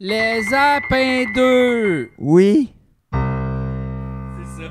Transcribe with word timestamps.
Les 0.00 0.54
Apins 0.54 1.24
2! 1.34 2.10
Oui. 2.18 2.72
C'est 3.10 4.62
ça. 4.62 4.70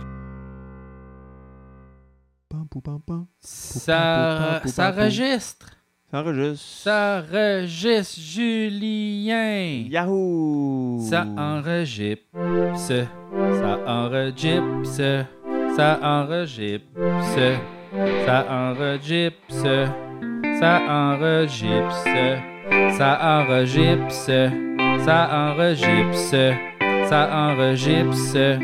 Ça, 3.41 4.61
ça 4.63 4.89
enregistre. 4.89 5.67
Ça 6.09 6.21
enregistre. 6.21 6.65
Ça 6.65 7.23
enregistre, 7.29 8.17
Julien. 8.17 9.83
Yahoo! 9.89 10.99
Ça 11.01 11.27
enregistre. 11.37 12.23
Ça 12.75 13.79
enregistre. 13.85 14.85
Ça 15.75 15.99
enregistre. 16.01 16.87
Ça 18.25 18.45
enregistre. 18.49 19.91
Ça 20.61 20.79
enregistre. 20.87 22.07
Ça 22.97 23.41
enregistre 23.41 24.76
ça 25.05 25.29
enregistre, 25.31 26.53
ça 27.09 27.29
enregistre, 27.33 28.59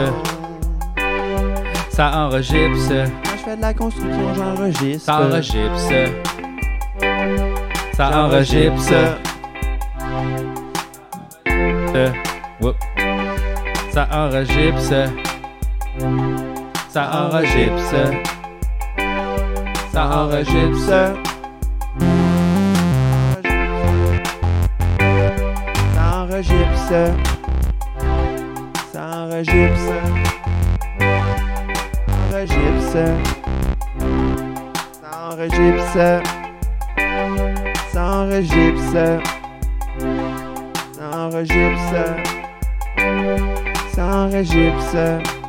Ça 1.90 2.10
enregistre. 2.16 3.31
Je 3.42 3.50
fais 3.50 3.56
de 3.56 3.62
la 3.62 3.74
construction, 3.74 4.34
j'enregistre. 4.36 5.04
Ça 5.04 5.20
enregistre. 5.20 6.12
Ça 7.92 8.24
enregistre. 8.24 8.94
Euh. 11.48 12.12
Ça 13.90 14.08
enregistre. 14.12 15.10
Ça 16.88 17.10
enregistre. 17.24 17.96
Ça 19.92 20.06
enregistre. 20.06 21.14
Ça 25.94 26.22
enregistre. 26.22 27.12
Ça 28.92 29.00
enregistre. 29.24 30.31
S'enregistre. 32.42 33.22
S'enregistre. 35.00 36.22
S'enregistre. 37.92 39.22
S'enregistre. 40.98 42.16
S'enregistre. 43.94 45.41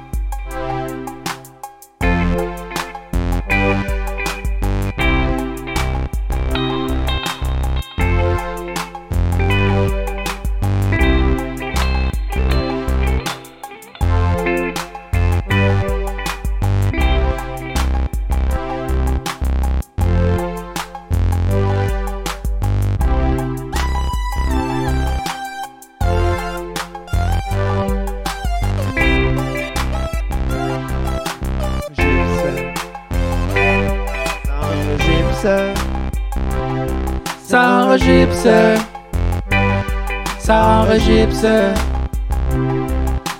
Gibson. 41.43 41.75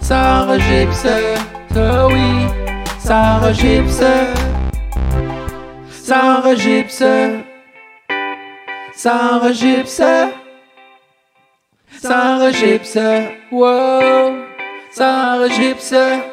Sarah 0.02 0.60
Gibson, 0.60 1.38
oui, 2.12 2.48
Sarah 3.00 3.54
Gibson. 3.54 4.28
Sarah 5.90 6.56
Gibson. 6.56 7.46
Sarah 8.94 9.54
Gibson. 9.54 10.34
Sarah 12.02 12.52
Gibson, 12.52 13.38
wow, 13.52 14.48
Sarah 14.92 15.48
Gibson. 15.48 16.24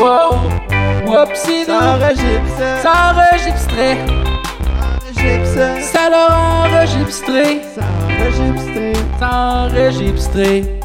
Wow, 0.00 0.40
whoopsie, 1.04 1.66
Sarah 1.66 2.14
Gibson. 2.14 2.80
Sarah 2.80 3.36
Gibson. 3.44 3.96
Sarah 5.04 5.12
Gibson. 5.12 5.82
Ça 5.82 6.08
l'a 6.08 6.34
enregistré. 6.64 7.60
Sarah 7.74 8.03
enregistré, 8.24 8.92
enregistré. 9.20 10.83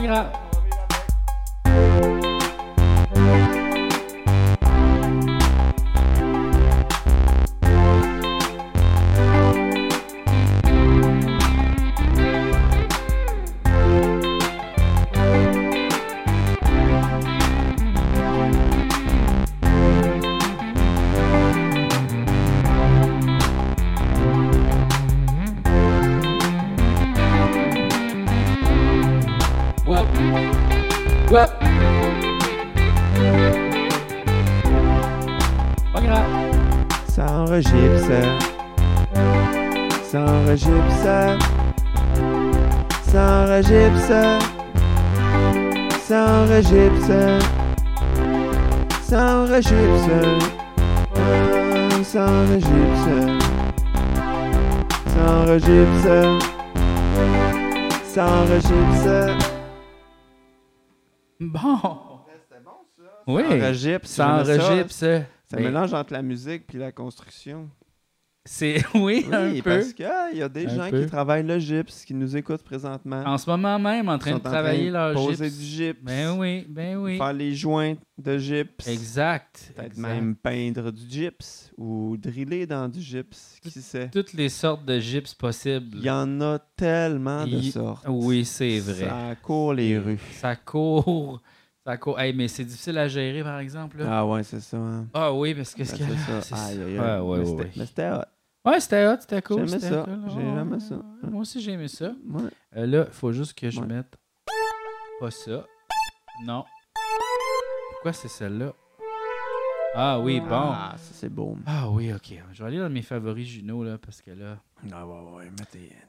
Panginoon, 0.00 0.49
Sans 46.70 47.40
Sandra 49.02 49.60
Gibson. 49.60 50.38
Sandra 52.04 52.58
Gibson. 52.60 53.38
Sandra 55.08 55.58
sans 55.58 56.38
Sandra 58.04 58.60
Bon. 61.40 62.20
C'était 62.38 62.62
bon, 62.64 62.78
ça? 62.96 63.02
Oui. 63.26 63.42
Sandra 64.04 64.58
Gibson. 64.58 65.24
Ça, 65.50 65.56
ça 65.56 65.60
mélange 65.60 65.92
entre 65.92 66.12
la 66.12 66.22
musique 66.22 66.68
puis 66.68 66.78
la 66.78 66.92
construction. 66.92 67.68
C'est 68.46 68.82
oui, 68.94 69.26
un 69.30 69.50
Oui, 69.50 69.60
peu. 69.62 69.70
parce 69.70 69.92
qu'il 69.92 70.06
y 70.38 70.42
a 70.42 70.48
des 70.48 70.66
Un 70.66 70.74
gens 70.74 70.90
peu. 70.90 71.02
qui 71.02 71.06
travaillent 71.10 71.46
le 71.46 71.58
gypse, 71.58 72.04
qui 72.06 72.14
nous 72.14 72.36
écoutent 72.36 72.62
présentement. 72.62 73.22
En 73.26 73.36
ce 73.36 73.48
moment 73.50 73.78
même, 73.78 74.08
en 74.08 74.18
train 74.18 74.30
de 74.32 74.36
sont 74.36 74.46
en 74.46 74.50
travailler 74.50 74.86
de 74.88 74.92
leur 74.92 75.12
poser 75.14 75.44
gypse. 75.44 75.58
du 75.58 75.64
gypse. 75.64 76.00
Ben 76.02 76.38
oui, 76.38 76.64
ben 76.68 76.96
oui. 76.96 77.18
Faire 77.18 77.34
les 77.34 77.54
joints 77.54 77.96
de 78.16 78.38
gypse. 78.38 78.88
Exact. 78.88 79.72
Peut-être 79.76 79.98
même 79.98 80.34
peindre 80.36 80.90
du 80.90 81.02
gypse 81.08 81.70
ou 81.76 82.16
driller 82.16 82.66
dans 82.66 82.88
du 82.88 83.02
gypse. 83.02 83.58
Qui 83.62 83.70
sait? 83.82 84.08
Toutes 84.10 84.32
les 84.32 84.48
sortes 84.48 84.86
de 84.86 84.98
gypse 84.98 85.34
possibles. 85.34 85.98
Il 85.98 86.04
y 86.04 86.10
en 86.10 86.40
a 86.40 86.58
tellement 86.76 87.44
de 87.44 87.50
Il- 87.50 87.72
sortes. 87.72 88.06
Oui, 88.08 88.46
c'est 88.46 88.78
vrai. 88.78 89.06
Ça 89.06 89.36
court 89.42 89.74
les 89.74 89.98
rues. 89.98 90.18
Ça 90.40 90.56
court. 90.56 91.42
Ça 91.86 91.96
court. 91.96 92.20
Hey, 92.20 92.32
mais 92.34 92.46
c'est 92.48 92.64
difficile 92.64 92.98
à 92.98 93.08
gérer, 93.08 93.42
par 93.42 93.58
exemple. 93.58 93.98
là. 93.98 94.04
Ah 94.18 94.26
ouais, 94.26 94.42
c'est 94.42 94.60
ça. 94.60 94.76
hein. 94.76 95.06
Ah 95.14 95.32
oui, 95.32 95.54
parce 95.54 95.72
que... 95.74 95.78
Ben, 95.78 95.84
c'est 95.86 95.98
que- 95.98 96.04
c'est 96.04 96.40
ça. 96.54 96.64
Aïe, 96.66 96.82
aïe, 96.82 96.82
aïe. 96.82 96.98
Ouais, 96.98 97.18
ouais, 97.18 97.18
mais 97.18 97.22
ouais, 97.38 97.44
c'était- 97.46 97.62
ouais. 97.62 97.70
mais 97.76 97.86
c'était 97.86 98.10
hot. 98.10 98.22
Ouais, 98.66 98.80
c'était 98.80 99.06
hot, 99.06 99.16
c'était 99.20 99.42
cool. 99.42 99.56
J'aimais 99.66 99.80
c'était 99.80 99.88
ça. 99.94 100.04
cool. 100.04 100.20
J'ai 100.28 100.36
Ouais, 100.36 100.80
ça. 100.80 100.94
ouais. 100.96 101.30
Moi 101.30 101.40
aussi, 101.40 101.60
j'ai 101.62 101.72
aimé 101.72 101.88
ça. 101.88 102.12
Ouais. 102.28 102.42
Euh, 102.76 102.86
là, 102.86 103.04
il 103.08 103.12
faut 103.14 103.32
juste 103.32 103.58
que 103.58 103.70
je 103.70 103.80
Ouais. 103.80 103.86
mette 103.86 104.14
pas 105.20 105.30
ça. 105.30 105.64
Non. 106.44 106.64
Pourquoi 107.92 108.12
c'est 108.12 108.28
celle-là? 108.28 108.72
Ah 109.94 110.20
oui, 110.20 110.40
bon. 110.40 110.46
Ah, 110.52 110.94
ça 110.98 111.10
c'est 111.14 111.28
beau. 111.28 111.56
Ah 111.66 111.88
oui, 111.90 112.12
ok. 112.12 112.34
Je 112.52 112.62
vais 112.62 112.68
aller 112.68 112.78
dans 112.78 112.90
mes 112.90 113.02
favoris 113.02 113.48
Juno, 113.48 113.82
là, 113.82 113.98
parce 113.98 114.20
que 114.22 114.30
là... 114.30 114.58
Ah 114.92 115.06
ouais, 115.06 115.30
ouais, 115.38 115.50
mais 115.58 115.64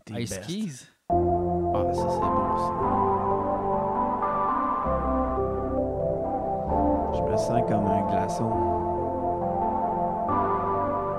t'es, 0.06 0.22
Ice 0.22 0.30
best. 0.30 0.46
Keys? 0.46 0.88
Ah, 1.10 1.84
ça 1.94 1.94
c'est 1.94 2.04
beau 2.04 2.58
ça. 2.58 3.11
Sens 7.42 7.62
comme 7.68 7.86
un 7.86 8.08
glaçon. 8.10 8.50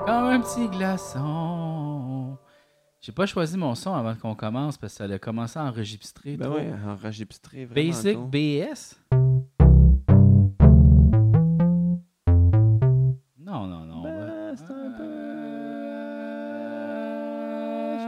Comme 0.07 0.25
un 0.25 0.41
petit 0.41 0.69
glaçon. 0.69 2.37
J'ai 3.01 3.13
pas 3.13 3.27
choisi 3.27 3.57
mon 3.59 3.75
son 3.75 3.95
avant 3.95 4.15
qu'on 4.15 4.35
commence 4.37 4.77
parce 4.79 4.97
que 4.97 5.07
ça 5.09 5.13
a 5.13 5.19
commencé 5.19 5.59
à 5.59 5.65
enregistrer. 5.65 6.37
Ben 6.37 6.47
trop. 6.47 6.55
ouais, 6.57 6.73
enregistré 6.89 7.65
vraiment 7.65 7.87
Basic 7.89 8.15
tôt. 8.15 8.27
BS? 8.27 8.97
Non, 13.39 13.67
non, 13.67 13.85
non. 13.85 14.03
Ben, 14.03 14.55
c'est 14.57 14.65
un 14.65 14.93
peu- 14.97 15.03
Euh, 18.01 18.07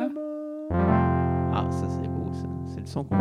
Ah, 1.56 1.70
ça 1.70 1.88
c'est 1.88 2.08
beau 2.08 2.32
ça. 2.32 2.46
C'est 2.66 2.80
le 2.80 2.86
son 2.86 3.04
qu'on 3.04 3.16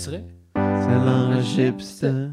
l'enregistrerait. 0.00 0.24
Ça 0.54 1.04
l'enregistre. 1.04 2.29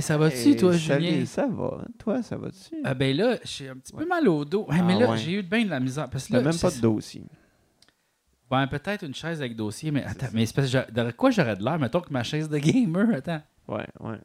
Hey, 0.00 0.02
ça 0.02 0.18
va-tu, 0.18 0.56
toi, 0.56 0.76
salut, 0.78 1.06
Julien? 1.06 1.26
Ça 1.26 1.46
va? 1.46 1.84
Toi, 1.98 2.22
ça 2.22 2.36
va-tu? 2.36 2.76
Ah 2.84 2.94
ben 2.94 3.16
là, 3.16 3.36
j'ai 3.44 3.68
un 3.68 3.76
petit 3.76 3.92
peu 3.92 4.06
mal 4.06 4.28
au 4.28 4.44
dos. 4.44 4.66
Hey, 4.70 4.82
mais 4.82 4.94
Ah 4.96 5.00
là, 5.00 5.10
ouais. 5.10 5.18
j'ai 5.18 5.32
eu 5.32 5.42
bien 5.42 5.64
de 5.64 5.70
la 5.70 5.80
misère. 5.80 6.08
Parce 6.10 6.26
que 6.26 6.32
T'as 6.32 6.38
là, 6.40 6.50
même 6.50 6.58
pas 6.58 6.68
de 6.68 6.74
c'est- 6.74 6.80
dossier. 6.80 7.24
Ouais, 8.50 8.66
peut-être 8.66 9.04
une 9.04 9.14
chaise 9.14 9.40
avec 9.40 9.54
dossier, 9.54 9.92
mais 9.92 10.02
attends, 10.04 10.26
mais 10.32 10.44
c'est 10.44 10.54
parce 10.56 10.66
que 10.66 10.72
j'a- 10.72 10.86
de 10.90 11.10
quoi 11.12 11.30
j'aurais 11.30 11.54
de 11.56 11.62
l'air? 11.64 11.78
Mettons 11.78 12.00
que 12.00 12.12
ma 12.12 12.24
chaise 12.24 12.48
de 12.48 12.58
gamer, 12.58 13.14
attends. 13.14 13.42
Ouais, 13.68 13.86
ouais. 14.00 14.18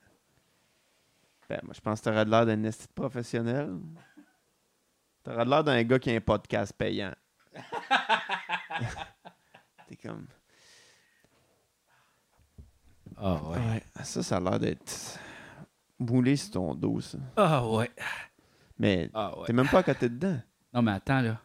Ben, 1.47 1.59
moi, 1.63 1.73
je 1.75 1.79
pense 1.81 1.99
que 1.99 2.05
t'aurais 2.05 2.25
de 2.25 2.31
l'air 2.31 2.43
d'un 2.45 2.63
esti 2.63 2.87
de 2.87 2.93
professionnel. 2.93 3.69
T'aurais 5.23 5.45
de 5.45 5.49
l'air 5.51 5.63
d'un 5.63 5.83
gars 5.83 5.99
qui 5.99 6.09
a 6.11 6.15
un 6.15 6.21
podcast 6.21 6.73
payant. 6.75 7.13
T'es 9.87 9.95
comme. 9.95 10.25
Ah 13.17 13.39
ouais. 13.43 13.57
Ouais, 13.57 13.83
ça, 14.03 14.23
ça 14.23 14.37
a 14.37 14.39
l'air 14.39 14.59
d'être 14.59 15.19
moulé 15.99 16.35
sur 16.35 16.51
ton 16.51 16.75
dos, 16.75 16.99
ça. 17.01 17.17
Ah 17.37 17.67
ouais. 17.67 17.89
Mais 18.77 19.09
Ah 19.13 19.37
ouais. 19.39 19.45
t'es 19.47 19.53
même 19.53 19.67
pas 19.69 19.79
à 19.79 19.83
côté 19.83 20.09
dedans. 20.09 20.37
Non, 20.73 20.81
mais 20.81 20.91
attends, 20.91 21.21
là. 21.21 21.37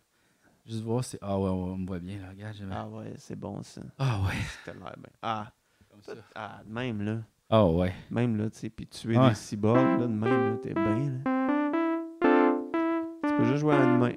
Juste 0.67 0.82
voir 0.82 1.02
si. 1.05 1.17
Ah 1.23 1.38
ouais, 1.38 1.44
ouais, 1.44 1.50
on 1.50 1.76
me 1.76 1.87
voit 1.87 1.99
bien, 1.99 2.19
là. 2.20 2.29
Regarde, 2.31 2.56
Ah 2.73 2.88
ouais, 2.88 3.12
c'est 3.17 3.37
bon, 3.38 3.62
ça. 3.62 3.81
Ah 3.99 4.20
ouais. 4.26 4.35
T'as 4.64 4.73
l'air 4.73 4.82
bien. 4.97 5.12
Ah, 5.23 5.47
Comme 5.91 6.02
ça. 6.02 6.12
ah, 6.35 6.61
de 6.67 6.73
même, 6.73 7.02
là. 7.02 7.19
Ah 7.49 7.67
ouais. 7.67 7.93
Même, 8.11 8.37
là, 8.37 8.49
tu 8.50 8.58
sais. 8.58 8.70
Puis 8.70 8.87
tuer 8.87 9.17
Ouais. 9.19 9.31
des 9.31 9.35
cyborgs, 9.35 9.76
là, 10.00 10.06
de 10.06 10.12
même, 10.12 10.50
là, 10.52 10.56
t'es 10.62 10.75
bien, 10.75 11.11
là. 11.25 11.41
Tu 13.29 13.35
peux 13.37 13.44
juste 13.44 13.58
jouer 13.58 13.75
à 13.75 13.82
une 13.85 13.99
main. 13.99 14.12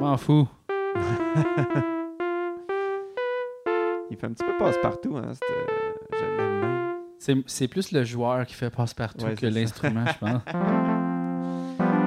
M'en 0.00 0.16
fous. 0.16 0.48
Il 4.10 4.16
fait 4.16 4.26
un 4.26 4.32
petit 4.32 4.44
peu 4.44 4.56
passe-partout, 4.58 5.16
hein, 5.16 5.32
cette, 5.34 5.89
C'est 7.46 7.68
plus 7.68 7.92
le 7.92 8.02
joueur 8.02 8.46
qui 8.46 8.54
fait 8.54 8.70
passe-partout 8.70 9.26
Ouais, 9.26 9.34
que 9.34 9.46
l'instrument, 9.46 10.04
je 10.06 10.18
pense. 10.18 10.42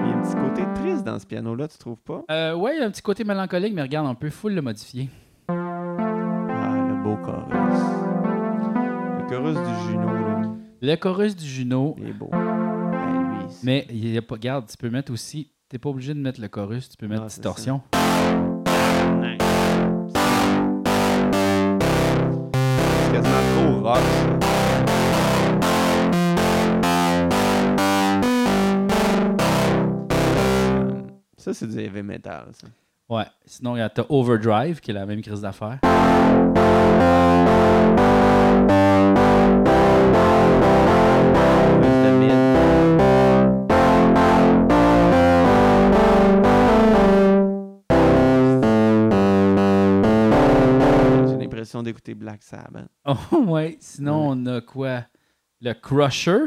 Il 0.05 0.09
y 0.09 0.11
a 0.11 0.17
un 0.17 0.21
petit 0.21 0.35
côté 0.35 0.63
triste 0.75 1.03
dans 1.03 1.19
ce 1.19 1.25
piano-là, 1.27 1.67
tu 1.67 1.77
trouves 1.77 2.01
pas? 2.01 2.23
Euh, 2.31 2.55
ouais, 2.55 2.75
il 2.75 2.79
y 2.79 2.83
a 2.83 2.87
un 2.87 2.91
petit 2.91 3.01
côté 3.01 3.23
mélancolique, 3.23 3.73
mais 3.73 3.81
regarde, 3.83 4.07
on 4.07 4.15
peut 4.15 4.29
full 4.29 4.53
le 4.53 4.61
modifier. 4.61 5.09
Ah, 5.47 5.53
le 5.53 7.03
beau 7.03 7.15
chorus. 7.17 7.53
Le 9.19 9.29
chorus 9.29 9.55
du 9.55 9.87
Juno, 9.87 10.07
là, 10.07 10.41
Le 10.81 10.95
chorus 10.97 11.35
du 11.35 11.45
Juno, 11.45 11.95
il 11.99 12.09
est 12.09 12.13
beau. 12.13 12.29
Ben, 12.31 13.37
lui, 13.39 13.45
mais 13.63 13.85
il 13.89 14.09
y 14.09 14.17
a 14.17 14.21
pas. 14.21 14.35
Regarde, 14.35 14.65
tu 14.67 14.75
peux 14.77 14.89
mettre 14.89 15.11
aussi. 15.13 15.51
T'es 15.69 15.77
pas 15.77 15.89
obligé 15.89 16.13
de 16.13 16.19
mettre 16.19 16.41
le 16.41 16.47
chorus, 16.49 16.89
tu 16.89 16.97
peux 16.97 17.07
mettre 17.07 17.23
Ah, 17.23 17.27
distorsion. 17.27 17.81
C'est 21.83 23.11
quasiment 23.13 23.43
trop 23.55 23.81
rock, 23.81 23.97
ça. 23.97 24.32
Ça, 31.53 31.59
c'est 31.59 31.67
du 31.67 31.79
heavy 31.79 32.01
metal, 32.01 32.47
ça. 32.53 32.67
Ouais. 33.07 33.25
Sinon, 33.45 33.75
il 33.75 33.79
y 33.79 33.81
a 33.83 33.89
t'as 33.89 34.05
Overdrive, 34.09 34.79
qui 34.79 34.89
est 34.89 34.93
la 34.95 35.05
même 35.05 35.21
crise 35.21 35.41
d'affaires. 35.41 35.77
J'ai 51.27 51.37
l'impression 51.37 51.83
d'écouter 51.83 52.15
Black 52.15 52.41
Sabbath. 52.41 52.87
Oh, 53.05 53.15
ouais. 53.47 53.77
Sinon, 53.79 54.29
on 54.31 54.45
a 54.47 54.61
quoi? 54.61 55.03
Le 55.61 55.73
Crusher. 55.73 56.45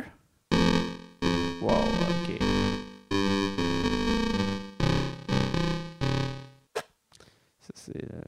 Euh, 8.03 8.21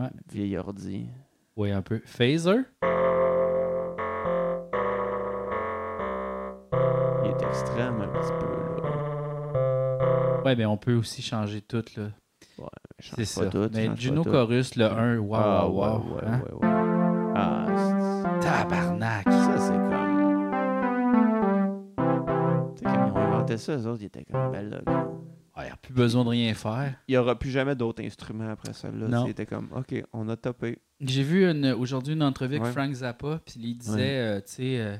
Ouais. 0.00 0.08
vieil 0.32 0.56
ordi. 0.56 1.06
Oui, 1.56 1.70
un 1.70 1.82
peu. 1.82 2.00
Phaser? 2.04 2.62
Il 7.22 7.30
est 7.30 7.42
extrême 7.46 8.00
un 8.00 8.08
petit 8.08 8.32
peu, 8.40 8.46
là. 8.82 10.42
Ouais, 10.44 10.56
mais 10.56 10.66
on 10.66 10.76
peut 10.76 10.94
aussi 10.94 11.22
changer 11.22 11.60
tout, 11.62 11.84
là. 11.96 12.08
Change 13.00 13.14
C'est 13.16 13.24
ça. 13.24 13.46
tout, 13.46 13.68
mais 13.74 13.86
change 13.86 13.98
Juno. 14.00 14.22
Chorus, 14.24 14.76
le 14.76 14.84
1, 14.86 15.18
wow, 15.18 15.34
Ah, 15.34 15.66
wow, 15.68 15.72
wow. 15.74 15.82
ouais, 15.82 16.14
ouais, 16.14 16.22
hein? 16.26 16.40
ouais, 16.44 16.52
ouais. 16.52 16.68
Ah, 17.36 17.66
Tabarnak. 18.40 19.24
ça, 19.30 19.58
c'est 19.58 19.72
comme... 19.72 20.14
Tu 22.76 22.78
sais, 22.78 22.84
quand 22.84 23.06
ils 23.06 23.12
ont 23.12 23.16
inventé 23.16 23.56
ça, 23.58 23.76
eux 23.76 23.86
autres, 23.86 24.02
ils 24.02 24.06
étaient 24.06 24.24
comme, 24.24 24.52
ben 24.52 24.70
là, 24.70 24.78
plus 25.84 25.94
besoin 25.94 26.24
de 26.24 26.30
rien 26.30 26.54
faire. 26.54 26.98
il 27.08 27.12
n'y 27.12 27.16
aura 27.18 27.38
plus 27.38 27.50
jamais 27.50 27.74
d'autres 27.76 28.02
instruments 28.02 28.48
après 28.50 28.72
ça. 28.72 28.90
Là. 28.90 29.08
Non. 29.08 29.26
C'était 29.26 29.46
comme, 29.46 29.70
OK, 29.72 29.94
on 30.12 30.28
a 30.28 30.36
topé. 30.36 30.78
J'ai 31.00 31.22
vu 31.22 31.44
une- 31.48 31.66
aujourd'hui 31.72 32.14
une 32.14 32.22
entrevue 32.22 32.56
avec 32.56 32.66
Ouais. 32.66 32.72
Frank 32.72 32.92
Zappa, 32.92 33.40
puis 33.44 33.54
il 33.58 33.76
disait, 33.76 34.18
euh, 34.20 34.40
tu 34.40 34.52
sais, 34.52 34.80
euh, 34.80 34.96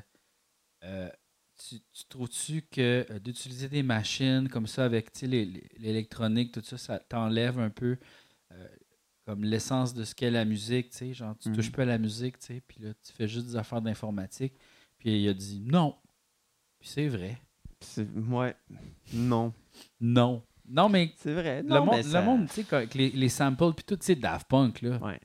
euh, 0.83 1.09
tu, 1.57 1.75
tu 1.91 2.05
trouves-tu 2.09 2.61
que 2.63 3.05
euh, 3.09 3.19
d'utiliser 3.19 3.69
des 3.69 3.81
machines 3.83 4.47
comme 4.49 4.67
ça 4.67 4.85
avec 4.85 5.09
l'électronique, 5.77 6.51
tout 6.51 6.61
ça, 6.63 6.77
ça 6.77 6.99
t'enlève 6.99 7.59
un 7.59 7.69
peu 7.69 7.97
euh, 8.51 8.67
comme 9.25 9.43
l'essence 9.43 9.93
de 9.93 10.03
ce 10.03 10.13
qu'est 10.13 10.29
la 10.31 10.45
musique, 10.45 10.89
tu 10.91 10.97
sais, 10.97 11.13
genre 11.13 11.35
tu 11.39 11.49
Mhm. 11.49 11.55
touches 11.55 11.71
pas 11.71 11.81
à 11.83 11.85
la 11.85 11.97
musique, 11.97 12.37
tu 12.39 12.45
sais, 12.47 12.61
puis 12.67 12.77
là 12.81 12.93
tu 13.03 13.11
fais 13.13 13.27
juste 13.27 13.47
des 13.47 13.55
affaires 13.55 13.81
d'informatique. 13.81 14.53
Puis 14.99 15.21
il 15.23 15.27
a 15.29 15.33
dit 15.33 15.59
non. 15.61 15.95
Puis 16.79 16.89
c'est 16.89 17.07
vrai. 17.07 17.37
C'est- 17.81 18.07
Ouais, 18.29 18.55
non. 19.13 19.53
Non. 19.99 20.43
Non, 20.67 20.89
mais 20.89 21.13
C'est 21.17 21.33
vrai. 21.33 21.61
le 21.63 21.79
monde, 21.79 22.01
ça- 22.03 22.19
le 22.19 22.25
monde 22.25 22.47
tu 22.47 22.63
sais, 22.63 22.73
avec 22.75 22.93
les, 22.95 23.09
les 23.11 23.29
samples, 23.29 23.73
puis 23.73 23.83
tout, 23.85 23.95
tu 23.97 24.05
sais, 24.05 24.15
Daft 24.15 24.47
Punk, 24.47 24.81
là. 24.81 24.97
Ouais. 24.97 25.19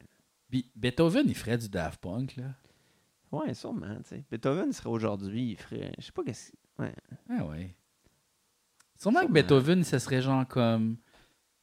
Puis 0.51 0.71
Beethoven, 0.77 1.27
il 1.29 1.35
ferait 1.35 1.57
du 1.59 1.69
Daft 1.69 2.01
Punk, 2.01 2.37
là. 2.37 2.55
Ouais, 3.33 3.55
sûrement, 3.55 3.97
tu 4.03 4.09
sais. 4.09 4.25
Beethoven 4.31 4.73
serait 4.73 4.89
aujourd'hui, 4.91 5.53
il 5.53 5.57
ferait. 5.57 5.93
Je 5.99 6.07
sais 6.07 6.13
pas 6.13 6.25
qu'est-ce. 6.25 6.53
Ouais. 6.79 6.93
Ah 7.31 7.45
ouais. 7.45 7.77
Sûrement 8.99 9.27
que. 9.27 9.33
Beethoven, 9.33 9.85
ce 9.85 9.99
serait 9.99 10.21
genre 10.21 10.47
comme. 10.47 10.97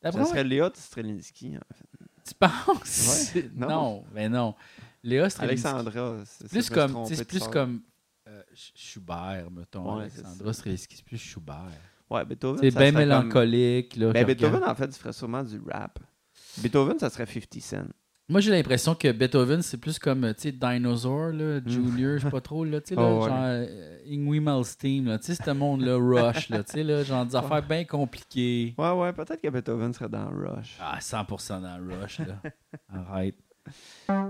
Ça 0.04 0.12
serait 0.26 0.44
Léa 0.44 0.72
Strelinsky, 0.74 1.58
en 1.58 1.76
fait. 1.76 2.08
Tu 2.26 2.34
penses? 2.36 3.34
Ouais, 3.36 3.50
non. 3.56 3.68
non. 3.68 4.06
mais 4.14 4.30
non. 4.30 4.56
Léa 5.04 5.30
Strelinsky. 5.30 5.68
Alexandra. 5.68 6.26
c'est- 6.26 6.48
Plus 6.50 6.62
ça, 6.64 6.74
comme, 6.76 7.06
c'est 7.06 7.28
plus 7.28 7.48
comme 7.48 7.82
euh, 8.28 8.44
Sch- 8.54 8.72
Schubert, 8.76 9.50
mettons. 9.52 9.96
Ouais, 9.98 10.02
Alexandra 10.04 10.54
ça. 10.54 10.60
Strelinsky, 10.60 10.96
c'est 10.98 11.06
plus 11.06 11.18
Schubert. 11.18 11.72
Ouais, 12.10 12.24
Beethoven. 12.26 12.60
C'est 12.62 12.72
bien 12.78 12.92
comme- 12.92 13.00
mélancolique. 13.00 13.96
Là, 13.98 14.12
Ben, 14.14 14.26
Beethoven, 14.26 14.56
regarde. 14.56 14.72
en 14.72 14.76
fait, 14.76 14.86
il 14.86 14.94
ferait 15.00 15.14
sûrement 15.14 15.44
du 15.44 15.60
rap. 15.70 16.00
Beethoven, 16.60 16.98
ça 17.00 17.10
serait 17.10 17.26
50 17.26 17.62
Cent. 17.62 17.84
Moi, 18.30 18.42
j'ai 18.42 18.52
l'impression 18.52 18.94
que 18.94 19.10
Beethoven, 19.12 19.62
c'est 19.62 19.78
plus 19.78 19.98
comme, 20.00 20.34
tu 20.34 20.42
sais, 20.42 20.52
Dinosaur, 20.52 21.32
là, 21.32 21.62
Junior, 21.66 22.18
je 22.18 22.24
sais 22.26 22.30
pas 22.30 22.42
trop, 22.42 22.66
là, 22.66 22.82
tu 22.82 22.90
sais, 22.94 22.96
Oh, 22.98 23.22
ouais. 23.24 23.30
genre 23.30 23.38
euh, 23.42 24.42
Malmsteen, 24.42 25.06
là, 25.06 25.18
tu 25.18 25.34
sais, 25.34 25.36
ce 25.42 25.52
monde-là, 25.52 25.96
Rush, 25.96 26.50
là, 26.50 26.62
tu 26.64 26.74
sais, 26.74 26.84
là, 26.84 27.04
genre 27.04 27.26
des 27.26 27.36
affaires 27.38 27.66
bien 27.66 27.86
compliquées. 27.86 28.76
Ouais, 28.78 28.92
ouais, 28.92 29.14
peut-être 29.14 29.40
que 29.42 29.48
Beethoven 29.50 29.94
serait 29.94 30.10
dans 30.10 30.30
Rush. 30.30 30.78
Ah, 30.82 30.98
100% 31.00 31.62
dans 31.62 31.80
Rush, 32.02 32.20
là. 32.20 32.42
Arrête. 32.90 33.36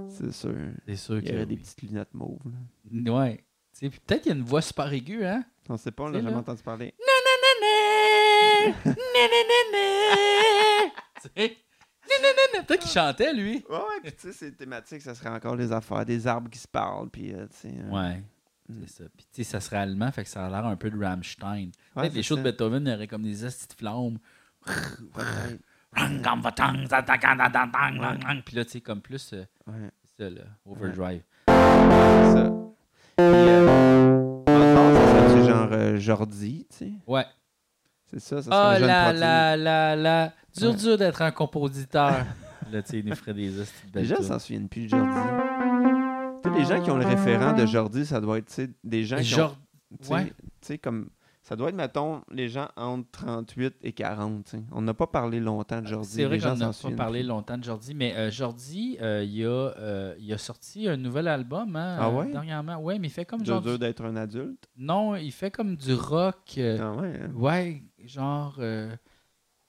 C'est 0.09 0.31
sûr. 0.33 0.55
C'est 0.87 0.95
sûr 0.95 1.17
Il 1.19 1.29
y 1.31 1.33
aurait 1.35 1.45
des 1.47 1.57
petites 1.57 1.81
lunettes 1.81 2.13
mauves. 2.13 2.39
là. 2.45 3.11
Ouais. 3.13 3.37
Tu 3.73 3.85
sais, 3.85 3.89
puis 3.89 3.99
peut-être 4.05 4.21
qu'il 4.23 4.31
y 4.31 4.35
a 4.35 4.37
une 4.37 4.43
voix 4.45 4.61
super 4.61 4.91
aiguë, 4.91 5.23
hein? 5.25 5.43
On 5.69 5.77
sait 5.77 5.91
pas, 5.91 6.03
on 6.03 6.09
l'a 6.09 6.21
jamais 6.21 6.35
entendu 6.35 6.61
parler. 6.63 6.93
Nananana. 6.99 7.16
Peut-être 12.67 12.81
qu'il 12.81 12.91
chantait, 12.91 13.33
lui. 13.33 13.63
Ouais, 13.69 13.75
ouais, 13.75 14.01
puis 14.03 14.11
tu 14.13 14.27
sais, 14.27 14.33
c'est 14.33 14.51
thématique, 14.57 15.01
ça 15.01 15.13
serait 15.15 15.29
encore 15.29 15.55
les 15.55 15.71
affaires, 15.71 16.05
des 16.05 16.25
arbres 16.27 16.49
qui 16.49 16.59
se 16.59 16.67
parlent, 16.67 17.09
puis 17.09 17.33
euh, 17.33 17.45
tu 17.47 17.69
sais. 17.69 17.73
euh, 17.79 17.89
Ouais. 17.89 18.23
C'est 18.81 18.89
ça. 18.89 19.03
Puis, 19.15 19.25
tu 19.33 19.43
sais, 19.43 19.49
ça 19.49 19.61
serait 19.61 19.77
allemand, 19.77 20.11
fait 20.11 20.23
que 20.23 20.29
ça 20.29 20.45
a 20.45 20.49
l'air 20.49 20.65
un 20.65 20.75
peu 20.75 20.89
de 20.89 20.97
Rammstein. 21.01 21.71
ouais, 21.95 22.09
les 22.09 22.15
c'est 22.15 22.23
shows 22.23 22.35
de. 22.37 22.41
Beethoven, 22.41 22.85
il 22.85 22.91
y 22.91 22.93
aurait 22.95 23.07
comme 23.07 23.23
des 23.23 23.45
astuces 23.45 23.69
de 23.69 23.73
flammes. 23.73 24.17
Puis 28.45 28.55
là, 28.55 28.65
tu 28.65 28.71
sais, 28.71 28.81
comme 28.81 29.01
plus, 29.01 29.31
euh, 29.33 29.45
Ouais, 29.67 29.89
c'est 30.03 30.23
ça, 30.25 30.29
là, 30.29 30.41
overdrive. 30.65 31.21
c'est 31.47 31.53
ça. 32.33 32.51
Puis, 33.15 33.25
euh, 33.25 34.43
ça 34.45 35.29
serait 35.29 35.45
genre 35.47 35.69
euh, 35.71 35.97
Jordi, 35.97 36.67
tu 36.69 36.77
sais. 36.77 36.91
Ouais. 37.07 37.25
C'est 38.09 38.19
ça, 38.19 38.41
ça 38.41 38.49
Oh 38.51 38.79
jeune 38.79 38.87
là 38.87 39.13
là 39.13 39.57
là 39.57 39.95
là. 39.95 40.33
Dur, 40.57 40.69
Ouais. 40.71 40.75
dur 40.77 40.97
d'être 40.97 41.21
un 41.21 41.31
compositeur. 41.31 42.11
là, 42.71 42.81
tu 42.81 42.89
sais, 42.91 42.99
il 42.99 43.05
nous 43.05 43.15
ferait 43.15 43.33
des 43.33 43.51
Les 43.93 44.05
gens 44.05 44.21
s'en 44.21 44.39
souviennent 44.39 44.69
plus 44.69 44.83
de 44.83 44.89
Jordi. 44.89 45.11
Tu 46.43 46.49
sais, 46.49 46.55
les 46.59 46.65
gens 46.65 46.81
qui 46.81 46.89
ont 46.91 46.97
le 46.97 47.05
référent 47.05 47.53
de 47.53 47.65
Jordi, 47.65 48.05
ça 48.05 48.21
doit 48.21 48.37
être 48.37 48.47
tu 48.47 48.53
sais, 48.53 48.69
des 48.83 49.03
gens 49.03 49.17
qui 49.17 49.23
Genre, 49.23 49.51
ont. 49.91 49.97
tu 50.01 50.07
sais- 50.07 50.13
ouais. 50.13 50.25
Tu 50.25 50.33
sais, 50.61 50.77
comme. 50.77 51.09
Ça 51.43 51.55
doit 51.55 51.69
être, 51.69 51.75
mettons, 51.75 52.23
les 52.29 52.49
gens 52.49 52.67
entre 52.75 53.07
38 53.09 53.75
et 53.81 53.93
40. 53.93 54.43
tu 54.43 54.51
sais. 54.57 54.63
On 54.73 54.81
n'a 54.81 54.93
pas 54.93 55.07
parlé 55.07 55.39
longtemps 55.39 55.81
de 55.81 55.87
Jordi. 55.87 56.09
C'est 56.09 56.25
vrai 56.25 56.35
les 56.35 56.39
gens 56.41 56.51
qu'on 56.55 56.57
n'a 56.57 56.71
pas 56.73 56.91
parlé 57.03 57.21
plus. 57.21 57.27
longtemps 57.29 57.57
de 57.57 57.63
Jordi, 57.63 57.93
mais 57.95 58.13
euh, 58.17 58.29
Jordi, 58.29 58.97
euh, 59.01 59.23
il, 59.25 59.45
a, 59.45 59.47
euh, 59.47 60.13
il 60.19 60.33
a 60.33 60.37
sorti 60.37 60.89
un 60.89 60.97
nouvel 60.97 61.25
album 61.29 61.73
hein, 61.77 61.97
Ah 62.01 62.07
euh, 62.09 62.11
ouais? 62.11 62.31
dernièrement. 62.33 62.75
Ouais, 62.79 62.99
mais 62.99 63.07
il 63.07 63.11
fait 63.11 63.23
comme 63.23 63.43
Dur 63.43 63.63
genre. 63.63 63.79
d'être 63.79 64.03
un 64.03 64.17
adulte? 64.17 64.67
Non, 64.75 65.15
il 65.15 65.31
fait 65.31 65.49
comme 65.49 65.77
du 65.77 65.93
rock. 65.93 66.35
euh, 66.57 66.79
Ah 66.81 66.91
ouais. 67.01 67.13
hein? 67.23 67.31
Ouais, 67.33 67.81
genre 68.05 68.55
euh, 68.59 68.95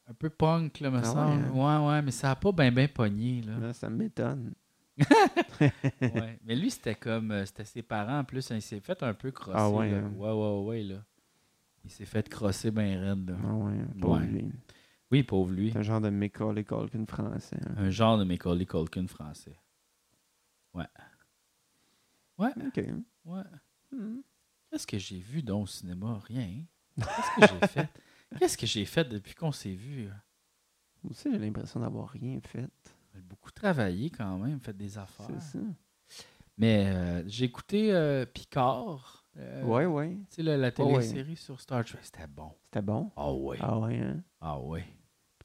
un 0.07 0.15
peu 0.15 0.31
punk, 0.31 0.81
là, 0.81 0.91
me 0.91 0.99
Ah 0.99 1.01
ouais, 1.01 1.05
semble. 1.05 1.51
Ouais, 1.51 1.87
ouais, 1.89 2.03
mais 2.03 2.11
ça 2.11 2.31
a 2.33 2.37
pas 2.37 2.53
bien, 2.53 2.71
bien 2.73 2.89
pogné, 2.89 3.43
là. 3.43 3.59
Là, 3.59 3.73
ça 3.73 3.89
m'étonne. 3.91 4.55
ouais. 5.61 6.39
Mais 6.45 6.57
lui, 6.57 6.71
c'était 6.71 6.95
comme. 6.97 7.31
euh, 7.31 7.47
c'était 7.47 7.65
ses 7.65 7.83
parents 7.83 8.19
en 8.21 8.25
plus. 8.25 8.51
hein, 8.51 8.57
il 8.57 8.63
s'est 8.63 8.81
fait 8.81 9.03
un 9.03 9.15
peu 9.15 9.31
crosser. 9.31 9.57
Ah 9.59 9.71
ouais, 9.71 9.91
là. 9.91 9.99
hein. 9.99 10.13
Ouais, 10.17 10.33
ouais, 10.33 10.65
ouais, 10.67 10.83
là. 10.83 11.05
Il 11.85 11.91
s'est 11.91 12.05
fait 12.05 12.29
crosser 12.29 12.71
bien 12.71 13.01
raide, 13.01 13.31
là. 13.31 13.37
Ah 13.45 13.55
ouais, 13.55 13.79
pauvre 14.01 14.19
Ouais. 14.21 14.27
lui. 14.27 14.53
Oui, 15.11 15.23
pauvre 15.23 15.53
lui. 15.53 15.73
Un 15.77 15.83
genre 15.83 16.01
de 16.01 16.11
Macaulay 16.11 16.65
Culkin 16.65 17.07
français. 17.07 17.57
hein. 17.67 17.75
Un 17.79 17.91
genre 17.91 18.19
de 18.19 18.25
Macaulay 18.25 18.67
Culkin 18.67 19.07
français. 19.07 19.57
Ouais, 22.39 22.53
OK. 22.67 22.81
ouais. 23.25 23.43
Hmm. 23.91 24.21
Qu'est-ce 24.71 24.87
que 24.87 24.99
j'ai 24.99 25.19
vu 25.19 25.43
donc 25.43 25.65
au 25.65 25.67
cinéma? 25.67 26.21
Rien. 26.27 26.63
Qu'est-ce 26.97 27.41
que 27.41 27.61
j'ai 27.61 27.67
fait? 27.69 27.89
Qu'est-ce 28.39 28.59
que 28.59 28.67
j'ai 28.67 28.85
fait 28.85 29.05
depuis 29.09 29.35
qu'on 29.35 29.53
s'est 29.53 29.75
vu? 29.75 30.09
Moi 31.03 31.13
aussi, 31.13 31.31
j'ai 31.33 31.39
l'impression 31.39 31.81
d'avoir 31.81 32.09
rien 32.09 32.39
fait. 32.41 32.69
J'ai 33.15 33.23
beaucoup 33.23 33.51
travaillé 33.51 34.11
quand 34.11 34.39
même, 34.39 34.61
fait 34.61 34.77
des 34.77 34.99
affaires. 34.99 35.27
C'est 35.41 35.59
ça. 35.59 35.65
Mais 36.57 36.87
euh, 36.89 37.23
j'ai 37.27 37.45
écouté 37.47 37.93
euh, 37.93 38.27
Picard. 38.27 39.25
euh, 39.37 39.63
ouais, 39.63 39.87
ouais. 39.87 40.19
Tu 40.31 40.37
sais, 40.37 40.43
la, 40.43 40.57
la 40.57 40.69
Ouais, 40.69 40.85
ouais. 40.85 40.93
télésérie 40.99 41.37
sur 41.37 41.61
Star 41.61 41.85
Trek. 41.85 42.01
C'était 42.03 42.27
bon. 42.27 42.53
C'était 42.65 42.83
bon? 42.83 43.11
Ah 43.17 43.33
oui. 43.33 43.57
Ah 43.61 43.79
ouais, 43.79 43.99
hein? 43.99 44.23
Ah 44.41 44.59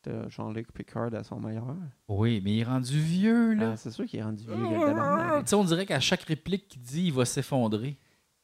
t'as 0.02 0.28
Jean-Luc 0.28 0.72
Picard 0.74 1.14
à 1.14 1.24
son 1.24 1.40
meilleur. 1.40 1.78
Oui, 2.10 2.42
mais 2.44 2.56
il 2.56 2.60
est 2.60 2.64
rendu 2.66 3.00
vieux, 3.00 3.54
là. 3.54 3.72
Ah, 3.72 3.78
c'est 3.78 3.92
sûr 3.92 4.06
qu'il 4.06 4.20
est 4.20 4.24
rendu 4.24 4.44
vieux, 4.44 4.56
le 4.56 4.86
tabarnak. 4.86 5.46
Tu 5.46 5.50
sais, 5.52 5.56
on 5.56 5.64
dirait 5.64 5.86
qu'à 5.86 6.00
chaque 6.02 6.24
réplique 6.24 6.68
qu'il 6.68 6.82
dit, 6.82 7.06
il 7.06 7.14
va 7.14 7.24
s'effondrer. 7.26 7.98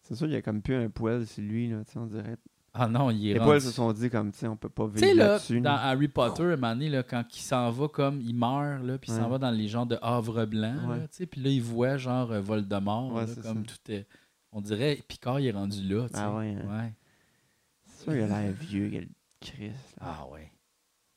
C'est 0.04 0.16
sûr 0.16 0.28
qu'il 0.28 0.36
y 0.36 0.38
a 0.38 0.42
comme 0.42 0.62
plus 0.62 0.76
un 0.76 0.90
poil 0.90 1.28
sur 1.28 1.44
lui, 1.44 1.70
là, 1.70 1.84
tu 1.84 1.92
sais, 1.92 2.00
on 2.00 2.06
dirait. 2.06 2.38
Ah 2.74 2.88
non, 2.88 3.10
il 3.10 3.28
est 3.30 3.34
Les 3.34 3.40
rendu... 3.40 3.50
poils 3.50 3.62
se 3.62 3.72
sont 3.72 3.92
dit 3.94 4.10
comme, 4.10 4.32
tu 4.32 4.40
sais, 4.40 4.48
on 4.48 4.56
peut 4.56 4.70
pas 4.70 4.88
Tu 4.94 5.00
sais, 5.00 5.06
vivre 5.08 5.18
là, 5.18 5.28
là-dessus. 5.30 5.60
dans 5.62 5.72
là. 5.74 5.82
Harry 5.88 6.08
Potter, 6.08 6.44
un 6.44 6.56
moment 6.56 6.74
donné, 6.74 6.90
là, 6.90 7.04
quand 7.04 7.24
il 7.36 7.40
s'en 7.42 7.72
va 7.72 7.88
comme, 7.88 8.22
il 8.22 8.36
meurt, 8.36 8.84
là, 8.84 8.98
puis 8.98 9.12
il 9.12 9.16
s'en 9.16 9.24
Ouais. 9.24 9.30
va 9.32 9.38
dans 9.40 9.52
les 9.52 9.68
genres 9.68 9.86
de 9.88 9.98
havre 10.02 10.46
blanc, 10.46 10.76
Ouais. 10.90 11.02
tu 11.02 11.08
sais, 11.12 11.26
puis 11.26 11.42
là, 11.42 11.50
il 11.50 11.62
voit 11.62 11.98
genre 11.98 12.32
euh, 12.32 12.42
Voldemort, 12.42 13.14
Ouais, 13.14 13.22
là, 13.22 13.28
c'est 13.28 13.42
comme 13.42 13.66
ça. 13.66 13.74
tout 13.84 13.92
est... 13.92 14.08
On 14.52 14.62
dirait, 14.62 15.00
Picard, 15.08 15.40
il 15.40 15.48
est 15.48 15.52
rendu 15.52 15.82
là, 15.88 16.08
tu 16.10 16.16
sais. 16.16 16.22
Ah 16.24 16.36
ouais, 16.36 16.56
hein. 16.56 16.80
Ouais. 16.84 16.94
C'est 17.86 18.04
sûr 18.04 18.14
qu'il 18.14 18.22
a 18.22 18.28
l'air 18.42 18.52
vieux, 18.54 18.90
quel 18.92 19.08
Christ. 19.42 19.96
là. 20.00 20.06
Ah 20.22 20.28
ouais. 20.32 20.52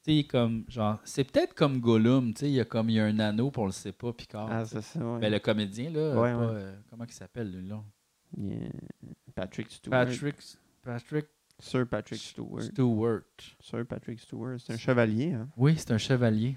Tu 0.04 0.16
sais, 0.18 0.24
comme, 0.24 0.64
genre, 0.68 1.00
c'est 1.04 1.24
peut-être 1.24 1.54
comme 1.54 1.80
Gollum, 1.80 2.34
tu 2.34 2.40
sais, 2.40 2.48
il 2.48 2.54
y 2.54 2.60
a 2.60 2.64
comme, 2.64 2.90
il 2.90 2.94
y 2.96 3.00
a 3.00 3.04
un 3.04 3.18
anneau, 3.20 3.50
puis 3.50 3.60
on 3.62 3.66
le 3.66 3.72
sait 3.72 3.92
pas, 3.92 4.12
Picard. 4.12 4.48
Ah, 4.50 4.64
c'est 4.64 4.80
ça, 4.82 4.98
ouais. 4.98 5.20
Ben, 5.20 5.30
le 5.32 5.38
comédien, 5.38 5.90
là, 5.90 6.18
Ouais, 6.20 6.32
pas, 6.32 6.38
ouais. 6.38 6.46
euh, 6.56 6.76
comment 6.90 7.04
il 7.04 7.12
s'appelle, 7.12 7.50
lui, 7.52 7.68
là? 7.68 7.82
Il 8.36 8.52
est- 8.52 8.72
Patrick 9.34 9.70
Stewart. 9.70 10.06
Patrick, 10.06 10.36
Patrick 10.82 11.26
Sir 11.64 11.86
Patrick 11.86 12.20
Stewart. 12.20 12.62
Stewart. 12.62 13.22
Sir 13.60 13.86
Patrick 13.86 14.18
Stewart. 14.18 14.56
C'est 14.58 14.72
un 14.72 14.76
chevalier, 14.76 15.32
hein. 15.32 15.48
Oui, 15.56 15.74
c'est 15.78 15.92
un 15.92 15.98
chevalier. 15.98 16.56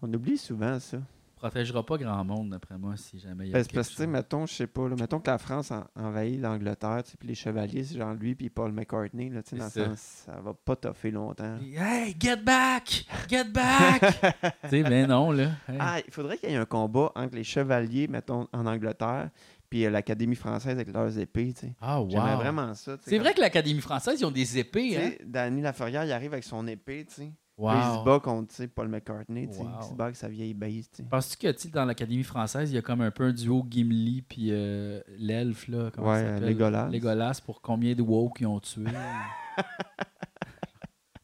On 0.00 0.12
oublie 0.14 0.38
souvent 0.38 0.78
ça. 0.78 0.98
Protégera 1.36 1.84
pas 1.84 1.98
grand 1.98 2.24
monde, 2.24 2.50
d'après 2.50 2.78
moi, 2.78 2.96
si 2.96 3.18
jamais 3.18 3.46
il 3.46 3.50
y 3.50 3.50
a 3.50 3.58
Ben, 3.58 3.64
quelque 3.64 3.74
parce 3.74 3.94
que, 3.94 4.04
mettons, 4.04 4.46
je 4.46 4.54
sais 4.54 4.66
pas, 4.66 4.88
là, 4.88 4.94
mettons 4.98 5.18
que 5.20 5.28
la 5.30 5.36
France 5.36 5.72
en- 5.72 5.84
envahit 5.94 6.40
l'Angleterre, 6.40 7.02
puis 7.18 7.28
les 7.28 7.34
chevaliers, 7.34 7.84
c'est 7.84 7.98
genre 7.98 8.14
lui 8.14 8.34
puis 8.34 8.48
Paul 8.48 8.72
McCartney, 8.72 9.28
là, 9.28 9.42
dans 9.52 9.68
ça. 9.68 9.84
sens, 9.88 9.98
ça 10.24 10.40
va 10.40 10.54
pas 10.54 10.76
toffer 10.76 11.10
longtemps. 11.10 11.58
Hey, 11.76 12.16
get 12.18 12.36
back! 12.36 13.04
Get 13.28 13.44
back! 13.52 14.00
tu 14.62 14.68
sais, 14.70 14.82
ben 14.84 15.06
non, 15.06 15.32
là. 15.32 15.50
Hey. 15.68 15.76
Ah, 15.80 15.98
il 16.06 16.10
faudrait 16.12 16.38
qu'il 16.38 16.48
y 16.48 16.52
ait 16.52 16.56
un 16.56 16.64
combat 16.64 17.12
entre 17.14 17.34
les 17.34 17.44
chevaliers, 17.44 18.08
mettons, 18.08 18.48
en 18.52 18.64
Angleterre, 18.64 19.28
puis 19.70 19.84
euh, 19.86 19.90
l'Académie 19.90 20.36
française 20.36 20.72
avec 20.72 20.92
leurs 20.92 21.18
épées, 21.18 21.52
tu 21.52 21.60
sais. 21.66 21.72
Ah, 21.80 22.00
wow. 22.00 22.08
J'aimerais 22.10 22.36
vraiment 22.36 22.74
ça. 22.74 22.96
tu 22.96 23.04
sais, 23.04 23.10
C'est 23.10 23.16
comme- 23.16 23.24
vrai 23.24 23.34
que 23.34 23.40
l'Académie 23.40 23.80
française, 23.80 24.20
ils 24.20 24.24
ont 24.24 24.30
des 24.30 24.58
épées, 24.58 24.90
Tu 24.90 24.96
hein? 24.96 25.10
sais, 25.10 25.20
Danny 25.24 25.60
Laferrière, 25.62 26.04
il 26.04 26.12
arrive 26.12 26.32
avec 26.32 26.44
son 26.44 26.66
épée, 26.66 27.04
tu 27.08 27.14
sais. 27.14 27.32
Puis 27.56 27.64
Wow. 27.66 27.72
il 27.72 27.98
se 28.00 28.04
bat 28.04 28.18
contre, 28.18 28.48
tu 28.48 28.56
sais, 28.56 28.66
Paul 28.66 28.88
McCartney, 28.88 29.46
tu 29.48 29.54
sais. 29.54 29.60
Wow. 29.62 29.68
Il 29.80 29.86
se 29.88 29.94
bat 29.94 30.04
avec 30.06 30.16
sa 30.16 30.28
vieille 30.28 30.54
base, 30.54 30.90
tu 30.90 30.96
sais. 30.96 31.02
Penses-tu 31.08 31.36
que, 31.46 31.52
tu 31.52 31.58
sais, 31.60 31.68
dans 31.68 31.84
l'Académie 31.84 32.24
française, 32.24 32.70
il 32.72 32.74
y 32.74 32.78
a 32.78 32.82
comme 32.82 33.00
un 33.00 33.12
peu 33.12 33.24
un 33.24 33.32
duo 33.32 33.64
Gimli 33.70 34.22
puis 34.22 34.48
euh, 34.50 35.00
l'elfe, 35.18 35.68
là? 35.68 35.90
Comment 35.94 36.10
Ouais, 36.10 36.20
ça 36.22 36.34
s'appelle? 36.34 36.48
Legolas. 36.48 36.88
Legolas 36.88 37.40
pour 37.46 37.60
combien 37.62 37.94
de 37.94 38.02
woke 38.02 38.40
ils 38.40 38.46
ont 38.46 38.58
tué? 38.58 38.84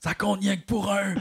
ça 0.01 0.15
compte 0.15 0.41
rien 0.41 0.57
que 0.57 0.65
pour 0.65 0.91
un! 0.91 1.15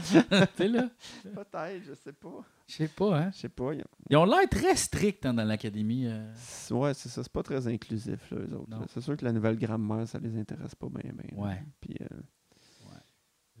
sais, 0.56 0.68
là? 0.68 0.90
Peut-être, 1.22 1.84
je 1.86 1.94
sais 1.94 2.12
pas. 2.12 2.44
Je 2.66 2.74
sais 2.74 2.88
pas, 2.88 3.18
hein? 3.20 3.30
Je 3.32 3.38
sais 3.38 3.48
pas. 3.48 3.72
Ils 4.08 4.16
ont 4.16 4.24
l'air 4.24 4.48
très 4.50 4.74
stricts 4.76 5.24
hein, 5.26 5.34
dans 5.34 5.44
l'Académie. 5.44 6.06
euh. 6.06 6.32
Ouais, 6.70 6.94
c'est 6.94 7.08
ça. 7.08 7.22
C'est 7.22 7.32
pas 7.32 7.42
très 7.42 7.66
inclusif, 7.68 8.30
là, 8.30 8.38
eux 8.38 8.54
autres. 8.56 8.76
C'est 8.88 9.00
sûr 9.00 9.16
que 9.16 9.24
la 9.24 9.32
nouvelle 9.32 9.58
grammaire, 9.58 10.08
ça 10.08 10.18
les 10.18 10.36
intéresse 10.38 10.74
pas 10.74 10.88
bien, 10.88 11.12
bien. 11.12 11.36
là. 11.36 11.48
Ouais. 11.48 11.62
Puis 11.80 11.96
euh, 12.00 12.06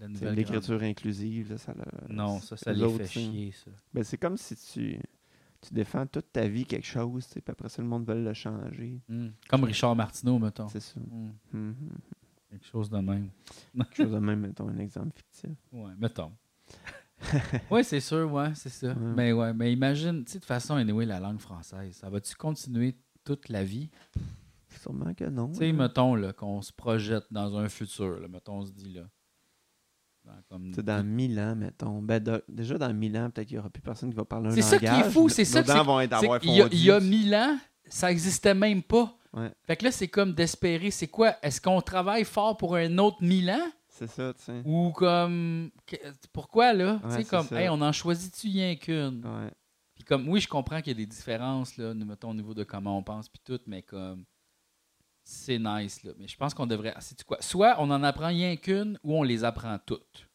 nouvelle 0.08 0.34
l'écriture 0.34 0.82
inclusive, 0.82 1.50
là, 1.50 1.58
ça 1.58 1.74
grande- 1.74 2.08
Non, 2.10 2.40
ça, 2.40 2.56
ça 2.56 2.72
les 2.72 2.88
fait 2.98 3.06
chier, 3.06 3.52
ça. 3.52 3.70
Ben, 3.92 4.02
c'est 4.04 4.16
comme 4.16 4.36
si 4.36 4.56
tu, 4.56 4.98
tu 5.60 5.74
défends 5.74 6.06
toute 6.06 6.32
ta 6.32 6.46
vie 6.48 6.64
quelque 6.64 6.86
chose, 6.86 7.26
puis 7.26 7.42
après 7.46 7.68
ça, 7.68 7.82
le 7.82 7.88
monde 7.88 8.06
veut 8.06 8.22
le 8.22 8.32
changer. 8.32 9.00
Hmm. 9.08 9.28
Comme 9.48 9.64
Richard 9.64 9.94
Martineau, 9.96 10.38
mettons. 10.38 10.68
C'est 10.68 10.80
ça. 10.80 11.00
Hmm. 11.52 11.74
Quelque 12.50 12.66
chose 12.66 12.90
de 12.90 12.98
même. 12.98 13.30
Quelque 13.74 13.96
chose 13.96 14.10
de 14.12 14.18
même, 14.18 14.40
mettons 14.40 14.68
un 14.68 14.78
exemple 14.78 15.12
fictif. 15.16 15.56
Ouais, 15.72 15.92
mettons. 15.98 16.32
oui, 17.70 17.84
c'est 17.84 18.00
sûr, 18.00 18.30
ouais, 18.32 18.52
c'est 18.54 18.70
ça. 18.70 18.88
Ouais. 18.88 18.94
Mais 19.16 19.32
ouais, 19.32 19.52
mais 19.52 19.72
imagine, 19.72 20.24
tu 20.24 20.32
sais, 20.32 20.38
de 20.38 20.42
toute 20.42 20.48
façon, 20.48 20.74
anyway, 20.74 21.06
la 21.06 21.20
langue 21.20 21.38
française, 21.38 21.94
ça 21.96 22.08
va-tu 22.10 22.34
continuer 22.34 22.96
toute 23.24 23.48
la 23.50 23.62
vie? 23.62 23.90
Sûrement 24.80 25.12
que 25.14 25.24
non. 25.24 25.48
Tu 25.52 25.58
sais, 25.58 25.72
mettons, 25.72 26.14
là, 26.14 26.32
qu'on 26.32 26.62
se 26.62 26.72
projette 26.72 27.24
dans 27.30 27.56
un 27.56 27.68
futur, 27.68 28.18
là, 28.20 28.28
mettons, 28.28 28.54
on 28.60 28.66
se 28.66 28.72
dit, 28.72 28.92
là. 28.94 29.02
dans 30.24 30.32
comme 30.48 30.70
dans 30.70 31.04
1000 31.04 31.38
ans, 31.40 31.56
mettons. 31.56 32.02
Ben, 32.02 32.22
de- 32.22 32.44
déjà, 32.48 32.78
dans 32.78 32.92
1000 32.92 33.16
ans, 33.18 33.30
peut-être 33.30 33.48
qu'il 33.48 33.56
n'y 33.56 33.60
aura 33.60 33.70
plus 33.70 33.82
personne 33.82 34.10
qui 34.10 34.16
va 34.16 34.24
parler 34.24 34.48
un 34.48 34.52
C'est 34.52 34.62
ça 34.62 34.78
qui 34.78 34.86
est 34.86 34.90
langage. 34.90 35.12
fou, 35.12 35.28
c'est 35.28 35.44
ça 35.44 35.60
il 36.72 36.82
y 36.84 36.90
a 36.90 37.00
1000 37.00 37.34
ans, 37.34 37.58
ça 37.88 38.10
existait 38.10 38.54
même 38.54 38.82
pas. 38.82 39.14
Ouais. 39.32 39.50
Fait 39.62 39.76
que 39.76 39.84
là, 39.84 39.92
c'est 39.92 40.08
comme 40.08 40.32
d'espérer, 40.34 40.90
c'est 40.90 41.08
quoi? 41.08 41.36
Est-ce 41.42 41.60
qu'on 41.60 41.80
travaille 41.80 42.24
fort 42.24 42.56
pour 42.56 42.74
un 42.76 42.98
autre 42.98 43.18
1000 43.22 43.50
ans? 43.50 43.72
C'est 43.88 44.08
ça, 44.08 44.32
tu 44.34 44.42
sais. 44.42 44.62
Ou 44.64 44.92
comme. 44.92 45.70
Pourquoi 46.32 46.72
là? 46.72 47.00
tu 47.04 47.10
sais, 47.10 47.24
comme, 47.24 47.46
ça. 47.46 47.60
hey, 47.60 47.68
on 47.68 47.80
en 47.80 47.92
choisit-tu 47.92 48.48
rien 48.48 48.74
qu'une? 48.76 49.24
Ouais. 49.24 49.50
Puis 49.94 50.04
comme, 50.04 50.28
oui, 50.28 50.40
je 50.40 50.48
comprends 50.48 50.80
qu'il 50.80 50.88
y 50.88 50.96
a 50.96 51.04
des 51.04 51.06
différences, 51.06 51.76
là, 51.76 51.92
nous 51.92 52.06
mettons, 52.06 52.30
au 52.30 52.34
niveau 52.34 52.54
de 52.54 52.64
comment 52.64 52.96
on 52.96 53.02
pense, 53.02 53.28
puis 53.28 53.40
tout, 53.44 53.60
mais 53.66 53.82
comme. 53.82 54.24
C'est 55.22 55.58
nice, 55.58 56.02
là. 56.02 56.12
Mais 56.18 56.26
je 56.26 56.36
pense 56.36 56.54
qu'on 56.54 56.66
devrait. 56.66 56.92
ah, 56.96 57.00
sais-tu 57.00 57.24
quoi? 57.24 57.40
Soit 57.40 57.76
on 57.78 57.90
en 57.90 58.02
apprend 58.02 58.28
rien 58.28 58.56
qu'une, 58.56 58.98
ou 59.04 59.16
on 59.16 59.22
les 59.22 59.44
apprend 59.44 59.78
toutes. 59.84 60.28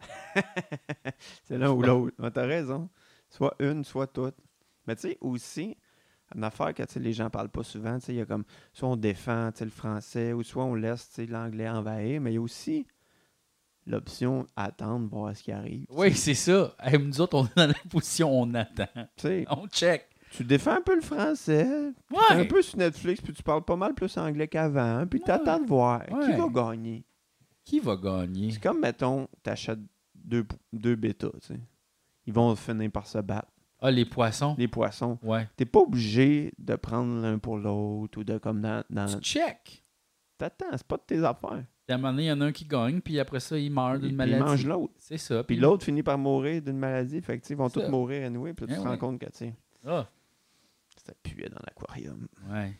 C'est 1.44 1.58
l'un 1.58 1.70
ou 1.70 1.82
l'autre. 1.82 2.16
T'as 2.30 2.46
raison. 2.46 2.88
Soit 3.28 3.54
une, 3.60 3.84
soit 3.84 4.06
toute. 4.06 4.34
Mais 4.86 4.96
tu 4.96 5.02
sais, 5.02 5.18
aussi, 5.20 5.76
une 6.34 6.44
affaire 6.44 6.72
que 6.74 6.82
tu 6.82 6.98
les 7.00 7.12
gens 7.12 7.30
parlent 7.30 7.48
pas 7.50 7.62
souvent, 7.62 7.98
tu 7.98 8.12
il 8.12 8.16
y 8.16 8.20
a 8.20 8.26
comme, 8.26 8.44
soit 8.72 8.88
on 8.88 8.96
défend 8.96 9.50
tu 9.52 9.64
le 9.64 9.70
français, 9.70 10.32
ou 10.32 10.42
soit 10.42 10.64
on 10.64 10.74
laisse 10.74 11.10
tu 11.14 11.26
l'anglais 11.26 11.68
envahir, 11.68 12.20
mais 12.20 12.32
il 12.32 12.34
y 12.34 12.38
a 12.38 12.40
aussi 12.40 12.86
l'option 13.86 14.46
attendre, 14.56 15.08
voir 15.08 15.36
ce 15.36 15.42
qui 15.42 15.52
arrive. 15.52 15.86
tu 15.88 15.94
Oui, 15.96 16.14
c'est 16.14 16.34
ça. 16.34 16.74
Hey, 16.80 16.98
nous 16.98 17.20
autres, 17.20 17.36
on 17.36 17.44
est 17.46 17.56
dans 17.56 17.66
la 17.66 17.74
position, 17.90 18.30
on 18.30 18.54
attend. 18.54 18.86
Tu 19.16 19.44
On 19.50 19.66
check. 19.66 20.08
tu 20.30 20.44
défends 20.44 20.76
un 20.76 20.80
peu 20.82 20.94
le 20.94 21.00
français, 21.02 21.66
Ouais. 22.10 22.18
un 22.30 22.44
peu 22.44 22.62
sur 22.62 22.78
Netflix, 22.78 23.20
puis 23.20 23.32
tu 23.32 23.42
parles 23.42 23.64
pas 23.64 23.76
mal 23.76 23.94
plus 23.94 24.16
anglais 24.18 24.48
qu'avant, 24.48 25.04
puis 25.06 25.20
t'attends 25.20 25.60
de 25.60 25.66
voir 25.66 26.04
qui 26.06 26.32
va 26.32 26.48
gagner. 26.48 27.04
Qui 27.64 27.80
va 27.80 27.96
gagner? 27.96 28.50
C'est 28.52 28.62
comme, 28.62 28.80
mettons, 28.80 29.28
t'achètes 29.42 29.78
deux, 30.14 30.46
deux 30.72 30.94
bêtas, 30.96 31.30
tu 31.40 31.48
sais. 31.48 31.60
Ils 32.26 32.32
vont 32.32 32.54
finir 32.54 32.90
par 32.92 33.06
se 33.06 33.18
battre. 33.18 33.48
Ah, 33.84 33.90
les 33.90 34.04
poissons? 34.04 34.54
Les 34.58 34.68
poissons. 34.68 35.18
Ouais. 35.22 35.48
T'es 35.56 35.64
pas 35.64 35.80
obligé 35.80 36.52
de 36.58 36.76
prendre 36.76 37.20
l'un 37.20 37.38
pour 37.38 37.58
l'autre 37.58 38.18
ou 38.18 38.24
de 38.24 38.38
comme 38.38 38.60
dans. 38.60 38.84
dans... 38.88 39.06
Tu 39.06 39.20
check. 39.20 39.84
T'attends, 40.38 40.66
c'est 40.72 40.86
pas 40.86 40.96
de 40.96 41.02
tes 41.06 41.24
affaires. 41.24 41.64
Puis 41.86 41.92
à 41.92 41.94
un 41.94 41.98
moment 41.98 42.12
donné, 42.12 42.24
il 42.24 42.28
y 42.28 42.32
en 42.32 42.40
a 42.40 42.44
un 42.46 42.52
qui 42.52 42.64
gagne, 42.64 43.00
puis 43.00 43.18
après 43.18 43.40
ça, 43.40 43.58
il 43.58 43.70
meurt 43.72 43.98
d'une 44.00 44.10
il 44.10 44.16
maladie. 44.16 44.40
mange 44.42 44.64
l'autre. 44.66 44.94
C'est 44.98 45.18
ça. 45.18 45.42
Puis 45.42 45.56
l'autre 45.56 45.84
finit 45.84 46.02
par 46.04 46.16
mourir 46.16 46.62
d'une 46.62 46.78
maladie. 46.78 47.20
Fait 47.20 47.38
que, 47.40 47.46
ils 47.50 47.56
vont 47.56 47.68
tous 47.68 47.82
mourir 47.88 48.24
à 48.26 48.30
nouer. 48.30 48.54
Puis 48.54 48.66
là, 48.66 48.72
tu 48.74 48.78
Eh 48.78 48.82
te 48.82 48.86
rends 48.86 48.92
ouais. 48.92 48.98
compte 48.98 49.18
que, 49.18 49.26
tu 49.26 49.32
sais, 49.34 49.54
Ah, 49.84 50.06
ça 51.04 51.12
puait 51.22 51.48
dans 51.48 51.58
l'aquarium. 51.66 52.28
ouais. 52.50 52.78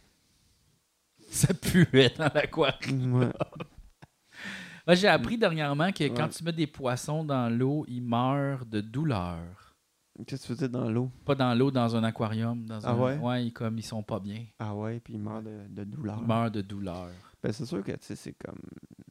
Ça 1.30 1.52
puait 1.54 2.12
dans 2.16 2.30
l'aquarium. 2.32 3.14
ouais. 3.14 3.28
Moi, 4.86 4.94
J'ai 4.94 5.08
appris 5.08 5.38
dernièrement 5.38 5.90
que 5.92 6.04
quand 6.08 6.28
tu 6.28 6.42
mets 6.44 6.52
des 6.52 6.66
poissons 6.66 7.24
dans 7.24 7.48
l'eau, 7.48 7.84
ils 7.88 8.02
meurent 8.02 8.66
de 8.66 8.80
douleur. 8.80 9.61
Qu'est-ce 10.26 10.42
que 10.42 10.46
tu 10.48 10.54
faisais 10.54 10.68
dans 10.68 10.90
l'eau? 10.90 11.10
Pas 11.24 11.34
dans 11.34 11.54
l'eau, 11.54 11.70
dans 11.70 11.96
un 11.96 12.04
aquarium. 12.04 12.64
Dans 12.66 12.78
Ah 12.84 12.90
un... 12.92 12.98
ouais? 12.98 13.16
Ouais, 13.18 13.46
ils, 13.46 13.52
comme 13.52 13.78
ils 13.78 13.82
sont 13.82 14.02
pas 14.02 14.20
bien. 14.20 14.44
Ah 14.58 14.74
ouais, 14.74 15.00
puis 15.00 15.14
il 15.14 15.18
meurt 15.20 15.42
de, 15.42 15.60
de 15.68 15.84
douleur. 15.84 16.18
Ils 16.20 16.26
meurent 16.26 16.50
de 16.50 16.60
douleur. 16.60 17.08
Ben, 17.42 17.50
c'est 17.52 17.64
sûr 17.66 17.82
que, 17.82 17.92
tu 17.92 17.98
sais, 18.02 18.16
c'est 18.16 18.32
comme. 18.34 18.58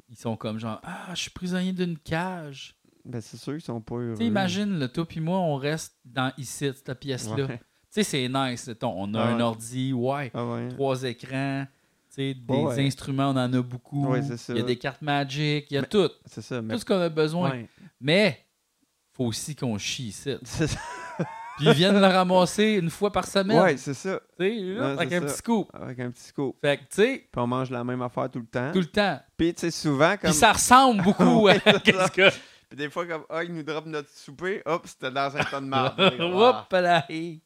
Ils 0.10 0.18
sont 0.18 0.36
comme 0.38 0.60
genre, 0.60 0.80
ah, 0.84 1.08
je 1.14 1.22
suis 1.22 1.32
prisonnier 1.32 1.74
d'une 1.74 1.98
cage. 1.98 2.76
Ben, 3.04 3.20
c'est 3.20 3.38
sûr 3.38 3.54
qu'ils 3.54 3.62
sont 3.62 3.82
pas 3.82 3.96
heureux. 3.96 4.14
Tu 4.14 4.18
sais, 4.24 4.28
imagine, 4.28 4.78
là, 4.78 4.88
toi 4.88 5.06
puis 5.08 5.20
moi, 5.22 5.40
on 5.40 5.56
reste 5.56 5.96
dans 6.06 6.32
ici, 6.38 6.72
cette 6.76 6.94
pièce-là. 7.00 7.46
Ouais. 7.46 7.58
Tu 7.58 7.64
sais, 7.90 8.04
c'est 8.04 8.30
nice. 8.30 8.70
On 8.84 9.14
a 9.16 9.22
Ah 9.22 9.28
un 9.36 9.40
ordi, 9.40 9.92
ouais. 9.94 10.32
Ah 10.34 10.46
ouais. 10.46 10.70
Trois 10.70 11.04
écrans. 11.04 11.66
tu 12.10 12.16
sais, 12.16 12.34
des 12.36 12.54
Ouais. 12.54 12.86
instruments, 12.86 13.30
on 13.32 13.38
en 13.38 13.52
a 13.54 13.62
beaucoup. 13.62 14.06
Ouais, 14.08 14.22
c'est 14.22 14.38
ça. 14.38 14.54
Il 14.54 14.60
y 14.60 14.62
a 14.62 14.66
des 14.66 14.78
cartes 14.78 15.02
Magic, 15.02 15.66
il 15.72 15.74
y 15.74 15.78
a 15.78 15.82
Mais- 15.82 15.88
tout. 15.88 16.10
C'est 16.26 16.42
ça, 16.42 16.62
mais. 16.62 16.76
Tout 16.76 16.80
ce 16.82 16.86
qu'on 16.86 17.00
a 17.00 17.10
besoin. 17.10 17.50
Ouais. 17.52 17.70
Mais, 18.00 18.46
faut 19.14 19.26
aussi 19.26 19.56
qu'on 19.56 19.78
chie 19.78 20.08
ici. 20.10 20.36
C'est 20.44 20.68
ça. 20.68 20.80
Puis 21.58 21.68
ils 21.68 21.74
viennent 21.74 22.00
le 22.00 22.08
ramasser 22.08 22.64
une 22.82 22.90
fois 22.90 23.12
par 23.12 23.28
semaine. 23.28 23.60
Ouais, 23.62 23.78
c'est 23.78 23.94
ça. 23.94 24.20
Tu 24.40 24.46
sais, 24.48 24.56
là, 24.74 24.92
avec 24.94 25.10
c'est 25.10 25.16
un 25.18 25.20
ça. 25.20 25.26
petit 25.28 25.38
scoop. 25.38 25.70
Avec 25.74 26.00
un 26.00 26.10
petit 26.10 26.24
scoop. 26.24 26.56
Fait 26.60 26.78
que, 26.78 26.82
tu 26.84 26.88
sais, 26.92 27.28
Puis 27.32 27.42
on 27.42 27.46
mange 27.46 27.70
la 27.70 27.84
même 27.84 28.02
affaire 28.02 28.32
tout 28.32 28.40
le 28.40 28.46
temps. 28.48 28.72
tout 28.72 28.80
le 28.80 28.86
temps. 28.88 29.20
Puis, 29.38 29.54
tu 29.54 29.60
sais, 29.62 29.70
souvent, 29.72 30.12
comme. 30.12 30.32
Puis 30.32 30.34
ça 30.34 30.54
ressemble 30.54 31.04
beaucoup 31.04 31.22
à 31.24 31.52
Ouais, 31.54 31.62
c'est 31.64 31.84
qu'est-ce 31.84 31.98
ça. 31.98 32.10
que. 32.10 32.30
Puis 32.70 32.78
des 32.78 32.90
fois, 32.90 33.06
comme, 33.06 33.26
ah, 33.30 33.44
ils 33.44 33.54
nous 33.54 33.62
drop 33.64 33.86
notre 33.86 34.10
souper, 34.10 34.64
hop, 34.66 34.84
c'était 34.88 35.12
dans 35.12 35.36
un 35.38 35.44
ton 35.44 35.62
de 35.62 35.68
marde. 35.68 35.94
Ah. 36.00 36.24
Hop 36.24 36.72
là. 36.72 37.06
C'est 37.08 37.40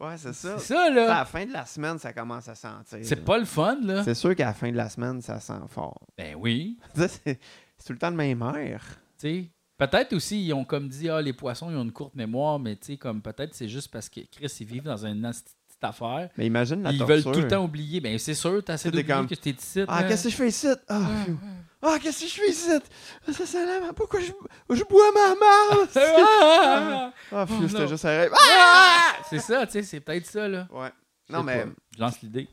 ouais, 0.00 0.16
c'est 0.16 0.32
ça. 0.32 0.58
ça, 0.58 0.84
À 0.84 0.90
là. 0.90 1.06
la 1.08 1.24
fin 1.26 1.44
de 1.44 1.52
la 1.52 1.66
semaine, 1.66 1.98
ça 1.98 2.12
commence 2.14 2.48
à 2.48 2.54
sentir. 2.54 3.00
C'est 3.02 3.16
là. 3.16 3.22
pas 3.26 3.36
le 3.36 3.44
fun, 3.44 3.76
là. 3.82 4.04
C'est 4.04 4.14
sûr 4.14 4.34
qu'à 4.34 4.46
la 4.46 4.54
fin 4.54 4.70
de 4.70 4.76
la 4.76 4.88
semaine, 4.88 5.20
ça 5.20 5.38
sent 5.40 5.52
fort. 5.68 6.00
Ben 6.16 6.34
oui. 6.38 6.78
Ça, 6.96 7.08
c'est 7.08 7.38
c'est 7.76 7.86
tout 7.88 7.92
le 7.92 7.98
temps 7.98 8.10
le 8.10 8.16
même 8.16 8.40
air. 8.56 8.80
Tu 9.18 9.28
sais, 9.28 9.50
peut-être 9.86 10.12
aussi, 10.12 10.44
ils 10.44 10.52
ont 10.52 10.64
comme 10.64 10.88
dit, 10.88 11.08
ah, 11.08 11.20
les 11.20 11.32
poissons, 11.32 11.70
ils 11.70 11.76
ont 11.76 11.82
une 11.82 11.92
courte 11.92 12.14
mémoire, 12.14 12.58
mais 12.58 12.76
tu 12.76 12.86
sais, 12.92 12.96
comme 12.96 13.22
peut-être 13.22 13.54
c'est 13.54 13.68
juste 13.68 13.88
parce 13.90 14.08
que 14.08 14.20
Chris, 14.30 14.52
ils 14.60 14.66
vivent 14.66 14.84
dans 14.84 15.04
une 15.06 15.22
petite 15.22 15.56
affaire. 15.82 16.28
Mais 16.36 16.46
imagine 16.46 16.82
la 16.82 16.92
Ils 16.92 16.98
torture. 16.98 17.16
veulent 17.16 17.34
tout 17.34 17.40
le 17.40 17.48
temps 17.48 17.64
oublier. 17.64 18.00
Ben 18.00 18.18
c'est 18.18 18.34
sûr, 18.34 18.62
t'as 18.64 18.74
assez 18.74 18.90
d'oublier 18.90 19.06
comme, 19.14 19.26
que 19.26 19.34
t'es 19.34 19.50
ici. 19.50 19.82
Ah, 19.88 20.02
là. 20.02 20.08
qu'est-ce 20.08 20.24
que 20.24 20.30
je 20.30 20.36
fais 20.36 20.48
ici? 20.48 20.68
Ah, 20.88 21.00
ah 21.82 21.98
qu'est-ce 22.00 22.20
que 22.22 22.28
je 22.28 22.34
fais 22.34 22.50
ici? 22.50 22.70
Ah, 23.26 23.32
Ça 23.32 23.64
la 23.64 23.92
Pourquoi 23.92 24.20
je, 24.20 24.32
je 24.74 24.84
bois 24.84 25.10
ma 25.14 25.34
marde? 25.34 25.88
Ah! 25.96 27.12
Ah, 27.32 27.46
Oh, 27.48 27.68
c'était 27.68 27.88
juste 27.88 28.04
un 28.04 28.08
rêve. 28.08 28.32
Ah! 28.34 29.12
C'est 29.28 29.38
ça, 29.38 29.66
tu 29.66 29.72
sais, 29.72 29.82
c'est 29.82 30.00
peut-être 30.00 30.26
ça, 30.26 30.46
là. 30.48 30.68
Ouais. 30.70 30.90
Non, 31.30 31.42
mais. 31.42 31.64
Je 31.94 32.00
lance 32.00 32.20
l'idée. 32.22 32.48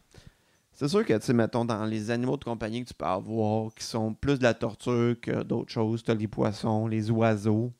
C'est 0.77 0.87
sûr 0.87 1.03
que, 1.03 1.13
tu 1.13 1.25
sais, 1.25 1.33
mettons, 1.33 1.65
dans 1.65 1.85
les 1.85 2.11
animaux 2.11 2.37
de 2.37 2.43
compagnie 2.43 2.83
que 2.83 2.87
tu 2.89 2.93
peux 2.93 3.05
avoir, 3.05 3.73
qui 3.73 3.83
sont 3.83 4.13
plus 4.13 4.37
de 4.37 4.43
la 4.43 4.53
torture 4.53 5.15
que 5.19 5.41
d'autres 5.41 5.71
choses, 5.71 6.03
t'as 6.03 6.13
les 6.13 6.27
poissons, 6.27 6.87
les 6.87 7.09
oiseaux, 7.09 7.73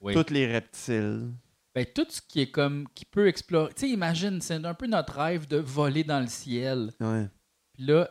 Oui. 0.00 0.14
tous 0.14 0.32
les 0.32 0.46
reptiles. 0.46 1.32
Ben, 1.74 1.84
tout 1.92 2.06
ce 2.08 2.22
qui 2.22 2.40
est 2.42 2.50
comme, 2.50 2.86
qui 2.94 3.04
peut 3.04 3.26
explorer. 3.26 3.72
Tu 3.74 3.86
sais, 3.86 3.92
imagine, 3.92 4.40
c'est 4.40 4.64
un 4.64 4.74
peu 4.74 4.86
notre 4.86 5.18
rêve 5.18 5.48
de 5.48 5.56
voler 5.58 6.04
dans 6.04 6.20
le 6.20 6.28
ciel. 6.28 6.92
Ouais. 7.00 7.28
Puis 7.74 7.84
là, 7.84 8.08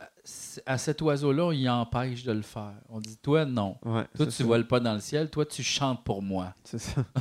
à 0.65 0.78
cet 0.78 1.02
oiseau-là, 1.02 1.54
il 1.54 1.67
empêche 1.69 2.24
de 2.24 2.34
le 2.34 2.41
faire. 2.43 2.76
On 2.89 3.00
dit, 3.00 3.17
toi, 3.17 3.45
non. 3.45 3.78
Ouais. 3.86 4.04
Toi, 4.17 4.26
tu 4.26 4.32
ça. 4.34 4.43
voles 4.43 4.67
pas 4.67 4.82
dans 4.82 4.93
le 4.93 5.00
ciel. 5.00 5.30
Toi, 5.30 5.45
tu 5.45 5.63
chantes 5.63 6.04
pour 6.04 6.21
moi. 6.21 6.54
C'est 6.65 6.78
ça. 6.78 7.06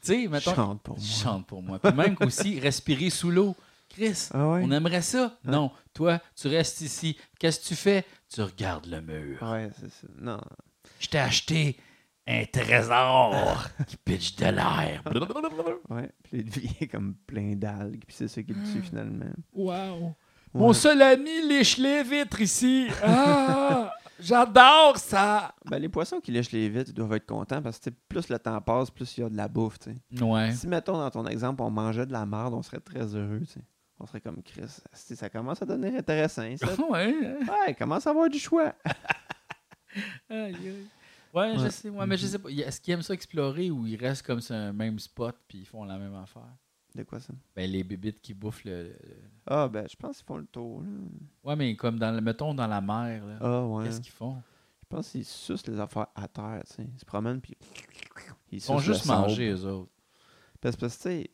Tu 0.00 0.22
sais, 0.22 0.28
mettons. 0.28 0.54
Chante 0.54 0.80
pour 0.82 0.96
moi. 0.96 1.04
Chante 1.04 1.46
pour 1.48 1.60
moi. 1.60 1.78
Puis 1.80 1.92
même 1.92 2.14
aussi, 2.20 2.60
respirer 2.60 3.10
sous 3.10 3.32
l'eau. 3.32 3.56
Chris, 3.98 4.28
Ah 4.32 4.48
ouais? 4.50 4.62
on 4.64 4.70
aimerait 4.70 5.02
ça. 5.02 5.36
Ouais. 5.44 5.50
Non, 5.52 5.70
toi, 5.92 6.20
tu 6.36 6.48
restes 6.48 6.80
ici. 6.82 7.16
Qu'est-ce 7.38 7.60
que 7.60 7.66
tu 7.66 7.74
fais? 7.74 8.04
Tu 8.32 8.40
regardes 8.42 8.86
le 8.86 9.00
mur. 9.00 9.42
Ouais, 9.42 9.70
c'est 9.80 9.90
ça. 9.90 10.06
Non. 10.20 10.40
Je 11.00 11.08
t'ai 11.08 11.18
acheté 11.18 11.76
un 12.26 12.44
trésor 12.44 13.64
qui 13.86 13.96
pitch 13.96 14.36
de 14.36 14.46
l'air. 14.46 15.02
Ouais. 15.90 16.10
Puis 16.22 16.38
il 16.38 16.44
devient 16.50 16.88
comme 16.88 17.14
plein 17.26 17.54
d'algues, 17.54 18.04
puis 18.06 18.14
c'est 18.16 18.28
ça 18.28 18.42
qui 18.42 18.52
le 18.52 18.62
tue 18.72 18.82
finalement. 18.82 19.24
Wow. 19.54 19.72
Ouais. 20.04 20.14
Mon 20.54 20.72
seul 20.72 21.00
ami 21.02 21.46
lèche 21.48 21.76
les 21.78 22.02
vitres 22.02 22.40
ici. 22.40 22.88
Ah, 23.02 23.90
j'adore 24.20 24.96
ça. 24.98 25.54
Ben, 25.64 25.78
les 25.78 25.88
poissons 25.88 26.20
qui 26.20 26.30
lèchent 26.32 26.52
les 26.52 26.68
vitres, 26.68 26.90
ils 26.90 26.94
doivent 26.94 27.14
être 27.14 27.26
contents 27.26 27.60
parce 27.62 27.78
que 27.78 27.90
plus 27.90 28.28
le 28.28 28.38
temps 28.38 28.60
passe, 28.60 28.90
plus 28.90 29.16
il 29.16 29.20
y 29.22 29.24
a 29.24 29.28
de 29.28 29.36
la 29.36 29.48
bouffe. 29.48 29.78
tu 29.78 29.90
sais. 30.12 30.22
Ouais. 30.22 30.52
Si, 30.52 30.66
mettons, 30.66 30.98
dans 30.98 31.10
ton 31.10 31.26
exemple, 31.26 31.62
on 31.62 31.70
mangeait 31.70 32.06
de 32.06 32.12
la 32.12 32.24
merde, 32.26 32.54
on 32.54 32.62
serait 32.62 32.80
très 32.80 33.14
heureux. 33.14 33.40
tu 33.40 33.52
sais. 33.54 33.60
On 34.00 34.06
serait 34.06 34.20
comme 34.20 34.42
Chris. 34.42 34.62
Ça 34.92 35.28
commence 35.28 35.60
à 35.62 35.66
devenir 35.66 35.94
intéressant. 35.98 36.56
Ça. 36.56 36.66
Ouais. 36.88 37.12
Ouais, 37.12 37.68
il 37.70 37.74
commence 37.76 38.06
à 38.06 38.10
avoir 38.10 38.28
du 38.28 38.38
choix. 38.38 38.72
Aïe, 40.30 40.54
aïe. 40.54 40.86
Ouais, 41.34 41.54
je 41.56 41.62
Ouais. 41.62 41.70
sais. 41.70 41.88
Ouais, 41.90 42.06
mais 42.06 42.16
je 42.16 42.26
sais 42.26 42.38
pas. 42.38 42.48
Est-ce 42.50 42.80
qu'ils 42.80 42.94
aiment 42.94 43.02
ça 43.02 43.14
explorer 43.14 43.70
ou 43.70 43.86
ils 43.86 43.96
restent 43.96 44.24
comme 44.24 44.40
sur 44.40 44.54
un 44.54 44.72
même 44.72 44.98
spot 44.98 45.36
puis 45.48 45.58
ils 45.58 45.66
font 45.66 45.84
la 45.84 45.98
même 45.98 46.14
affaire? 46.14 46.54
De 46.94 47.02
quoi 47.02 47.20
ça? 47.20 47.32
Ben, 47.54 47.70
les 47.70 47.84
bébites 47.84 48.20
qui 48.20 48.32
bouffent 48.34 48.64
le. 48.64 48.96
Ah, 49.46 49.68
ben, 49.68 49.86
je 49.90 49.96
pense 49.96 50.18
qu'ils 50.18 50.26
font 50.26 50.36
le 50.38 50.46
tour. 50.46 50.82
Là. 50.82 50.88
Ouais, 51.44 51.56
mais 51.56 51.74
comme 51.76 51.98
dans 51.98 52.12
le. 52.14 52.20
Mettons 52.20 52.54
dans 52.54 52.66
la 52.66 52.80
mer, 52.80 53.24
là. 53.26 53.38
Ah, 53.40 53.66
ouais. 53.66 53.84
Qu'est-ce 53.84 54.00
qu'ils 54.00 54.12
font? 54.12 54.36
Je 54.82 54.86
pense 54.96 55.10
qu'ils 55.10 55.24
sucent 55.24 55.66
les 55.66 55.78
affaires 55.78 56.06
à 56.14 56.26
terre. 56.28 56.62
tu 56.66 56.74
sais. 56.76 56.88
Ils 56.94 56.98
se 57.00 57.04
promènent, 57.04 57.40
puis. 57.40 57.56
Ils 58.50 58.56
Ils 58.58 58.62
font 58.62 58.78
juste 58.78 59.04
manger, 59.06 59.50
eux 59.50 59.64
autres. 59.66 59.90
Parce 60.60 60.76
parce 60.76 60.96
que, 60.96 61.02
tu 61.02 61.08
sais, 61.08 61.30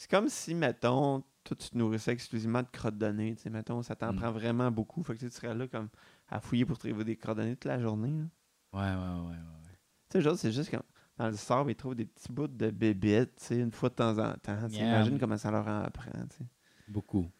c'est 0.00 0.08
comme 0.10 0.30
si, 0.30 0.54
mettons, 0.54 1.22
toi, 1.44 1.54
tu 1.58 1.68
te 1.68 1.76
nourrissais 1.76 2.12
exclusivement 2.12 2.62
de 2.62 2.68
crottes 2.72 2.96
de 2.96 3.06
nez. 3.08 3.34
Tu 3.36 3.42
sais, 3.42 3.50
mettons, 3.50 3.82
ça 3.82 3.94
t'en 3.94 4.14
Mm. 4.14 4.16
prend 4.16 4.30
vraiment 4.32 4.70
beaucoup. 4.70 5.02
Fait 5.02 5.12
que 5.14 5.18
tu 5.18 5.30
serais 5.30 5.54
là 5.54 5.68
comme 5.68 5.90
à 6.30 6.40
fouiller 6.40 6.64
pour 6.64 6.78
trouver 6.78 7.04
des 7.04 7.16
crottes 7.16 7.36
de 7.36 7.42
nez 7.42 7.50
toute 7.54 7.66
la 7.66 7.78
journée. 7.78 8.08
là. 8.10 8.24
Ouais, 8.72 8.80
ouais, 8.80 9.28
ouais, 9.28 9.36
ouais. 9.36 9.76
Tu 10.08 10.22
sais, 10.22 10.36
c'est 10.36 10.52
juste 10.52 10.70
quand 10.70 10.82
dans 11.18 11.28
le 11.28 11.36
sable, 11.36 11.70
ils 11.70 11.74
trouvent 11.76 11.94
des 11.94 12.06
petits 12.06 12.32
bouts 12.32 12.46
de 12.48 12.70
bébites, 12.70 13.36
tu 13.36 13.44
sais, 13.44 13.58
une 13.58 13.72
fois 13.72 13.90
de 13.90 13.94
temps 13.94 14.16
en 14.16 14.32
temps. 14.38 14.68
Tu. 14.70 14.76
Imagine 14.76 15.18
comment 15.18 15.36
ça 15.36 15.50
leur 15.50 15.66
en 15.68 15.82
apprend, 15.82 16.10
tu 16.30 16.38
sais. 16.38 16.44
Beaucoup. 16.88 17.30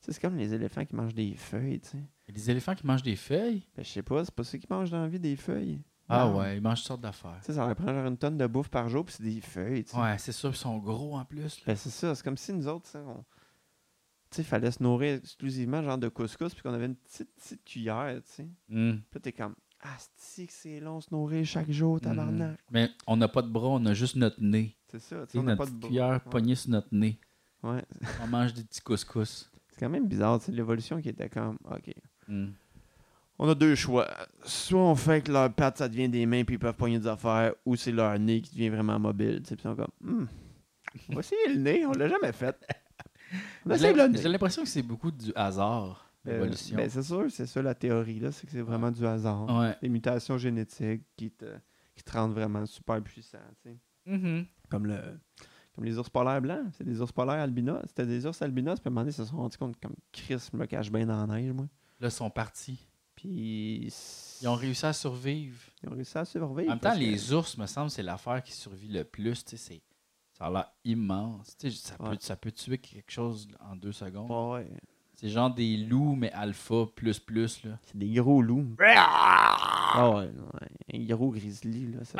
C'est 0.00 0.18
comme 0.20 0.36
les 0.36 0.52
éléphants 0.52 0.84
qui 0.84 0.96
mangent 0.96 1.14
des 1.14 1.36
feuilles, 1.36 1.78
tu 1.80 1.90
sais. 1.90 2.04
Des 2.32 2.50
éléphants 2.50 2.74
qui 2.74 2.84
mangent 2.84 3.02
des 3.04 3.14
feuilles? 3.16 3.64
Ben, 3.76 3.84
je 3.84 3.90
sais 3.90 4.02
pas, 4.02 4.24
c'est 4.24 4.34
pas 4.34 4.42
ceux 4.42 4.58
qui 4.58 4.66
mangent 4.68 4.90
dans 4.90 5.02
la 5.02 5.08
vie 5.08 5.20
des 5.20 5.36
feuilles. 5.36 5.80
Ah 6.08 6.30
ouais, 6.30 6.56
ils 6.56 6.62
mangent 6.62 6.78
toutes 6.80 6.88
sortes 6.88 7.00
d'affaires. 7.02 7.38
Tu 7.40 7.46
sais, 7.46 7.52
ça 7.54 7.66
leur 7.66 7.76
prend 7.76 7.92
genre 7.92 8.06
une 8.06 8.16
tonne 8.16 8.38
de 8.38 8.46
bouffe 8.46 8.68
par 8.68 8.88
jour, 8.88 9.04
puis 9.04 9.14
c'est 9.16 9.22
des 9.24 9.40
feuilles, 9.40 9.84
tu 9.84 9.90
sais. 9.90 10.00
Ouais, 10.00 10.16
c'est 10.18 10.32
sûr, 10.32 10.50
ils 10.50 10.56
sont 10.56 10.78
gros 10.78 11.16
en 11.16 11.24
plus. 11.24 11.58
là. 11.58 11.62
Ben, 11.66 11.76
c'est 11.76 11.90
ça, 11.90 12.14
c'est 12.14 12.22
comme 12.24 12.36
si 12.36 12.52
nous 12.52 12.66
autres, 12.68 12.84
tu 12.86 12.92
sais, 12.92 12.98
on... 12.98 13.24
Tu 14.30 14.36
sais, 14.36 14.42
fallait 14.42 14.70
se 14.70 14.82
nourrir 14.82 15.14
exclusivement 15.14 15.82
genre 15.82 15.96
de 15.98 16.08
couscous, 16.08 16.52
puis 16.54 16.62
qu'on 16.62 16.74
avait 16.74 16.86
une 16.86 16.96
petite, 16.96 17.34
petite 17.34 17.64
cuillère, 17.64 18.20
tu 18.26 18.32
sais. 18.32 18.48
Hmm. 18.68 18.92
Puis 18.96 19.04
là, 19.14 19.20
t'es 19.20 19.32
comme, 19.32 19.54
que 19.80 20.52
c'est 20.52 20.80
long 20.80 21.00
se 21.00 21.08
nourrir 21.12 21.44
chaque 21.46 21.70
jour, 21.70 22.00
tabarnak. 22.00 22.50
Mhm. 22.50 22.56
Mais 22.70 22.90
on 23.06 23.16
n'a 23.16 23.28
pas 23.28 23.42
de 23.42 23.48
bras, 23.48 23.68
on 23.68 23.86
a 23.86 23.94
juste 23.94 24.16
notre 24.16 24.40
nez. 24.42 24.76
C'est 24.90 25.00
ça, 25.00 25.16
tu 25.20 25.22
sais, 25.26 25.32
sais, 25.32 25.38
on 25.38 25.42
n'a 25.44 25.54
notre 25.54 25.58
pas 25.58 25.66
de 25.66 25.70
petite 25.70 25.80
bras. 25.80 25.88
cuillère 25.88 26.12
Ouais. 26.12 26.30
pognée 26.30 26.54
sur 26.54 26.70
notre 26.70 26.88
nez. 26.92 27.20
Ouais. 27.62 27.84
On 28.22 28.26
mange 28.26 28.54
des 28.54 28.64
petits 28.64 28.80
couscous. 28.80 29.50
C'est 29.70 29.80
quand 29.80 29.88
même 29.88 30.08
bizarre, 30.08 30.40
c'est 30.40 30.52
l'évolution 30.52 31.00
qui 31.00 31.08
était 31.08 31.28
comme, 31.28 31.58
ok. 31.70 31.94
On 33.38 33.48
a 33.48 33.54
deux 33.54 33.74
choix. 33.74 34.08
Soit 34.42 34.80
on 34.80 34.94
fait 34.96 35.22
que 35.22 35.30
leur 35.32 35.52
patte, 35.52 35.78
ça 35.78 35.88
devient 35.88 36.08
des 36.08 36.26
mains 36.26 36.42
puis 36.44 36.56
ils 36.56 36.58
peuvent 36.58 36.74
pogner 36.74 36.98
des 36.98 37.06
affaires, 37.06 37.54
ou 37.64 37.76
c'est 37.76 37.92
leur 37.92 38.18
nez 38.18 38.40
qui 38.40 38.52
devient 38.54 38.70
vraiment 38.70 38.98
mobile. 38.98 39.40
tu 39.42 39.50
sais, 39.50 39.56
Puis 39.56 39.64
ils 39.64 39.68
sont 39.70 39.76
comme, 39.76 39.92
hmm, 40.00 40.26
on 41.10 41.14
va 41.14 41.20
essayer 41.20 41.54
le 41.54 41.60
nez, 41.60 41.86
on 41.86 41.92
l'a 41.92 42.08
jamais 42.08 42.32
fait. 42.32 42.56
J'ai 43.70 44.28
l'impression 44.28 44.62
que 44.62 44.68
c'est 44.68 44.82
beaucoup 44.82 45.10
du 45.10 45.32
hasard, 45.34 46.10
Euh, 46.26 46.50
ben, 46.74 46.88
c'est 46.90 47.02
sûr, 47.02 47.26
c'est 47.30 47.46
ça 47.46 47.62
la 47.62 47.74
théorie, 47.74 48.18
là, 48.20 48.32
c'est 48.32 48.46
que 48.46 48.52
c'est 48.52 48.60
vraiment 48.62 48.90
du 48.90 49.06
hasard. 49.06 49.46
ouais. 49.60 49.76
Des 49.80 49.88
mutations 49.88 50.36
génétiques 50.38 51.02
qui 51.16 51.30
te, 51.30 51.46
qui 51.94 52.02
te 52.02 52.10
rendent 52.10 52.34
vraiment 52.34 52.64
super 52.66 53.00
puissant. 53.02 53.38
Mhm. 54.06 54.46
Comme, 54.70 54.86
le, 54.86 54.98
comme 55.74 55.84
les 55.84 55.96
ours 55.98 56.08
polaires 56.10 56.40
blancs. 56.42 56.66
C'est 56.76 56.84
des 56.84 57.00
ours 57.00 57.12
polaires 57.12 57.40
albinos. 57.40 57.80
C'était 57.86 58.06
des 58.06 58.26
ours 58.26 58.40
albinos, 58.42 58.80
puis 58.80 58.88
à 58.88 58.90
un 58.90 58.90
moment 58.90 59.02
donné, 59.02 59.10
ils 59.10 59.14
se 59.14 59.24
sont 59.24 59.36
rendus 59.36 59.56
compte 59.58 59.78
comme 59.80 59.94
Chris 60.12 60.48
me 60.54 60.66
cache 60.66 60.90
bien 60.90 61.06
dans 61.06 61.24
la 61.26 61.34
neige, 61.38 61.52
moi. 61.52 61.66
Là, 62.00 62.08
ils 62.08 62.10
sont 62.10 62.30
partis. 62.30 62.88
Puis. 63.20 63.92
Ils 64.40 64.46
ont 64.48 64.54
réussi 64.54 64.86
à 64.86 64.92
survivre. 64.92 65.58
Ils 65.82 65.88
ont 65.88 65.92
réussi 65.94 66.16
à 66.16 66.24
survivre. 66.24 66.68
En 66.70 66.74
même 66.74 66.78
temps, 66.80 66.92
que- 66.94 66.98
les 67.00 67.32
ours, 67.32 67.58
me 67.58 67.66
semble, 67.66 67.90
c'est 67.90 68.04
l'affaire 68.04 68.40
qui 68.42 68.52
survit 68.52 68.86
le 68.88 69.02
plus. 69.02 69.42
C'est- 69.46 69.82
ça 70.32 70.44
a 70.46 70.50
l'air 70.50 70.72
immense. 70.84 71.56
Ça, 71.58 71.96
peut, 71.98 72.16
ça 72.20 72.36
peut 72.36 72.52
tuer 72.52 72.78
quelque 72.78 73.10
chose 73.10 73.48
en 73.58 73.74
deux 73.74 73.90
secondes. 73.92 74.30
Ouais. 74.54 74.70
C'est 75.14 75.28
genre 75.28 75.52
des 75.52 75.76
loups, 75.78 76.14
mais 76.14 76.30
alpha 76.30 76.86
plus 76.94 77.18
plus. 77.18 77.64
Là. 77.64 77.76
C'est 77.82 77.98
des 77.98 78.12
gros 78.12 78.40
loups. 78.40 78.76
Ah 80.00 80.10
ouais, 80.14 80.26
ouais. 80.30 80.68
Un 80.94 81.04
gros 81.06 81.30
grizzly, 81.32 81.90
là. 81.92 82.04
ça- 82.04 82.18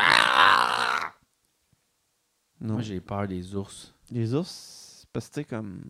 Non. 2.60 2.74
Moi, 2.74 2.82
j'ai 2.82 3.00
peur 3.00 3.28
des 3.28 3.54
ours. 3.54 3.94
Les 4.10 4.34
ours, 4.34 5.06
parce 5.12 5.28
que 5.28 5.34
tu 5.34 5.40
sais, 5.42 5.44
comme. 5.44 5.84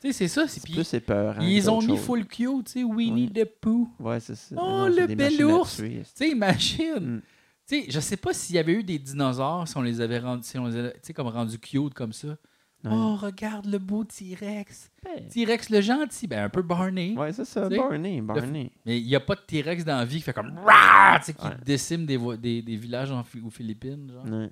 Tu 0.00 0.08
sais, 0.08 0.12
c'est 0.12 0.28
ça. 0.28 0.46
C'est 0.46 0.60
C'est 0.60 0.64
puis 0.64 0.74
plus 0.74 0.94
épeurant. 0.94 1.40
ils 1.40 1.70
ont 1.70 1.80
mis 1.80 1.96
chose. 1.96 2.00
full 2.00 2.26
cute, 2.26 2.66
tu 2.66 2.72
sais, 2.72 2.84
Winnie 2.84 3.30
the 3.30 3.44
Pooh. 3.44 3.88
Ouais, 3.98 4.20
c'est 4.20 4.34
ça. 4.34 4.54
Oh, 4.58 4.60
Non, 4.60 4.92
c'est 4.94 5.06
le 5.06 5.14
bel 5.14 5.44
ours! 5.44 5.76
Tu 5.76 6.02
sais, 6.14 6.28
imagine. 6.30 7.16
Mm. 7.16 7.22
Tu 7.68 7.80
sais, 7.82 7.86
je 7.90 8.00
sais 8.00 8.16
pas 8.16 8.32
s'il 8.32 8.56
y 8.56 8.58
avait 8.58 8.74
eu 8.74 8.82
des 8.84 8.98
dinosaures, 8.98 9.66
si 9.66 9.76
on 9.76 9.82
les 9.82 10.00
avait 10.00 10.18
rendus, 10.18 10.46
si 10.46 10.58
on 10.58 10.66
les 10.66 10.76
avait, 10.76 10.94
comme 11.14 11.26
rendus 11.28 11.58
cute 11.58 11.94
comme 11.94 12.12
ça. 12.12 12.36
Ouais. 12.84 12.90
Oh, 12.94 13.16
regarde 13.16 13.66
le 13.66 13.78
beau 13.78 14.04
T-Rex. 14.04 14.90
Ouais. 15.04 15.26
T-Rex 15.28 15.70
le 15.70 15.80
gentil, 15.80 16.26
ben 16.28 16.44
un 16.44 16.48
peu 16.48 16.62
Barney. 16.62 17.16
Ouais, 17.16 17.32
c'est 17.32 17.44
ça, 17.44 17.68
Barney, 17.68 18.20
Barney. 18.20 18.70
Mais 18.84 19.00
il 19.00 19.06
n'y 19.06 19.14
a 19.16 19.20
pas 19.20 19.34
de 19.34 19.40
T-Rex 19.40 19.84
dans 19.84 19.96
la 19.96 20.04
vie 20.04 20.18
qui 20.18 20.22
fait 20.22 20.32
comme 20.32 20.50
tu 20.54 21.22
sais, 21.24 21.34
qui 21.34 21.44
Ouais. 21.46 21.52
décime 21.64 22.06
des, 22.06 22.16
vo- 22.16 22.36
des, 22.36 22.62
des 22.62 22.76
villages 22.76 23.10
en, 23.10 23.20
aux 23.44 23.50
Philippines. 23.50 24.12
Genre. 24.12 24.48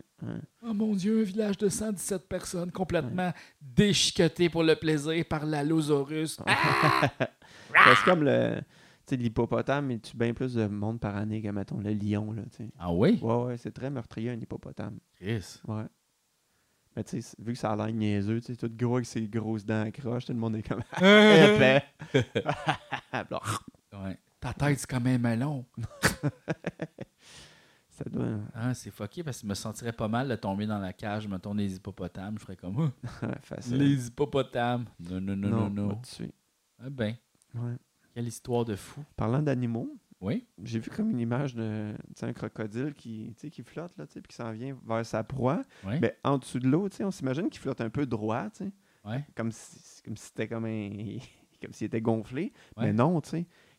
Oh 0.66 0.74
mon 0.74 0.94
Dieu, 0.94 1.20
un 1.20 1.24
village 1.24 1.58
de 1.58 1.68
117 1.68 2.26
personnes 2.28 2.72
complètement 2.72 3.32
déchiquetées 3.60 4.48
pour 4.48 4.62
le 4.64 4.74
plaisir 4.74 5.24
par 5.28 5.44
l'Allosaurus. 5.46 6.38
Ah! 6.46 7.10
Ben, 7.72 7.80
c'est 7.96 8.04
comme 8.04 8.22
le. 8.22 8.60
Tu 9.06 9.16
l'hippopotame, 9.16 9.90
il 9.90 10.00
tue 10.00 10.16
bien 10.16 10.32
plus 10.32 10.54
de 10.54 10.66
monde 10.66 10.98
par 11.00 11.16
année 11.16 11.42
que, 11.42 11.48
mettons, 11.48 11.78
le 11.80 11.92
lion, 11.92 12.32
là. 12.32 12.42
Ah 12.78 12.92
oui? 12.92 13.18
Ouais, 13.20 13.34
ouais, 13.44 13.56
c'est 13.58 13.72
très 13.72 13.90
meurtrier, 13.90 14.30
un 14.30 14.40
hippopotame. 14.40 14.98
Chris. 15.20 15.56
Ouais. 15.66 15.82
Mais 16.96 17.02
tu 17.04 17.20
sais, 17.20 17.37
vu 17.38 17.52
que 17.54 17.59
ça 17.59 17.72
a 17.72 17.76
l'air 17.76 17.92
niaiseux, 17.92 18.40
tu 18.40 18.54
sais, 18.54 18.57
tout 18.57 18.70
gros 18.74 18.96
avec 18.96 19.07
ses 19.07 19.26
grosses 19.26 19.64
dents 19.64 19.83
à 19.83 19.90
croche, 19.90 20.26
tout 20.26 20.33
le 20.33 20.38
monde 20.38 20.57
est 20.57 20.62
comme 20.62 20.83
épais. 20.98 21.83
Ouais. 23.92 24.18
Ta 24.40 24.52
tête, 24.52 24.78
c'est 24.78 24.87
quand 24.90 25.00
même 25.00 25.26
long. 25.40 25.64
ça 27.88 28.04
doit. 28.11 28.38
Ah, 28.54 28.74
c'est 28.74 28.90
fucké 28.90 29.22
parce 29.22 29.38
que 29.38 29.42
je 29.42 29.48
me 29.48 29.54
sentirais 29.54 29.92
pas 29.92 30.09
mal 30.09 30.28
de 30.28 30.35
tomber 30.37 30.66
dans 30.66 30.78
la 30.78 30.92
cage, 30.92 31.26
mettons, 31.28 31.54
des 31.54 31.76
hippopotames. 31.76 32.37
Je 32.38 32.42
ferais 32.44 32.57
comme 32.57 32.90
Ah, 33.22 33.38
facile. 33.42 33.76
les 33.78 34.09
hippopotames. 34.09 34.85
Non, 35.00 35.20
non, 35.20 35.37
non, 35.37 35.48
non, 35.48 35.70
non. 35.70 35.88
va 35.88 35.94
te 35.96 36.09
tuer. 36.14 36.33
Ah 36.80 36.90
ben, 36.90 37.14
Ouais. 37.54 37.76
quelle 38.12 38.26
histoire 38.26 38.64
de 38.64 38.74
fou. 38.76 39.04
Parlant 39.16 39.40
d'animaux, 39.42 39.96
Oui? 40.20 40.46
j'ai 40.62 40.79
vu 40.79 40.90
comme 40.90 41.11
une 41.11 41.20
image 41.20 41.55
de 41.55 41.92
un 42.22 42.33
crocodile 42.33 42.94
qui, 42.94 43.35
qui 43.35 43.62
flotte, 43.62 43.96
là, 43.98 44.07
puis 44.07 44.22
qui 44.22 44.35
s'en 44.35 44.53
vient 44.53 44.77
vers 44.87 45.05
sa 45.05 45.22
proie. 45.22 45.62
Oui? 45.85 45.94
Mais 46.00 46.16
en 46.24 46.38
dessous 46.38 46.59
de 46.59 46.66
l'eau, 46.68 46.88
on 47.00 47.11
s'imagine 47.11 47.50
qu'il 47.50 47.61
flotte 47.61 47.81
un 47.81 47.90
peu 47.90 48.07
droit. 48.07 48.48
Ouais. 49.05 49.24
Comme 49.35 49.53
si 49.53 50.03
comme 50.03 50.16
si 50.16 50.27
c'était 50.27 50.48
comme 50.48 50.64
un. 50.64 50.90
comme 51.61 51.72
s'il 51.72 51.87
était 51.87 52.00
gonflé. 52.00 52.53
Mais 52.77 52.92
non. 52.92 53.20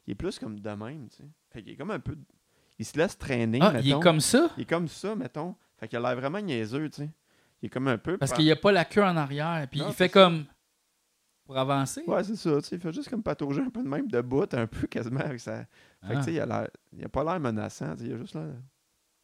Il 0.08 0.12
est 0.12 0.16
plus 0.16 0.38
comme 0.38 0.60
de 0.60 0.70
même, 0.70 1.08
tu 1.10 1.18
sais. 1.18 1.24
Fait 1.50 1.64
qu'il 1.64 1.74
est 1.74 1.76
comme 1.76 1.92
un 1.92 2.00
peu. 2.00 2.16
Il 2.78 2.86
se 2.86 2.98
laisse 2.98 3.18
traîner. 3.18 3.60
Ah, 3.62 3.72
mettons. 3.72 3.86
il 3.86 3.92
est 3.94 4.00
comme 4.00 4.20
ça? 4.20 4.50
Il 4.58 4.64
est 4.64 4.70
comme 4.70 4.88
ça, 4.88 5.16
mettons. 5.16 5.56
Fait 5.78 5.88
qu'il 5.88 5.98
a 5.98 6.02
l'air 6.02 6.16
vraiment 6.16 6.42
niaiseux, 6.42 6.90
tu 6.90 6.98
sais. 7.04 7.10
Il 7.62 7.68
est 7.68 7.70
comme 7.70 7.88
un 7.88 7.98
peu. 7.98 8.18
Parce 8.18 8.32
pa- 8.32 8.38
qu'il 8.38 8.46
n'y 8.46 8.52
a 8.52 8.56
pas 8.56 8.72
la 8.72 8.86
queue 8.86 9.04
en 9.04 9.16
arrière. 9.18 9.68
Puis 9.70 9.80
Non, 9.80 9.88
il 9.90 9.94
fait 9.94 10.10
comme. 10.10 10.46
Pour 11.46 11.58
avancer. 11.58 12.04
Ouais, 12.08 12.24
c'est 12.24 12.36
ça. 12.36 12.58
Il 12.72 12.80
fait 12.80 12.92
juste 12.92 13.10
comme 13.10 13.22
patauger 13.24 13.62
un 13.62 13.70
peu 13.70 13.84
de 13.84 13.88
même 13.88 14.08
de 14.08 14.20
bout, 14.22 14.52
un 14.54 14.66
peu 14.68 14.88
quasiment 14.88 15.20
avec 15.22 15.40
sa. 15.40 15.66
Fait 16.02 16.14
que, 16.14 16.14
Ah. 16.14 16.16
tu 16.18 16.24
sais, 16.24 16.34
il 16.34 16.40
a 16.40 16.46
l'air. 16.46 16.70
Il 16.92 17.06
a 17.06 17.10
pas 17.10 17.24
l'air 17.24 17.40
menaçant. 17.40 17.96
Il 18.00 18.14
a 18.14 18.18
juste 18.18 18.34
l'air 18.36 18.56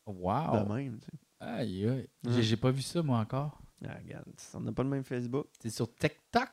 Wow. 0.06 0.64
de 0.66 0.74
même, 0.74 1.00
tu 1.00 1.06
sais. 1.06 1.18
Aïe, 1.40 1.88
aïe. 1.88 2.08
Ouais. 2.26 2.42
J'ai- 2.42 2.58
pas 2.58 2.72
vu 2.72 2.82
ça, 2.82 3.02
moi, 3.02 3.20
encore. 3.20 3.60
Ah, 3.84 3.96
regarde, 4.04 4.26
on 4.54 4.60
n'a 4.62 4.72
pas 4.72 4.84
le 4.84 4.90
même 4.90 5.04
Facebook. 5.04 5.48
C'est 5.60 5.70
sur 5.72 5.88
TikTok? 5.96 6.50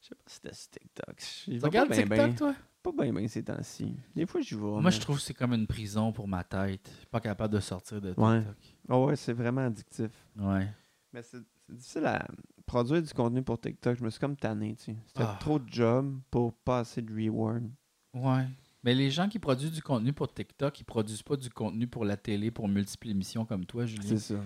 Je 0.00 0.08
sais 0.08 0.14
pas 0.14 0.22
si 0.26 0.34
c'était 0.34 0.54
sur 0.54 0.70
TikTok. 0.70 1.16
Tu 1.16 1.58
regardes 1.64 1.90
TikTok, 1.92 2.36
toi? 2.36 2.54
Pas 2.82 2.92
bien, 2.92 3.12
bien 3.12 3.26
ces 3.28 3.42
temps-ci. 3.42 3.96
Des 4.14 4.26
fois, 4.26 4.40
j'y 4.42 4.54
vais. 4.54 4.60
Moi, 4.60 4.82
mais- 4.82 4.90
je 4.90 5.00
trouve 5.00 5.16
que 5.16 5.22
c'est 5.22 5.34
comme 5.34 5.52
une 5.54 5.66
prison 5.66 6.12
pour 6.12 6.28
ma 6.28 6.44
tête. 6.44 6.86
Je 6.92 6.96
suis 6.98 7.06
pas 7.06 7.20
capable 7.20 7.54
de 7.54 7.60
sortir 7.60 8.00
de 8.00 8.08
TikTok. 8.10 8.24
Ouais. 8.26 8.42
Ah 8.88 8.98
ouais, 9.00 9.16
c'est 9.16 9.32
vraiment 9.32 9.62
addictif. 9.66 10.10
Ouais. 10.38 10.68
Mais 11.12 11.22
c'est 11.22 11.42
difficile 11.68 12.04
à 12.06 12.26
produire 12.68 13.02
du 13.02 13.12
contenu 13.12 13.42
pour 13.42 13.60
TikTok. 13.60 13.98
Je 13.98 14.04
me 14.04 14.10
suis 14.10 14.20
comme 14.20 14.36
tanné, 14.36 14.76
tu 14.76 14.84
sais. 14.84 14.96
C'était 15.06 15.24
Ah. 15.24 15.36
trop 15.40 15.58
de 15.58 15.68
job 15.68 16.20
pour 16.30 16.52
pas 16.54 16.80
assez 16.80 17.02
de 17.02 17.12
reward. 17.12 17.68
Ouais. 18.14 18.46
Mais 18.84 18.94
les 18.94 19.10
gens 19.10 19.28
qui 19.28 19.38
produisent 19.40 19.72
du 19.72 19.82
contenu 19.82 20.12
pour 20.12 20.32
TikTok, 20.32 20.78
ils 20.80 20.84
produisent 20.84 21.22
pas 21.22 21.36
du 21.36 21.50
contenu 21.50 21.88
pour 21.88 22.04
la 22.04 22.16
télé, 22.16 22.50
pour 22.52 22.68
multiples 22.68 23.08
émissions 23.08 23.44
comme 23.44 23.64
toi, 23.66 23.84
Julien. 23.86 24.02
C'est 24.06 24.18
ça. 24.18 24.36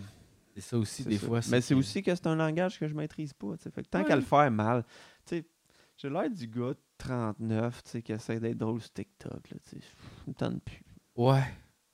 C'est 0.54 0.60
ça 0.62 0.78
aussi, 0.78 1.04
des 1.04 1.18
ça. 1.18 1.26
fois. 1.26 1.40
Mais 1.50 1.60
c'est 1.60 1.74
aussi 1.74 2.02
que 2.02 2.14
c'est 2.14 2.26
un 2.26 2.34
langage 2.36 2.78
que 2.78 2.86
je 2.88 2.94
maîtrise 2.94 3.32
pas. 3.34 3.56
Fait 3.58 3.70
que 3.82 3.88
tant 3.88 4.00
Ouais. 4.00 4.04
qu'à 4.06 4.16
le 4.16 4.22
faire 4.22 4.50
mal, 4.50 4.84
tu 5.26 5.36
sais, 5.36 5.46
j'ai 5.96 6.08
l'air 6.10 6.30
du 6.30 6.46
gars 6.46 6.70
de 6.74 6.78
39 6.98 7.82
tu 7.84 7.90
sais, 7.90 8.02
qui 8.02 8.12
essaie 8.12 8.38
d'être 8.40 8.58
drôle 8.58 8.80
sur 8.80 8.92
TikTok. 8.92 9.50
Là, 9.50 9.56
tu 9.62 9.70
sais. 9.70 9.80
Ça 9.80 10.24
me 10.26 10.34
tente 10.34 10.62
plus. 10.62 10.82
Ouais. 11.16 11.42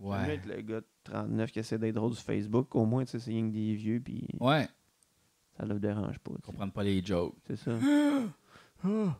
Ouais. 0.00 0.40
le 0.46 0.60
gars 0.62 0.80
de 0.80 0.86
39 1.04 1.50
qui 1.50 1.58
essaie 1.58 1.78
d'être 1.78 1.94
drôle 1.96 2.14
sur 2.14 2.22
Facebook. 2.24 2.74
Au 2.76 2.84
moins, 2.86 3.04
tu 3.04 3.10
sais, 3.12 3.18
c'est 3.18 3.30
rien 3.32 3.46
que 3.48 3.52
des 3.52 3.74
vieux, 3.74 4.00
puis 4.00 4.28
Ouais. 4.38 4.68
Ça 5.58 5.66
le 5.66 5.78
dérange 5.80 6.18
pas. 6.20 6.30
comprennent 6.44 6.70
pas 6.72 6.82
les 6.84 7.02
jokes. 7.04 7.34
C'est 7.46 7.56
ça. 7.56 7.72
Ah. 8.84 9.18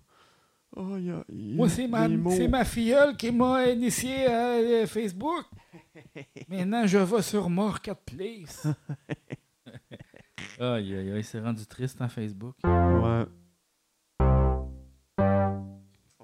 Oh, 0.77 0.97
il 0.99 1.07
y 1.07 1.11
a- 1.11 1.25
il 1.31 1.51
y 1.51 1.53
a 1.55 1.57
Moi, 1.57 1.69
c'est 1.69 1.89
ma, 2.49 2.65
filleule 2.65 3.17
qui 3.17 3.33
m'a 3.33 3.67
initié 3.67 4.27
à 4.27 4.51
euh, 4.59 4.87
Facebook. 4.87 5.45
Maintenant, 6.49 6.87
je 6.87 6.99
vais 6.99 7.23
sur 7.23 7.51
Marketplace. 7.51 8.69
Aïe, 10.61 10.95
aïe, 10.95 11.11
aïe, 11.13 11.25
c'est 11.25 11.41
rendu 11.41 11.67
triste 11.67 12.01
en 12.01 12.09
Facebook. 12.09 12.55
Ouais. 12.65 13.25
On 14.21 14.69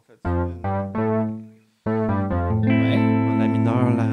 fait 0.06 0.18
ça 0.22 0.30
une- 0.30 0.60
Ouais. 1.86 2.96
en 2.96 3.38
la 3.38 3.48
mineure, 3.48 3.90
là. 3.96 4.06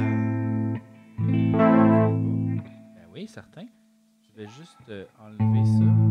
Ben 2.96 3.08
oui, 3.14 3.28
certain. 3.28 3.66
Vais 4.41 4.47
juste 4.47 4.89
euh, 4.89 5.06
enlever 5.19 5.63
ça. 5.67 6.11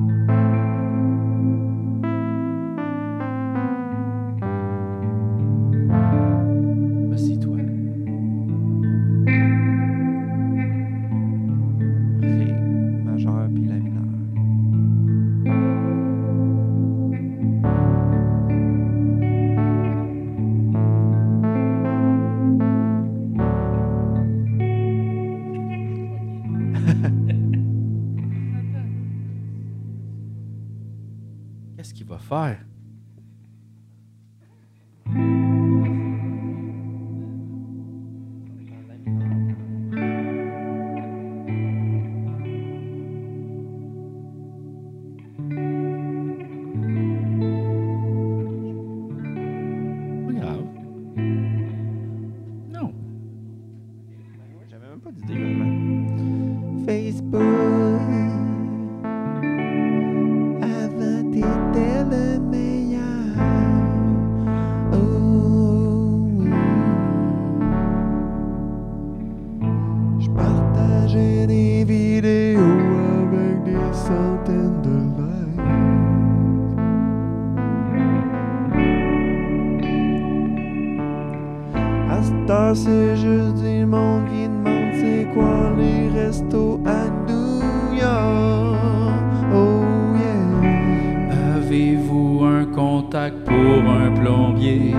Avez-vous 92.00 92.44
un 92.44 92.64
contact 92.64 93.36
pour 93.44 93.90
un 93.90 94.10
plombier? 94.12 94.94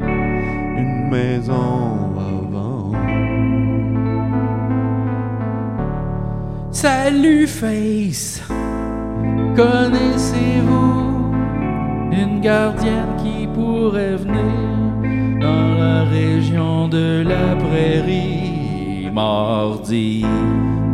Une 0.00 1.08
maison 1.08 2.10
à 2.18 2.32
vendre. 2.50 2.96
Salut 6.72 7.46
Face, 7.46 8.42
connaissez-vous 9.54 11.30
une 12.10 12.40
gardienne 12.40 13.14
qui 13.22 13.46
pourrait 13.46 14.16
venir 14.16 15.38
dans 15.40 15.74
la 15.78 16.02
région 16.04 16.88
de 16.88 17.22
la 17.22 17.54
prairie 17.54 19.10
mardi? 19.12 20.26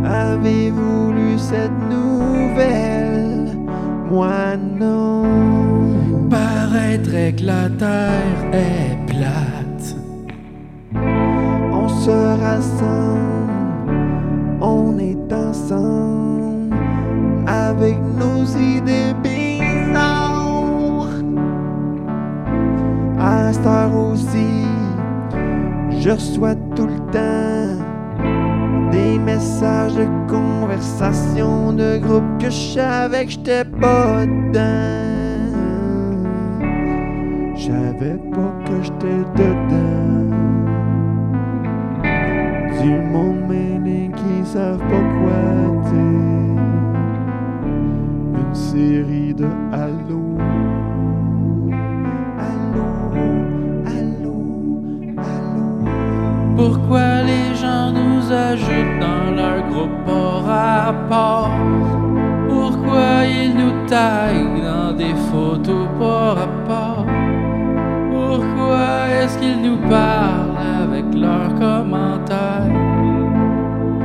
Avez-vous 0.05 1.13
lu 1.13 1.39
cette 1.39 1.81
nouvelle? 1.89 3.08
Moi 4.11 4.57
non. 4.79 6.29
Paraîtrait 6.31 7.35
que 7.37 7.45
la 7.45 7.69
terre 7.71 8.41
est 8.53 8.97
plate. 9.07 9.97
On 11.73 11.89
se 11.89 12.11
rassemble, 12.41 13.93
on 14.61 14.99
est 14.99 15.33
ensemble 15.33 16.75
avec 17.47 17.97
nos 18.19 18.45
idées 18.45 19.15
bizarres. 19.23 21.07
À 23.19 23.53
cette 23.53 23.67
heure 23.67 23.95
aussi, 23.95 24.65
je 25.99 26.11
reçois 26.11 26.55
tout 26.75 26.87
le 26.87 26.99
temps 27.13 27.85
des 28.91 29.19
messages 29.19 29.95
de 29.95 30.07
conversation 30.29 31.73
de 31.73 31.99
groupe 31.99 32.39
que 32.39 32.51
je 32.51 32.75
savais 32.75 33.27
que 33.27 33.33
j'étais 33.33 33.65
savais 37.99 38.19
pas 38.33 38.53
que 38.65 38.83
j'étais 38.83 39.23
dedans. 39.37 40.37
Du 42.81 42.93
monde 43.13 43.43
mêlé 43.49 44.11
qui 44.15 44.47
savent 44.47 44.79
pas 44.79 45.05
quoi 45.19 45.43
dire. 45.91 46.63
Une 48.41 48.55
série 48.55 49.35
de 49.35 49.49
allô. 49.73 50.25
Pourquoi 56.57 57.23
les 57.23 57.55
gens 57.55 57.93
nous 57.93 58.33
ajoutent 58.33 58.99
dans 59.01 59.31
leur 59.35 59.69
groupe 59.69 60.05
par 60.07 60.45
rapport? 60.45 61.58
Dans 63.91 64.95
des 64.95 65.15
photos 65.31 65.89
par 65.99 66.37
rapport? 66.37 67.07
Pourquoi 68.11 69.09
est-ce 69.09 69.39
qu'ils 69.39 69.63
nous 69.63 69.79
parlent 69.89 70.59
avec 70.83 71.05
leurs 71.15 71.55
commentaires 71.55 72.69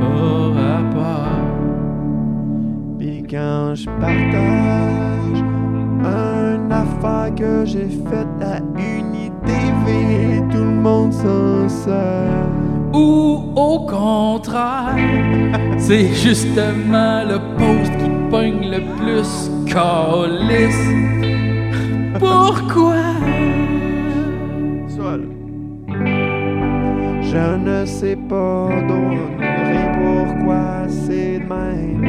par 0.00 0.54
rapport? 0.54 1.44
Puis 2.98 3.26
quand 3.28 3.74
je 3.74 3.90
partage 4.00 5.44
une 6.00 6.72
affaire 6.72 7.34
que 7.34 7.66
j'ai 7.66 7.88
faite 8.08 8.42
à 8.42 8.60
Unité 8.80 9.74
tout 10.50 10.58
le 10.58 10.80
monde 10.80 11.12
s'en 11.12 11.68
sert. 11.68 12.48
Ou 12.94 13.52
au 13.54 13.80
contraire, 13.80 14.96
c'est 15.78 16.14
justement 16.14 17.24
le 17.24 17.38
post 17.58 17.92
qui 17.98 18.08
pogne 18.30 18.70
le 18.70 18.80
plus 18.96 19.50
Pourquoi? 22.20 23.02
Soit 24.86 25.16
là. 25.16 25.30
Je 27.20 27.56
ne 27.56 27.84
sais 27.84 28.16
pas 28.28 28.68
donner 28.86 29.18
pourquoi 29.98 30.86
c'est 30.88 31.40
de 31.40 31.48
même? 31.52 32.04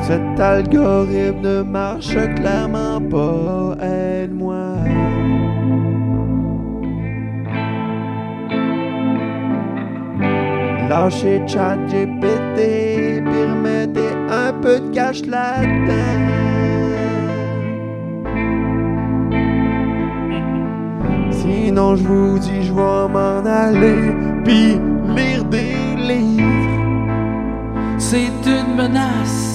Cet 0.00 0.38
algorithme 0.38 1.40
ne 1.40 1.62
marche 1.62 2.18
clairement 2.36 3.00
pas, 3.00 3.76
aide-moi. 3.82 5.13
Lâchez 10.88 11.42
ChatGPT, 11.46 13.22
puis 13.24 13.42
remettez 13.50 14.12
un 14.30 14.52
peu 14.62 14.80
de 14.80 14.94
cash 14.94 15.22
là-dedans. 15.26 16.20
Sinon, 21.30 21.96
je 21.96 22.02
vous 22.04 22.38
dis, 22.38 22.62
je 22.62 22.72
vais 22.72 23.08
m'en 23.08 23.44
aller, 23.44 24.12
puis 24.44 24.78
lire 25.16 25.44
des. 25.44 25.74
C'est 27.98 28.30
une 28.46 28.76
menace. 28.76 29.53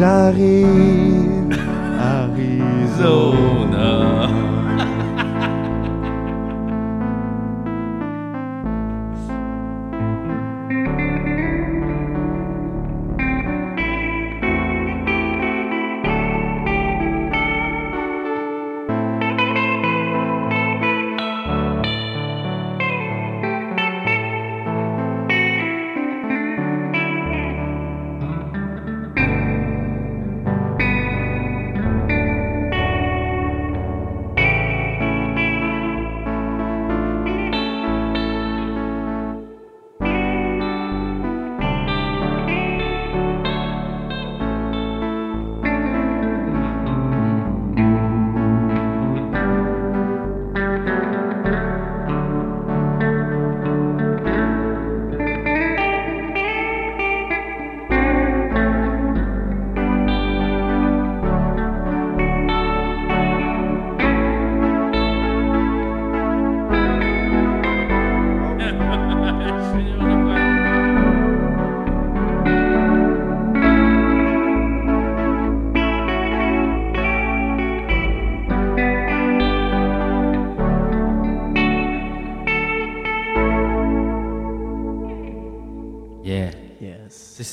J'arrive, 0.00 1.52
Arizona. 2.00 3.49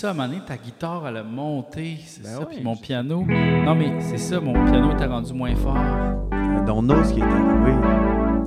Ça, 0.07 0.11
à 0.11 0.13
un 0.13 0.15
moment 0.15 0.29
donné, 0.29 0.41
ta 0.45 0.55
guitare, 0.55 1.05
elle 1.09 1.17
a 1.17 1.23
monté, 1.23 1.97
c'est 2.05 2.23
Ben 2.23 2.29
ça, 2.29 2.39
ouais, 2.39 2.45
puis 2.55 2.63
mon 2.63 2.77
piano. 2.77 3.25
Non, 3.25 3.75
mais 3.75 3.91
c'est 3.99 4.17
ça, 4.17 4.39
mon 4.39 4.53
piano 4.53 4.93
était 4.93 5.05
rendu 5.05 5.33
moins 5.33 5.53
fort. 5.55 5.75
Don't 6.65 6.85
know 6.85 7.03
ce 7.03 7.13
qui 7.13 7.19
est 7.19 7.23
arrivé. 7.23 7.73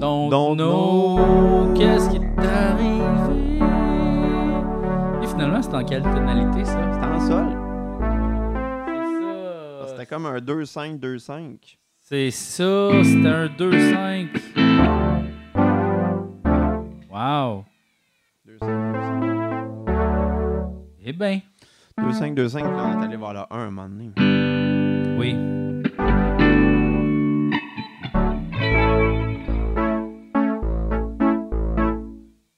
Don't 0.01 0.31
no, 0.31 0.55
know. 0.55 1.75
qu'est-ce 1.77 2.09
qui 2.09 2.18
t'est 2.18 2.46
arrivé? 2.46 3.59
Et 5.23 5.27
finalement, 5.27 5.61
c'est 5.61 5.75
en 5.75 5.85
quelle 5.85 6.03
tonalité, 6.03 6.64
ça? 6.64 6.79
C'était 6.94 7.07
en 7.07 7.20
sol. 7.20 7.46
C'est 8.96 9.20
ça. 9.20 9.88
C'était 9.88 10.07
comme 10.07 10.25
un 10.25 10.38
2-5, 10.38 10.99
2-5. 10.99 11.77
C'est 11.99 12.31
ça, 12.31 12.90
c'était 13.05 13.29
un 13.29 13.49
2-5. 13.49 14.29
Wow. 17.11 17.64
2-5, 18.49 19.01
Eh 21.03 21.12
bien, 21.12 21.40
2-5, 22.03 22.35
2-5, 22.35 22.35
puis 22.35 22.63
là, 22.63 22.95
on 22.97 23.01
est 23.01 23.05
allé 23.05 23.17
voir 23.17 23.33
le 23.35 23.41
1 23.41 23.47
un 23.51 23.71
moment 23.71 23.89
donné. 23.89 24.11
oui. 25.19 25.37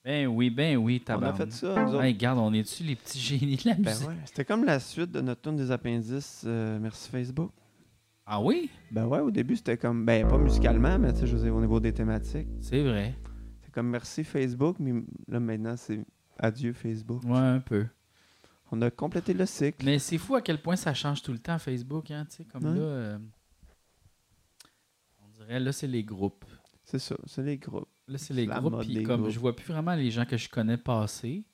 Ben 0.04 0.26
oui, 0.26 0.50
ben 0.50 0.76
oui, 0.76 0.98
On 1.00 1.02
a 1.02 1.14
tabarnak. 1.14 1.36
fait 1.36 1.52
ça, 1.52 1.84
nous 1.84 1.90
autres. 1.94 2.02
Hey, 2.02 2.12
regarde, 2.14 2.38
on 2.40 2.52
est-tu 2.52 2.82
les 2.82 2.96
petits 2.96 3.18
génies 3.20 3.56
de 3.56 3.68
la 3.68 3.74
Ben 3.74 3.90
musique? 3.92 4.08
ouais, 4.08 4.14
c'était 4.24 4.44
comme 4.44 4.64
la 4.64 4.80
suite 4.80 5.12
de 5.12 5.20
notre 5.20 5.40
tourne 5.42 5.56
des 5.56 5.70
appendices 5.70 6.42
euh, 6.46 6.78
Merci 6.80 7.08
Facebook. 7.08 7.52
Ah 8.26 8.40
oui? 8.40 8.68
Ben 8.90 9.06
ouais, 9.06 9.20
au 9.20 9.30
début, 9.30 9.56
c'était 9.56 9.76
comme, 9.76 10.04
ben 10.04 10.26
pas 10.26 10.38
musicalement, 10.38 10.98
mais 10.98 11.12
tu 11.12 11.20
sais, 11.20 11.26
je 11.28 11.36
veux 11.36 11.42
dire, 11.44 11.54
au 11.54 11.60
niveau 11.60 11.78
des 11.80 11.92
thématiques. 11.92 12.48
C'est 12.60 12.82
vrai. 12.82 13.14
C'est 13.62 13.72
comme 13.72 13.88
merci 13.90 14.24
Facebook, 14.24 14.76
mais 14.80 14.92
là 15.28 15.38
maintenant, 15.40 15.74
c'est 15.76 16.00
adieu 16.38 16.72
Facebook. 16.72 17.22
Ouais, 17.24 17.38
un 17.38 17.60
peu. 17.60 17.86
On 18.74 18.80
a 18.82 18.90
complété 18.90 19.34
le 19.34 19.44
cycle. 19.46 19.84
Mais 19.84 19.98
c'est 19.98 20.16
fou 20.18 20.34
à 20.34 20.40
quel 20.42 20.60
point 20.60 20.76
ça 20.76 20.94
change 20.94 21.22
tout 21.22 21.32
le 21.32 21.38
temps 21.38 21.58
Facebook, 21.58 22.10
hein, 22.10 22.26
tu 22.28 22.36
sais, 22.38 22.44
comme 22.44 22.64
Ouais. 22.64 22.74
là, 22.74 22.80
euh, 22.84 23.18
on 25.24 25.28
dirait, 25.28 25.60
là, 25.60 25.72
c'est 25.72 25.86
les 25.86 26.02
groupes. 26.02 26.44
C'est 26.84 26.98
ça, 26.98 27.16
c'est 27.26 27.42
les 27.42 27.58
groupes. 27.58 27.88
Là, 28.08 28.18
c'est 28.18 28.34
les 28.34 28.46
groupes, 28.46 28.80
puis 28.80 29.02
comme 29.04 29.20
groupes. 29.22 29.32
je 29.32 29.38
vois 29.38 29.54
plus 29.54 29.66
vraiment 29.66 29.94
les 29.94 30.10
gens 30.10 30.24
que 30.24 30.36
je 30.36 30.48
connais 30.48 30.76
passer, 30.76 31.44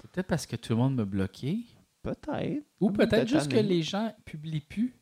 c'est 0.00 0.10
peut-être 0.10 0.26
parce 0.26 0.46
que 0.46 0.56
tout 0.56 0.72
le 0.72 0.78
monde 0.78 0.96
m'a 0.96 1.04
bloqué, 1.04 1.60
Peut-être. 2.02 2.64
ou 2.80 2.90
peut-être 2.90 3.28
juste 3.28 3.50
que 3.50 3.58
les 3.58 3.82
gens 3.82 4.14
publient 4.24 4.60
plus. 4.60 4.94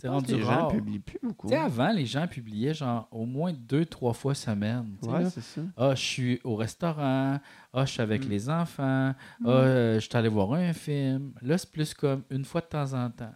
C'est 0.00 0.08
rendu 0.08 0.34
les 0.36 0.42
gens 0.42 0.46
rare. 0.48 0.68
publient 0.68 1.00
plus 1.00 1.18
beaucoup. 1.22 1.48
Tu 1.48 1.54
sais, 1.54 1.58
avant, 1.60 1.90
les 1.90 2.06
gens 2.06 2.26
publiaient 2.28 2.72
genre 2.74 3.08
au 3.10 3.26
moins 3.26 3.52
deux, 3.52 3.84
trois 3.84 4.12
fois 4.12 4.34
semaine. 4.34 4.96
Ouais, 5.02 5.28
c'est 5.28 5.40
ça. 5.40 5.60
Ah, 5.76 5.94
je 5.94 6.00
suis 6.02 6.40
au 6.44 6.54
restaurant. 6.54 7.40
Ah, 7.72 7.84
je 7.84 7.90
suis 7.92 8.00
avec 8.02 8.24
Mm. 8.24 8.28
les 8.30 8.48
enfants. 8.50 9.12
Ah, 9.44 9.48
euh, 9.48 9.94
je 10.00 10.06
suis 10.08 10.16
allé 10.16 10.28
voir 10.28 10.52
un 10.52 10.72
film. 10.72 11.32
Là, 11.42 11.58
c'est 11.58 11.70
plus 11.70 11.94
comme 11.94 12.22
une 12.30 12.44
fois 12.44 12.60
de 12.60 12.66
temps 12.66 12.92
en 12.94 13.10
temps. 13.10 13.34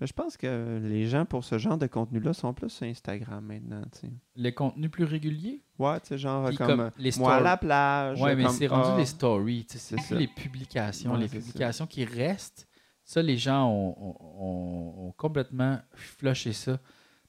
Mais 0.00 0.06
je 0.08 0.12
pense 0.12 0.36
que 0.36 0.80
les 0.82 1.06
gens, 1.06 1.24
pour 1.24 1.44
ce 1.44 1.58
genre 1.58 1.78
de 1.78 1.86
contenu-là, 1.86 2.32
sont 2.32 2.52
plus 2.52 2.70
sur 2.70 2.86
Instagram 2.86 3.44
maintenant, 3.44 3.82
tu 3.92 4.00
sais. 4.00 4.12
Les 4.34 4.52
contenus 4.52 4.90
plus 4.90 5.04
réguliers? 5.04 5.62
Ouais, 5.78 6.00
tu 6.00 6.08
sais, 6.08 6.18
genre 6.18 6.46
Puis 6.48 6.56
comme, 6.56 6.66
comme 6.68 6.90
les 6.98 7.10
moi 7.18 7.36
à 7.36 7.40
la 7.40 7.56
plage. 7.56 8.20
Ouais, 8.20 8.34
mais 8.34 8.48
c'est 8.48 8.66
rendu 8.66 8.88
ah, 8.94 8.98
les 8.98 9.06
stories. 9.06 9.66
C'est 9.68 10.10
les 10.12 10.26
publications. 10.26 11.12
Ouais, 11.12 11.18
les 11.20 11.28
ça. 11.28 11.36
publications 11.36 11.86
qui 11.86 12.04
restent, 12.04 12.66
ça, 13.12 13.22
les 13.22 13.36
gens 13.36 13.66
ont, 13.68 13.96
ont- 14.00 14.16
ont- 14.20 15.06
ont 15.08 15.12
complètement 15.16 15.78
flushé 15.94 16.52
ça. 16.52 16.78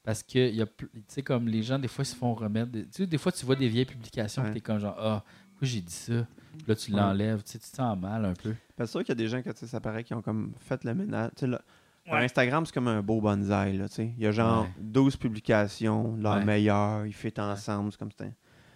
Parce 0.03 0.21
que, 0.21 0.37
il 0.49 0.55
y 0.55 0.61
a 0.61 0.65
plus- 0.65 0.89
tu 0.89 1.01
sais, 1.07 1.21
comme 1.21 1.47
les 1.47 1.63
gens, 1.63 1.79
des 1.79 1.87
fois, 1.87 2.03
ils 2.03 2.07
se 2.07 2.15
font 2.15 2.33
remettre. 2.33 2.71
des- 2.71 2.83
Tu 2.85 2.89
sais, 2.91 3.07
des 3.07 3.17
fois, 3.17 3.31
tu 3.31 3.45
vois 3.45 3.55
des 3.55 3.69
vieilles 3.69 3.85
publications, 3.85 4.43
Ouais. 4.43 4.51
tu 4.51 4.57
es 4.57 4.61
comme 4.61 4.77
genre, 4.79 4.95
ah, 4.99 5.23
pourquoi 5.51 5.67
j'ai 5.67 5.79
dit 5.81 5.93
ça? 5.93 6.25
Puis 6.57 6.63
là, 6.67 6.75
tu 6.75 6.91
Ouais. 6.93 6.99
l'enlèves. 6.99 7.41
Tu 7.43 7.51
sais, 7.53 7.59
tu 7.59 7.69
te 7.69 7.75
sens 7.75 7.97
mal 7.97 8.25
un 8.25 8.33
peu. 8.33 8.53
C'est 8.77 8.85
sûr 8.87 8.99
qu'il 9.01 9.09
y 9.09 9.11
a 9.13 9.15
des 9.15 9.27
gens 9.29 9.41
que 9.41 9.49
tu 9.49 9.57
sais, 9.59 9.67
ça 9.67 9.79
paraît 9.79 10.03
qui 10.03 10.13
ont 10.13 10.21
comme 10.21 10.53
fait 10.59 10.83
le 10.83 10.93
ménage. 10.93 11.31
Tu 11.37 11.41
sais, 11.41 11.47
là, 11.47 11.61
sur 12.05 12.13
Ouais. 12.15 12.23
Instagram, 12.25 12.65
c'est 12.65 12.73
comme 12.73 12.89
un 12.89 13.01
beau 13.01 13.21
bonsaï. 13.21 13.77
Là, 13.77 13.87
tu 13.87 13.95
sais. 13.95 14.13
Il 14.17 14.23
y 14.23 14.27
a 14.27 14.31
genre 14.31 14.63
Ouais. 14.63 14.69
12 14.81 15.15
publications, 15.15 16.17
leurs 16.17 16.35
Ouais. 16.37 16.45
meilleurs, 16.45 17.05
ils 17.05 17.13
fait 17.13 17.39
ensemble. 17.39 17.91
C'est 17.93 17.97
comme. 17.99 18.09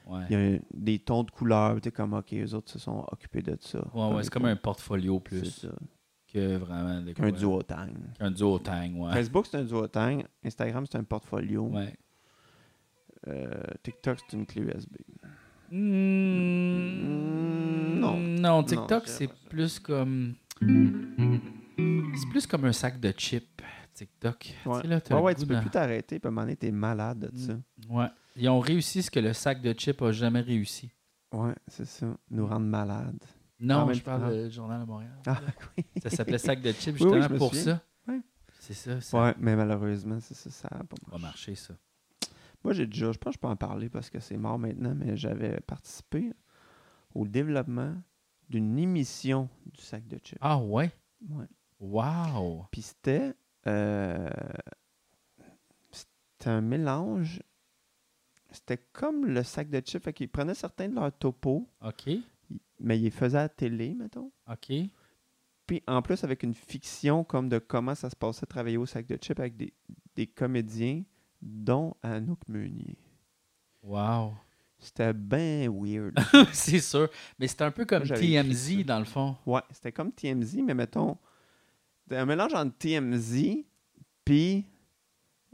Ouais. 0.07 0.21
Il 0.29 0.31
y 0.31 0.35
a 0.35 0.39
un- 0.55 0.59
des 0.73 0.99
tons 0.99 1.23
de 1.23 1.31
couleurs. 1.31 1.75
Tu 1.75 1.89
sais, 1.89 1.91
comme, 1.91 2.13
OK, 2.13 2.33
eux 2.33 2.53
autres 2.53 2.71
se 2.71 2.79
sont 2.79 3.05
occupés 3.11 3.41
de 3.41 3.57
ça. 3.59 3.79
Ouais, 3.93 4.13
ouais, 4.15 4.23
c'est 4.23 4.29
comme 4.31 4.45
un 4.45 4.55
portfolio 4.55 5.21
C'est 5.25 5.39
plus 5.41 5.49
ça. 5.51 5.67
Que 6.31 6.57
vraiment 6.57 7.03
quoi? 7.15 7.31
duotang. 7.31 7.89
Un 8.19 8.31
duotang, 8.31 8.91
ouais. 8.95 9.13
Facebook, 9.13 9.45
c'est 9.49 9.57
un 9.57 9.63
duotang. 9.63 10.23
Instagram, 10.43 10.85
c'est 10.89 10.97
un 10.97 11.03
portfolio. 11.03 11.67
ouais. 11.67 11.93
Euh, 13.27 13.51
TikTok, 13.83 14.19
c'est 14.29 14.37
une 14.37 14.45
clé 14.45 14.61
USB. 14.61 14.95
Mm, 16.67 17.99
non. 17.99 18.17
Non, 18.17 18.63
TikTok, 18.63 19.07
c'est 19.07 19.29
plus 19.49 19.79
comme. 19.79 20.35
C'est 20.59 22.29
plus 22.29 22.47
comme 22.47 22.65
un 22.65 22.71
sac 22.73 22.99
de 22.99 23.11
chips, 23.17 23.61
TikTok. 23.93 24.39
Tu 24.39 24.69
Ouais, 24.69 24.81
sais, 24.81 24.87
là, 24.87 25.01
t'as 25.01 25.19
ouais, 25.19 25.35
tu 25.35 25.45
peux 25.45 25.59
plus 25.59 25.69
t'arrêter. 25.69 26.19
Puis 26.19 26.27
à 26.27 26.29
un 26.29 26.31
moment 26.31 26.41
donné, 26.43 26.55
t'es 26.55 26.71
malade 26.71 27.29
de 27.31 27.37
ça. 27.37 27.53
Ouais. 27.89 28.07
Ils 28.35 28.49
ont 28.49 28.59
réussi 28.59 29.01
ce 29.03 29.11
que 29.11 29.19
le 29.19 29.33
sac 29.33 29.61
de 29.61 29.73
chips 29.73 30.01
a 30.01 30.11
jamais 30.11 30.41
réussi. 30.41 30.89
Ouais, 31.31 31.53
c'est 31.67 31.85
ça. 31.85 32.07
Nous 32.29 32.47
rendre 32.47 32.65
malades. 32.65 33.23
Non, 33.59 33.85
même 33.85 33.95
je 33.95 34.03
parle 34.03 34.47
du 34.47 34.51
Journal 34.51 34.81
de 34.81 34.85
Montréal. 34.85 35.17
Ah, 35.25 35.39
oui. 35.77 35.83
Ça 36.01 36.09
s'appelait 36.09 36.37
sac 36.37 36.61
de 36.61 36.71
chips 36.71 36.99
Oui, 36.99 37.07
oui, 37.07 37.17
justement 37.17 37.33
me 37.33 37.37
pour 37.37 37.55
ça. 37.55 37.81
Ouais. 38.07 38.21
C'est 38.59 38.73
ça, 38.73 39.01
ça 39.01 39.21
Ouais, 39.21 39.35
mais 39.39 39.55
malheureusement, 39.55 40.19
c'est 40.19 40.35
ça, 40.35 40.49
ça 40.49 40.67
a 40.71 40.83
pas 40.83 41.17
marché. 41.17 41.55
ça. 41.55 41.73
Moi, 42.63 42.73
j'ai 42.73 42.85
déjà, 42.85 43.11
je 43.11 43.17
pense 43.17 43.33
que 43.33 43.37
je 43.37 43.39
peux 43.39 43.47
en 43.47 43.55
parler 43.55 43.89
parce 43.89 44.09
que 44.09 44.19
c'est 44.19 44.37
mort 44.37 44.59
maintenant, 44.59 44.93
mais 44.95 45.15
j'avais 45.15 45.59
participé 45.61 46.33
au 47.13 47.25
développement 47.25 47.95
d'une 48.49 48.77
émission 48.77 49.49
du 49.65 49.81
sac 49.81 50.07
de 50.07 50.17
chips. 50.17 50.37
Ah 50.41 50.57
ouais? 50.57 50.91
Ouais. 51.29 51.45
Wow! 51.79 52.65
Puis 52.71 52.81
c'était, 52.81 53.33
euh, 53.67 54.29
c'était 55.91 56.49
un 56.49 56.61
mélange. 56.61 57.41
C'était 58.51 58.77
comme 58.91 59.25
le 59.25 59.43
sac 59.43 59.69
de 59.69 59.79
chips. 59.79 60.03
Fait 60.03 60.13
qu'ils 60.13 60.29
prenaient 60.29 60.53
certains 60.55 60.89
de 60.89 60.95
leurs 60.95 61.11
topos, 61.11 61.67
OK. 61.81 62.09
Mais 62.79 63.09
faisaient 63.09 63.37
à 63.37 63.43
la 63.43 63.49
télé, 63.49 63.93
mettons. 63.93 64.31
OK. 64.49 64.71
Puis 65.65 65.83
en 65.87 66.01
plus, 66.01 66.23
avec 66.23 66.43
une 66.43 66.53
fiction 66.53 67.23
comme 67.23 67.49
de 67.49 67.59
comment 67.59 67.95
ça 67.95 68.09
se 68.09 68.15
passait 68.15 68.45
travailler 68.45 68.77
au 68.77 68.85
sac 68.85 69.05
de 69.07 69.17
chips 69.21 69.39
avec 69.39 69.57
des, 69.57 69.73
des 70.15 70.27
comédiens, 70.27 71.03
dont 71.41 71.95
Anouk 72.01 72.39
Meunier. 72.47 72.97
Wow! 73.83 74.33
C'était 74.79 75.13
bien 75.13 75.69
weird. 75.71 76.17
c'est 76.53 76.79
sûr. 76.79 77.09
Mais 77.39 77.47
c'est 77.47 77.61
un 77.63 77.71
peu 77.71 77.85
comme 77.85 78.03
TMZ 78.03 78.85
dans 78.85 78.99
le 78.99 79.05
fond. 79.05 79.35
ouais, 79.45 79.61
c'était 79.71 79.91
comme 79.91 80.11
TMZ, 80.11 80.57
mais 80.63 80.73
mettons, 80.73 81.17
c'était 82.03 82.17
un 82.17 82.25
mélange 82.25 82.53
entre 82.53 82.77
TMZ 82.77 83.65
puis 84.27 84.65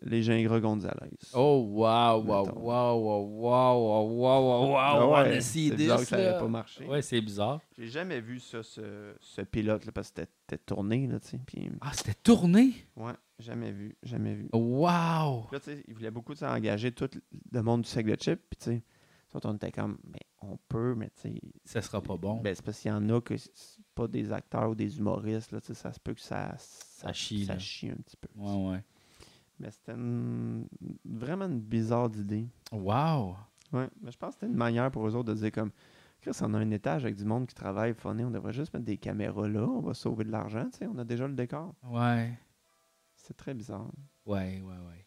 les 0.05 0.21
Gingras 0.23 0.59
Gonzalez. 0.59 1.11
Oh, 1.33 1.65
wow, 1.69 2.21
wow, 2.21 2.45
Mettons. 2.45 2.59
wow, 2.59 2.95
wow, 2.97 3.25
wow, 3.25 3.79
wow, 3.81 4.09
wow, 4.09 4.67
wow, 4.69 4.75
Ah 4.77 4.99
wow, 4.99 5.13
ouais, 5.13 5.13
on 5.13 5.15
a 5.15 5.31
c'est 5.31 5.37
essayé 5.37 5.71
bizarre 5.71 5.99
que 5.99 6.05
ça 6.05 6.17
n'avait 6.17 6.37
pas 6.39 6.47
marché. 6.47 6.85
Ouais, 6.85 7.01
c'est 7.01 7.21
bizarre. 7.21 7.61
J'ai 7.77 7.87
jamais 7.87 8.19
vu 8.21 8.39
ça, 8.39 8.61
ce, 8.63 9.15
ce 9.19 9.41
pilote, 9.41 9.85
là, 9.85 9.91
parce 9.91 10.11
que 10.11 10.21
c'était- 10.21 10.57
tourné, 10.65 11.07
là, 11.07 11.19
tu 11.19 11.29
sais. 11.29 11.39
Puis, 11.45 11.69
Ah, 11.81 11.91
c'était 11.93 12.13
tourné? 12.13 12.73
ouais, 12.95 13.13
jamais 13.39 13.71
vu, 13.71 13.95
jamais 14.03 14.35
vu. 14.35 14.49
Wow! 14.53 15.43
Puis 15.47 15.53
là, 15.53 15.59
tu 15.59 15.65
sais, 15.71 15.83
il 15.87 15.93
voulait 15.93 16.11
beaucoup 16.11 16.33
tu 16.33 16.39
sais, 16.39 16.47
engager 16.47 16.91
tout 16.91 17.09
le 17.51 17.61
monde 17.61 17.81
du 17.81 17.89
sac 17.89 18.05
de 18.05 18.15
chips, 18.15 18.41
puis 18.49 18.57
tu 18.59 18.63
sais, 18.71 18.81
on 19.45 19.55
était 19.55 19.71
comme, 19.71 19.97
mais 20.05 20.19
on 20.41 20.57
peut, 20.69 20.93
mais 20.95 21.09
tu 21.21 21.29
sais, 21.33 21.41
Ça 21.65 21.81
sera 21.81 22.01
pas 22.01 22.17
bon. 22.17 22.41
Ben, 22.41 22.53
c'est 22.53 22.63
parce 22.63 22.79
qu'il 22.79 22.91
y 22.91 22.93
en 22.93 23.09
a 23.09 23.19
que 23.21 23.35
c'est 23.37 23.51
pas 23.95 24.07
des 24.07 24.31
acteurs 24.31 24.69
ou 24.69 24.75
des 24.75 24.97
humoristes, 24.99 25.51
là, 25.53 25.59
tu 25.61 25.67
sais, 25.67 25.73
ça 25.73 25.91
se 25.91 25.99
peut 25.99 26.13
que 26.13 26.21
ça, 26.21 26.53
ça, 26.59 27.11
chie, 27.13 27.45
ça 27.45 27.53
là. 27.53 27.59
chie 27.59 27.89
un 27.89 27.95
petit 27.95 28.17
peu. 28.17 28.27
Ouais, 28.35 28.71
ouais. 28.71 28.83
Mais 29.59 29.71
c'était 29.71 29.93
une- 29.93 30.67
vraiment 31.05 31.45
une 31.45 31.59
bizarre 31.59 32.09
d'idée. 32.09 32.47
Wow! 32.71 33.35
Ouais, 33.71 33.87
mais 34.01 34.11
je 34.11 34.17
pense 34.17 34.29
que 34.35 34.41
c'était 34.41 34.47
une 34.51 34.57
manière 34.57 34.91
pour 34.91 35.07
eux 35.07 35.15
autres 35.15 35.29
de 35.33 35.33
dire 35.39 35.51
comme, 35.51 35.71
Chris, 36.21 36.31
on 36.41 36.53
a 36.53 36.57
un 36.59 36.71
étage 36.71 37.03
avec 37.05 37.15
du 37.15 37.25
monde 37.25 37.47
qui 37.47 37.55
travaille, 37.55 37.93
funny, 37.93 38.23
on 38.23 38.31
devrait 38.31 38.53
juste 38.53 38.73
mettre 38.73 38.85
des 38.85 38.97
caméras 38.97 39.47
là, 39.47 39.63
on 39.67 39.81
va 39.81 39.93
sauver 39.93 40.23
de 40.23 40.31
l'argent, 40.31 40.65
tu 40.71 40.79
sais, 40.79 40.87
on 40.87 40.97
a 40.97 41.03
déjà 41.03 41.27
le 41.27 41.33
décor. 41.33 41.73
Ouais. 41.83 42.37
C'est 43.15 43.35
très 43.35 43.53
bizarre. 43.53 43.89
Ouais, 44.25 44.61
ouais, 44.61 44.77
ouais. 44.87 45.05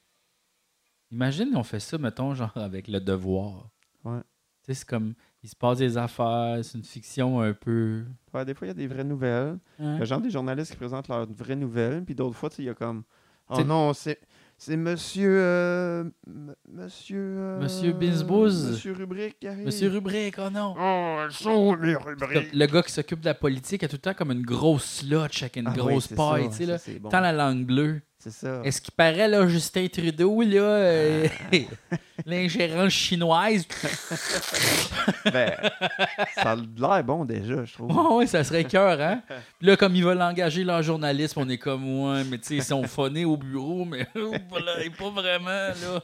Imagine, 1.11 1.51
on 1.55 1.63
fait 1.63 1.81
ça, 1.81 1.99
mettons, 1.99 2.35
genre 2.35 2.57
avec 2.57 2.89
le 2.89 2.99
devoir. 3.01 3.71
Ouais. 4.05 4.21
Tu 4.63 4.73
sais, 4.73 4.75
c'est 4.75 4.89
comme, 4.89 5.15
il 5.43 5.49
se 5.49 5.55
passe 5.57 5.79
des 5.79 5.97
affaires, 5.97 6.59
c'est 6.65 6.77
une 6.79 6.85
fiction 6.85 7.41
un 7.41 7.53
peu. 7.55 8.05
Ouais, 8.35 8.45
des 8.45 8.55
fois, 8.55 8.67
il 8.67 8.71
y 8.71 8.73
a 8.73 8.75
des 8.75 8.89
vraies 8.89 9.05
nouvelles. 9.05 9.59
Hein? 9.79 9.95
Il 9.95 9.99
y 9.99 10.03
a 10.03 10.05
genre 10.05 10.21
des 10.21 10.31
journalistes 10.31 10.73
qui 10.73 10.77
présentent 10.77 11.09
leurs 11.09 11.27
vraies 11.27 11.55
nouvelles, 11.57 12.05
puis 12.05 12.15
d'autres 12.15 12.37
fois, 12.37 12.51
tu 12.51 12.57
sais, 12.57 12.63
il 12.63 12.67
y 12.67 12.71
a 12.71 12.75
comme, 12.75 13.05
oh 13.51 13.65
non, 13.65 13.93
c'est... 13.95 14.19
C'est 14.59 14.79
monsieur. 14.79 15.37
euh, 15.39 16.05
m- 16.27 16.55
monsieur. 16.73 17.19
euh, 17.21 17.61
Monsieur 17.61 17.93
Binsbouz. 17.93 18.71
Monsieur 18.71 18.93
Rubrique 18.95 19.39
qui 19.39 19.47
arrive. 19.49 19.67
Monsieur 19.67 19.91
Rubrique, 19.91 20.37
oh 20.39 20.49
non! 20.51 20.75
Oh, 20.81 21.19
elles 21.27 21.31
sont 21.33 21.75
les 21.75 21.93
Comme 21.93 22.05
rubriques. 22.07 22.55
le 22.55 22.67
gars 22.67 22.83
qui 22.83 22.91
s'occupe 22.93 23.21
de 23.21 23.27
la 23.27 23.35
politique 23.35 23.85
a 23.85 23.89
tout 23.89 23.97
le 23.97 24.01
temps 24.01 24.15
comme 24.15 24.33
une 24.33 24.41
grosse 24.41 25.01
slotch 25.01 25.43
avec 25.43 25.57
une 25.57 25.67
Ah 25.67 25.73
oui, 25.73 25.77
grosse 25.77 26.07
c'est 26.07 26.15
paille, 26.15 26.49
tu 26.49 26.57
sais, 26.57 26.65
là. 26.65 26.79
bon. 27.01 27.11
Tant 27.11 27.21
la 27.21 27.33
langue 27.35 27.67
bleue. 27.67 28.01
C'est 28.19 28.31
ça. 28.33 28.61
Est-ce 28.65 28.81
qu'il 28.81 28.95
paraît, 28.95 29.29
là, 29.29 29.47
Justin 29.47 29.87
Trudeau, 29.89 30.43
là, 30.43 30.61
euh, 30.63 31.29
l'ingérence 32.27 32.93
chinoise? 32.93 33.67
Ben, 35.33 35.53
ça 36.35 36.53
a 36.53 36.57
l'air 36.57 37.05
bon 37.05 37.25
déjà, 37.25 37.65
je 37.65 37.73
trouve. 37.75 37.91
Oh, 37.97 38.19
ouais, 38.19 38.27
ça 38.27 38.43
serait 38.45 38.65
cœur, 38.65 39.01
hein? 39.01 39.23
Puis 39.59 39.67
là, 39.67 39.77
comme 39.77 39.95
ils 39.97 40.05
veulent 40.05 40.23
engager 40.23 40.63
leur 40.65 40.83
journaliste, 40.83 41.37
on 41.37 41.49
est 41.49 41.59
comme, 41.59 41.85
ouais, 42.05 42.25
mais 42.25 42.39
tu 42.39 42.45
sais, 42.47 42.57
ils 42.57 42.65
sont 42.65 42.85
phonés 42.85 43.25
au 43.25 43.37
bureau, 43.37 43.85
mais 43.85 44.07
voilà, 44.49 44.75
pas 44.97 45.11
vraiment, 45.11 45.47
là. 45.51 46.03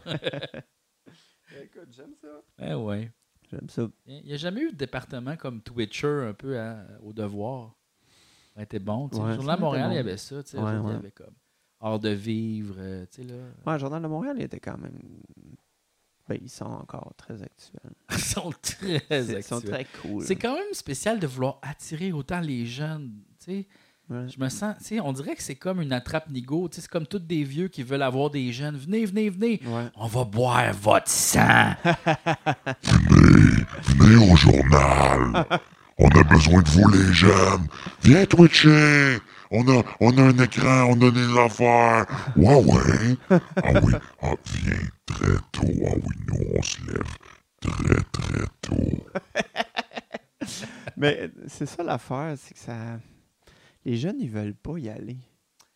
Écoute, 1.62 1.88
j'aime 1.96 2.14
ça. 2.20 2.28
Eh 2.70 2.74
ouais. 2.74 3.10
J'aime 3.50 3.68
ça. 3.68 3.82
Il 4.06 4.24
n'y 4.24 4.32
a 4.32 4.36
jamais 4.36 4.62
eu 4.62 4.72
de 4.72 4.76
département 4.76 5.36
comme 5.36 5.60
Twitcher 5.62 6.24
un 6.28 6.32
peu 6.32 6.58
à- 6.58 6.84
au 7.02 7.12
devoir. 7.12 7.74
Ça 8.46 8.56
aurait 8.56 8.64
été 8.64 8.78
bon. 8.78 9.08
tu 9.08 9.16
sais. 9.16 9.22
Ouais, 9.22 9.34
Journal 9.34 9.60
Montréal, 9.60 9.88
il 9.92 9.96
y 9.96 9.98
avait 9.98 10.16
ça. 10.16 10.42
tu 10.42 10.50
sais, 10.50 10.58
Ouais, 10.58 10.72
Il 10.72 10.76
y 10.76 10.80
ouais. 10.80 10.94
avait 10.94 11.10
comme 11.10 11.34
Art 11.82 11.98
de 11.98 12.10
vivre, 12.10 12.76
euh, 12.78 13.04
tu 13.12 13.22
sais, 13.22 13.28
là. 13.28 13.34
Ouais, 13.66 13.72
le 13.74 13.78
Journal 13.78 14.00
de 14.02 14.06
Montréal, 14.08 14.36
il 14.38 14.44
était 14.44 14.60
quand 14.60 14.78
même. 14.78 14.98
Ben, 16.28 16.38
ils 16.40 16.48
sont 16.48 16.64
encore 16.64 17.12
très 17.16 17.34
actuels. 17.42 17.92
Ils 18.12 18.18
sont 18.18 18.52
très 18.62 19.02
Ils 19.10 19.42
sont 19.42 19.56
actuels. 19.56 19.70
très 19.72 19.86
cool. 20.00 20.24
C'est 20.24 20.36
quand 20.36 20.54
même 20.54 20.72
spécial 20.72 21.18
de 21.18 21.26
vouloir 21.26 21.58
attirer 21.62 22.12
autant 22.12 22.40
les 22.40 22.64
jeunes, 22.64 23.10
tu 23.44 23.44
sais. 23.46 23.66
Ouais. 24.08 24.28
Je 24.28 24.38
me 24.38 24.48
sens, 24.48 24.76
tu 24.78 24.84
sais, 24.84 25.00
on 25.00 25.12
dirait 25.12 25.34
que 25.34 25.42
c'est 25.42 25.54
comme 25.56 25.80
une 25.80 25.92
attrape-nigo, 25.92 26.68
tu 26.68 26.76
sais, 26.76 26.80
c'est 26.82 26.90
comme 26.90 27.06
tous 27.06 27.18
des 27.18 27.42
vieux 27.44 27.68
qui 27.68 27.82
veulent 27.82 28.02
avoir 28.02 28.30
des 28.30 28.52
jeunes. 28.52 28.76
Venez, 28.76 29.04
venez, 29.04 29.30
venez. 29.30 29.60
Ouais. 29.66 29.86
On 29.96 30.06
va 30.06 30.24
boire 30.24 30.72
votre 30.74 31.08
sang. 31.08 31.72
Venez 33.98 34.32
au 34.32 34.36
journal. 34.36 35.44
On 35.98 36.08
a 36.08 36.24
besoin 36.24 36.62
de 36.62 36.68
vous, 36.70 36.88
les 36.88 37.12
jeunes. 37.12 37.66
Viens 38.02 38.24
twitcher. 38.26 39.18
On 39.54 39.68
a, 39.68 39.82
on 40.00 40.16
a 40.16 40.22
un 40.22 40.38
écran, 40.38 40.84
on 40.90 41.00
a 41.06 41.10
des 41.10 41.38
affaires. 41.38 42.06
Ouais, 42.36 42.54
ouais. 42.54 43.16
Ah 43.62 43.72
oui, 43.82 43.92
ah, 44.22 44.34
viens 44.46 44.88
très 45.06 45.34
tôt. 45.52 45.72
Ah 45.86 45.92
oui, 45.94 46.16
nous, 46.26 46.44
on 46.58 46.62
se 46.62 46.78
lève 46.86 47.16
très, 47.60 48.02
très 48.12 48.46
tôt. 48.62 49.06
Mais 50.96 51.30
c'est 51.46 51.66
ça 51.66 51.82
l'affaire, 51.82 52.34
c'est 52.36 52.54
que 52.54 52.60
ça. 52.60 52.98
Les 53.84 53.96
jeunes, 53.96 54.16
ils 54.20 54.30
veulent 54.30 54.54
pas 54.54 54.78
y 54.78 54.88
aller. 54.88 55.18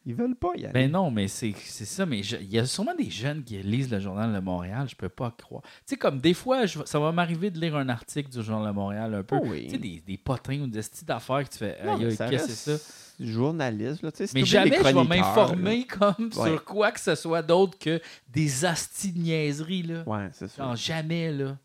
Ils 0.05 0.15
veulent 0.15 0.37
pas 0.37 0.53
y 0.57 0.65
aller. 0.65 0.73
Ben 0.73 0.91
non, 0.91 1.11
mais 1.11 1.27
c'est 1.27 1.53
c'est 1.65 1.85
ça. 1.85 2.07
Mais 2.07 2.23
je- 2.23 2.37
il 2.37 2.49
y 2.49 2.61
a 2.61 2.65
sûrement 2.67 2.95
des 2.95 3.11
jeunes 3.11 3.43
qui 3.43 3.61
lisent 3.61 3.91
le 3.91 3.99
Journal 3.99 4.33
de 4.33 4.39
Montréal. 4.39 4.87
Je 4.89 4.95
peux 4.95 5.09
pas 5.09 5.33
croire. 5.37 5.63
Tu 5.63 5.71
sais, 5.87 5.97
comme 5.97 6.21
des 6.21 6.33
fois, 6.35 6.65
je- 6.67 6.79
ça 6.85 7.01
va 7.01 7.11
m'arriver 7.11 7.51
de 7.51 7.59
lire 7.61 7.75
un 7.75 7.89
article 7.89 8.31
du 8.31 8.41
Journal 8.41 8.69
de 8.73 8.77
Montréal 8.77 9.13
un 9.17 9.25
peu. 9.25 9.35
Oh 9.37 9.45
oui. 9.47 9.65
Tu 9.65 9.71
sais, 9.73 9.79
des, 9.79 10.01
des 10.07 10.17
potins 10.17 10.61
ou 10.61 10.69
des 10.69 10.83
styles 10.83 11.09
d'affaires 11.09 11.43
que 11.43 11.53
tu 11.53 11.59
fais. 11.59 11.77
Non, 11.85 11.95
Aïe, 11.97 12.17
qu'est-ce 12.17 12.19
que 12.19 12.29
c'est 12.29 12.37
reste 12.37 12.81
ça? 12.81 13.06
Journaliste, 13.19 14.03
là. 14.03 14.11
tu 14.13 14.19
sais, 14.19 14.27
si 14.27 14.35
Mais 14.35 14.45
jamais 14.45 14.77
je 14.79 14.83
vais 14.83 14.93
m'informer 15.05 15.87
comme 15.87 16.31
Ouais. 16.37 16.51
sur 16.51 16.65
quoi 16.65 16.93
que 16.93 17.01
ce 17.01 17.15
soit 17.15 17.43
d'autre 17.43 17.79
que 17.79 18.01
des 18.29 18.65
astis 18.65 19.13
de 19.13 19.19
niaiseries. 19.21 19.83
Là. 19.85 20.03
Ouais, 20.07 20.29
c'est. 20.33 20.55
Genre, 20.57 20.77
jamais, 20.77 21.33
là. 21.33 21.57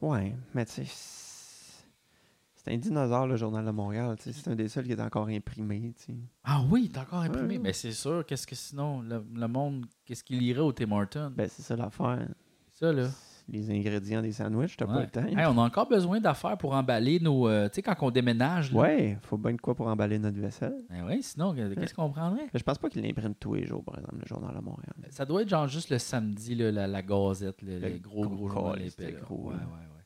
Ouais, 0.00 0.34
mais 0.54 0.64
tu 0.66 0.72
sais. 0.72 0.84
c'est- 0.86 2.70
un 2.72 2.76
dinosaure, 2.78 3.26
le 3.26 3.36
Journal 3.36 3.64
de 3.64 3.70
Montréal. 3.70 4.16
C'est 4.18 4.48
un 4.48 4.54
des 4.54 4.68
seuls 4.68 4.84
qui 4.86 4.92
est 4.92 5.00
encore 5.00 5.28
imprimé. 5.28 5.92
tu 5.98 6.04
sais. 6.12 6.18
Ah 6.44 6.62
oui, 6.70 6.88
t'es 6.92 6.98
encore 7.00 7.20
imprimé. 7.20 7.58
Mais 7.58 7.72
c'est 7.74 7.92
sûr, 7.92 8.24
qu'est-ce 8.26 8.46
que 8.46 8.54
sinon, 8.54 9.02
le, 9.02 9.22
le 9.34 9.48
monde, 9.48 9.84
qu'est-ce 10.06 10.24
qu'il 10.24 10.42
irait 10.42 10.60
au 10.60 10.72
Tim 10.72 10.90
Hortons? 10.92 11.30
Ben, 11.36 11.48
c'est 11.50 11.62
ça 11.62 11.76
l'affaire. 11.76 12.26
ça, 12.72 12.90
là. 12.92 13.08
Les 13.48 13.70
ingrédients 13.70 14.22
des 14.22 14.32
sandwichs, 14.32 14.74
t'as 14.76 14.86
pas 14.86 15.02
le 15.02 15.06
temps. 15.06 15.24
Hey, 15.26 15.44
on 15.46 15.58
a 15.58 15.62
encore 15.66 15.86
besoin 15.86 16.18
d'affaires 16.18 16.56
pour 16.56 16.72
emballer 16.72 17.20
nos. 17.20 17.46
euh, 17.46 17.68
tu 17.68 17.74
sais, 17.74 17.82
quand 17.82 17.94
on 18.00 18.10
déménage. 18.10 18.72
Là. 18.72 18.80
Ouais, 18.80 19.18
faut 19.20 19.36
bien 19.36 19.52
de 19.52 19.60
quoi 19.60 19.74
pour 19.74 19.86
emballer 19.86 20.18
notre 20.18 20.38
vaisselle. 20.40 20.74
Ben 20.88 21.04
oui, 21.06 21.22
sinon, 21.22 21.54
qu'est-ce 21.54 21.92
qu'on 21.92 22.08
prendrait? 22.10 22.46
Je 22.54 22.62
pense 22.62 22.78
pas 22.78 22.88
qu'il 22.88 23.02
l'imprime 23.02 23.34
tous 23.34 23.52
les 23.54 23.66
jours, 23.66 23.84
par 23.84 23.98
exemple, 23.98 24.16
le 24.20 24.26
Journal 24.26 24.54
de 24.56 24.60
Montréal. 24.60 24.94
Ça 25.10 25.26
doit 25.26 25.42
être 25.42 25.48
genre 25.50 25.68
juste 25.68 25.90
le 25.90 25.98
samedi, 25.98 26.54
là, 26.54 26.72
la, 26.72 26.86
la 26.86 27.02
gazette, 27.02 27.60
le, 27.60 27.98
gros, 27.98 28.22
gros 28.26 28.34
gros 28.34 28.48
journal 28.48 28.80
épais, 28.82 29.12
gros, 29.22 29.48
Ouais, 29.48 29.54
là. 29.56 29.60
ouais, 29.60 29.72
ouais. 29.94 30.04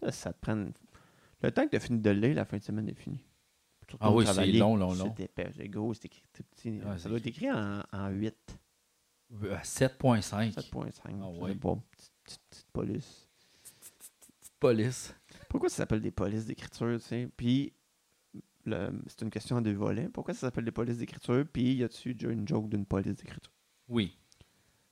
Ça, 0.00 0.10
ça 0.10 0.32
te 0.32 0.40
prend. 0.40 0.56
Le 1.42 1.50
temps 1.52 1.64
que 1.66 1.70
tu 1.70 1.76
as 1.76 1.80
fini 1.80 2.00
de 2.00 2.10
lire, 2.10 2.34
la 2.34 2.44
fin 2.44 2.56
de 2.58 2.62
semaine 2.64 2.88
est 2.88 2.94
finie. 2.94 3.24
Surtout 3.88 3.98
Ah 4.00 4.12
oui, 4.12 4.26
c'est 4.26 4.46
long, 4.46 4.76
long, 4.76 4.94
long. 4.94 5.14
C'est 5.16 5.24
épais, 5.26 5.50
c'est 5.56 5.68
gros, 5.68 5.94
c'est 5.94 6.06
écrit 6.06 6.24
tout 6.32 6.42
petit. 6.56 6.80
Ça 6.98 7.08
doit 7.08 7.18
être 7.18 7.26
écrit 7.28 7.50
en, 7.52 7.82
en 7.92 8.08
8, 8.08 8.34
Euh, 9.44 9.56
7.5. 9.62 10.52
7.5. 10.54 10.90
Ah 11.22 11.28
ouais. 11.40 11.54
pas. 11.54 11.78
Petite, 12.38 12.66
police. 12.72 13.28
Petite 14.40 14.52
police. 14.60 15.14
Pourquoi 15.48 15.68
ça 15.68 15.76
s'appelle 15.78 16.00
des 16.00 16.10
polices 16.10 16.46
d'écriture, 16.46 16.98
tu 17.00 17.06
sais? 17.06 17.28
Puis, 17.36 17.72
c'est 18.66 19.22
une 19.22 19.30
question 19.30 19.56
en 19.56 19.60
deux 19.60 19.72
volets. 19.74 20.08
Pourquoi 20.08 20.34
ça 20.34 20.40
s'appelle 20.40 20.64
des 20.64 20.70
polices 20.70 20.98
d'écriture? 20.98 21.44
Puis, 21.52 21.74
y 21.74 21.84
a-tu 21.84 22.14
déjà 22.14 22.32
une 22.32 22.46
joke 22.46 22.68
d'une 22.68 22.86
police 22.86 23.16
d'écriture? 23.16 23.52
Oui. 23.88 24.16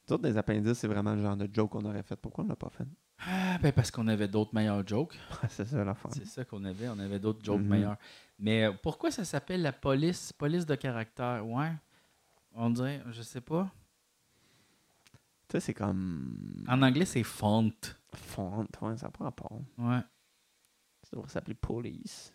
Nous 0.08 0.14
autres, 0.14 0.22
des 0.24 0.36
appendices, 0.36 0.78
c'est 0.78 0.88
vraiment 0.88 1.14
le 1.14 1.22
genre 1.22 1.36
de 1.36 1.48
joke 1.52 1.70
qu'on 1.72 1.84
aurait 1.84 2.02
fait. 2.02 2.16
Pourquoi 2.16 2.44
on 2.44 2.48
l'a 2.48 2.56
pas 2.56 2.70
fait? 2.70 2.86
Ah, 3.20 3.58
ben 3.58 3.72
parce 3.72 3.90
qu'on 3.90 4.06
avait 4.08 4.28
d'autres 4.28 4.54
meilleurs 4.54 4.86
jokes. 4.86 5.18
c'est 5.50 5.66
ça 5.66 5.84
l'affaire. 5.84 6.10
C'est 6.14 6.26
ça 6.26 6.44
qu'on 6.44 6.64
avait. 6.64 6.88
On 6.88 6.98
avait 6.98 7.18
d'autres 7.18 7.44
jokes 7.44 7.60
Mhm. 7.60 7.68
meilleurs. 7.68 7.96
Mais 8.38 8.64
euh, 8.64 8.72
pourquoi 8.82 9.10
ça 9.10 9.24
s'appelle 9.24 9.60
la 9.62 9.72
police, 9.72 10.32
police 10.32 10.64
de 10.66 10.74
caractère? 10.76 11.46
Ouais. 11.46 11.72
On 12.54 12.70
dirait, 12.70 13.02
je 13.10 13.22
sais 13.22 13.40
pas. 13.40 13.70
Tu 15.48 15.52
sais, 15.52 15.60
c'est 15.60 15.74
comme. 15.74 16.64
En 16.68 16.82
anglais, 16.82 17.04
c'est 17.06 17.22
font. 17.22 17.72
Font, 18.14 18.66
ouais, 18.82 18.96
ça 18.96 19.08
prend 19.10 19.30
pas. 19.32 19.48
Ouais. 19.78 20.00
Ça 21.04 21.16
devrait 21.16 21.28
s'appeler 21.30 21.54
police. 21.54 22.32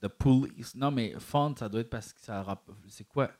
The 0.00 0.08
police. 0.08 0.74
Non, 0.74 0.90
mais 0.90 1.14
font, 1.18 1.54
ça 1.56 1.68
doit 1.68 1.80
être 1.82 1.90
parce 1.90 2.12
que 2.12 2.20
ça. 2.20 2.42
rap- 2.42 2.70
C'est 2.88 3.06
quoi? 3.06 3.30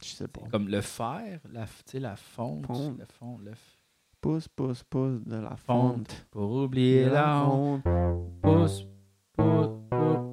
Je 0.00 0.08
sais 0.08 0.28
pas. 0.28 0.42
Comme 0.50 0.68
le 0.68 0.80
fer, 0.80 1.40
la, 1.50 1.66
tu 1.66 1.72
sais, 1.86 2.00
la 2.00 2.16
fonte. 2.16 2.66
Fonte. 2.66 2.98
Le 2.98 3.04
fond, 3.06 3.38
le 3.38 3.52
Pousse, 4.20 4.46
pouce, 4.48 4.82
pouce 4.84 5.20
de 5.24 5.36
la 5.36 5.56
fonte. 5.56 6.08
fonte. 6.12 6.26
Pour 6.30 6.52
oublier 6.52 7.08
la 7.10 7.44
honte. 7.44 7.82
Pousse, 8.42 8.84
pousse, 9.36 9.68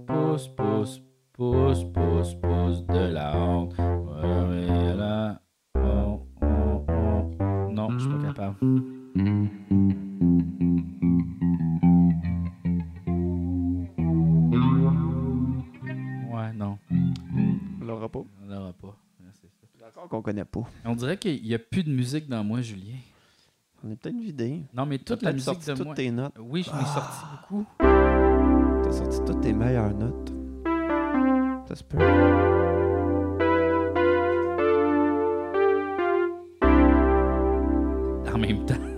pousse, 0.08 0.48
pousse, 0.56 1.02
pousse, 1.34 1.84
pousse, 1.86 2.36
pousse 2.36 2.84
de 2.86 3.12
la 3.14 3.36
honte. 3.38 3.76
Pour 3.76 5.39
pas. 8.40 8.56
Ouais, 16.32 16.54
non. 16.56 16.78
On 17.82 17.86
l'aura 17.86 18.10
pas. 18.10 18.20
On 18.42 18.46
n'aura 18.48 18.74
pas. 18.74 18.96
Encore 19.88 20.08
qu'on 20.10 20.22
connaît 20.22 20.46
pas. 20.46 20.62
On 20.86 20.96
dirait 20.96 21.18
qu'il 21.18 21.44
n'y 21.44 21.54
a 21.54 21.60
plus 21.60 21.84
de 21.84 21.92
musique 21.92 22.30
dans 22.30 22.44
moi, 22.44 22.62
Julien. 22.62 22.96
On 23.84 23.92
est 23.92 23.96
peut-être 23.96 24.20
vidé. 24.20 24.62
Non, 24.74 24.86
mais 24.86 25.00
toute 25.00 25.22
la 25.24 25.34
musique 25.34 25.46
sorti 25.46 25.68
de 25.72 25.76
toutes 25.76 25.86
moi. 25.86 25.96
tes 25.96 26.12
notes. 26.12 26.36
Oui, 26.40 26.64
je 26.64 26.72
m'ai 26.72 26.86
sorti 26.86 27.26
beaucoup. 27.32 27.66
T'as 27.80 28.92
sorti 28.92 29.18
toutes 29.26 29.42
tes 29.42 29.54
meilleures 29.54 29.94
notes. 29.94 30.34
Ça 31.68 31.76
se 31.76 31.84
peut. 31.84 31.98
En 38.42 38.89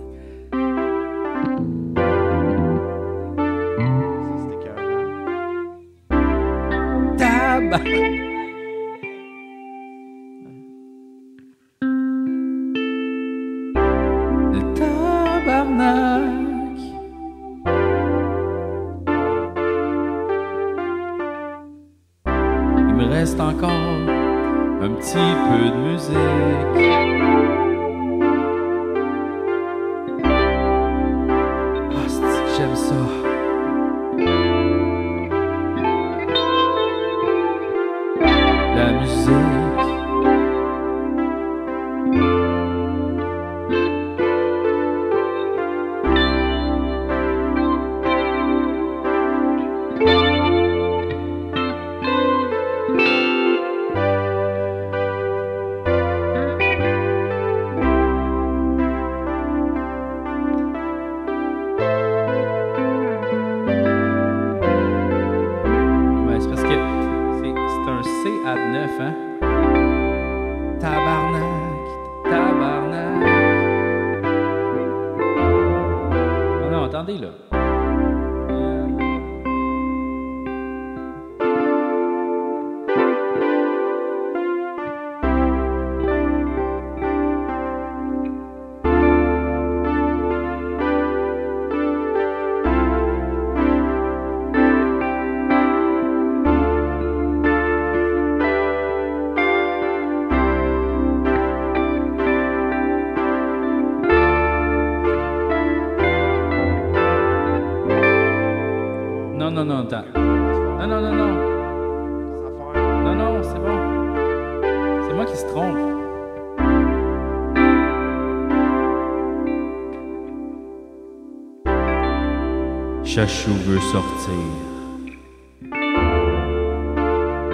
Chachou 123.14 123.52
veut 123.66 123.78
sortir. 123.92 124.32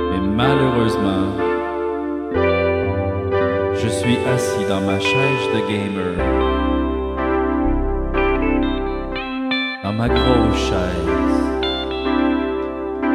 Mais 0.09 0.21
malheureusement, 0.37 1.33
je 3.75 3.89
suis 3.89 4.19
assis 4.33 4.65
dans 4.69 4.81
ma 4.83 5.01
chaise 5.01 5.49
de 5.55 5.61
gamer. 5.69 6.15
Dans 9.83 9.95
ma 9.95 10.09
grosse 10.09 10.61
chaise. 10.71 11.39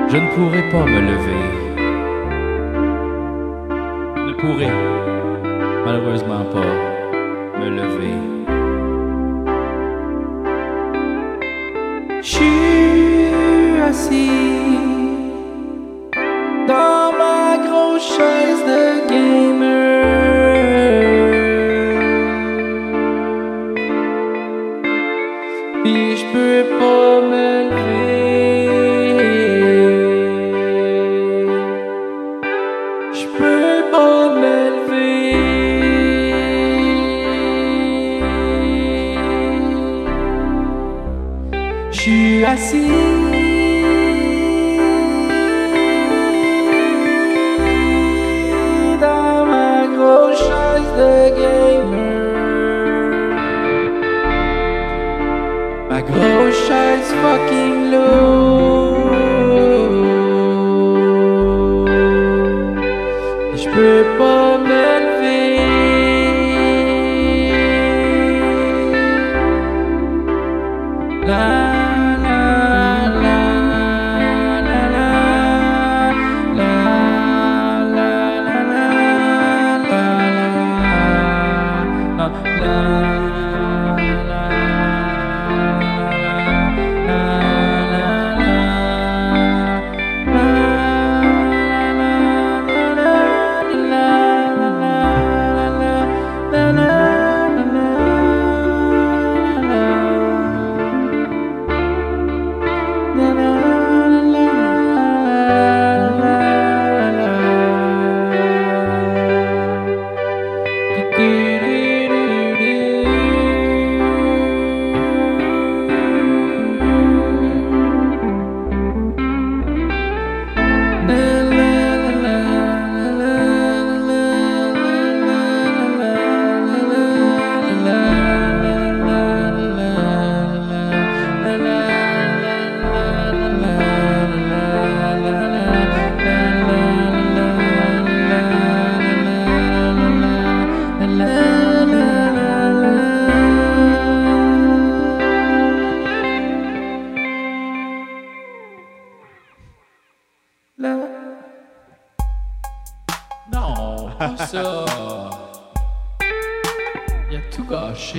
Je 0.10 0.18
ne 0.18 0.28
pourrai 0.36 0.70
pas 0.70 0.86
me 0.86 1.00
lever. 1.00 1.33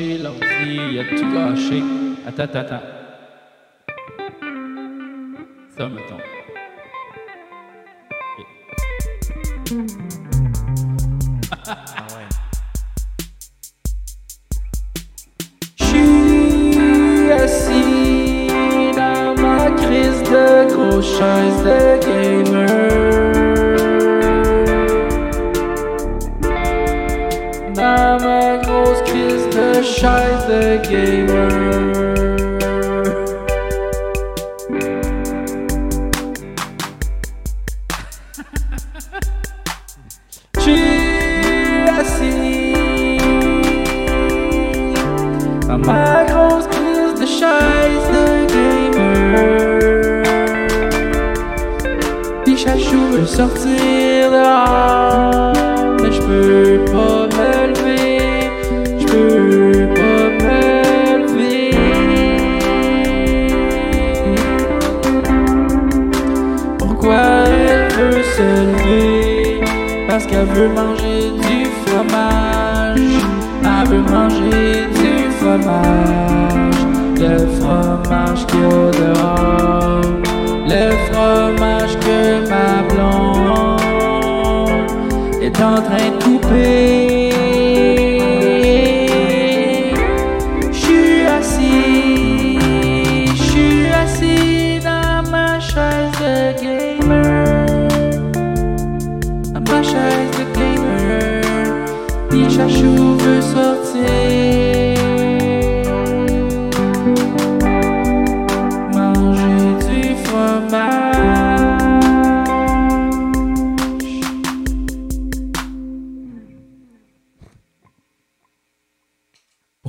lâché, 0.05 0.19
là 0.19 0.31
aussi, 0.31 0.99
a 0.99 1.05
tout 1.05 1.33
lâché. 1.33 1.83
Attends, 2.27 2.43
attends, 2.43 2.59
attends. 2.59 2.83
Ça, 5.77 5.89
mettons. 5.89 6.21
Okay. 9.67 9.87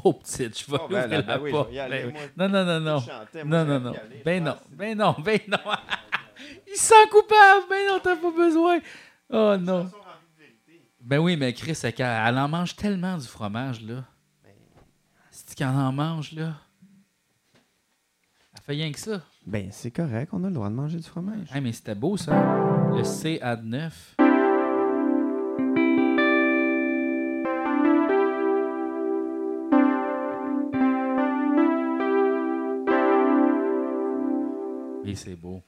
trop 0.05 0.13
petite. 0.13 0.59
Je 0.59 0.71
vais 0.71 0.77
oh, 0.79 0.87
la 0.89 1.39
oui, 1.39 1.51
ben 1.51 2.13
Non, 2.37 2.49
non, 2.49 2.65
non, 2.65 2.79
non. 2.79 3.03
Non, 3.45 3.65
non, 3.65 3.79
non. 3.79 3.91
Ben, 3.91 4.21
ben 4.23 4.43
non, 4.43 4.55
ben 4.71 4.97
non, 4.97 5.15
ben 5.23 5.39
non. 5.47 5.57
Il 6.67 6.75
sent 6.75 7.07
coupable. 7.11 7.65
Ben 7.69 7.87
non, 7.87 7.99
t'as 8.03 8.15
pas 8.15 8.31
besoin. 8.31 8.79
Oh 9.31 9.55
non. 9.59 9.89
Ben 11.01 11.19
oui, 11.19 11.37
mais 11.37 11.53
Chris, 11.53 11.79
elle, 11.83 12.37
en 12.37 12.47
mange 12.47 12.75
tellement 12.75 13.17
du 13.17 13.27
fromage, 13.27 13.81
là. 13.81 14.03
C'est 15.31 15.55
qu'elle 15.55 15.67
en 15.67 15.91
mange, 15.91 16.31
là? 16.33 16.53
Elle 18.53 18.61
fait 18.61 18.71
rien 18.73 18.91
que 18.91 18.99
ça. 18.99 19.21
Ben, 19.45 19.69
c'est 19.71 19.91
correct, 19.91 20.29
on 20.33 20.43
a 20.43 20.47
le 20.47 20.53
droit 20.53 20.69
de 20.69 20.75
manger 20.75 20.97
du 20.97 21.03
fromage. 21.03 21.47
Ah, 21.51 21.61
mais 21.61 21.71
c'était 21.71 21.95
beau, 21.95 22.17
ça. 22.17 22.31
Le 22.31 23.03
CA9. 23.03 23.91
Et 35.07 35.13
c'est 35.13 35.35
beau. 35.35 35.61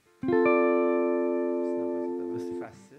C'est 2.37 2.59
facile. 2.59 2.97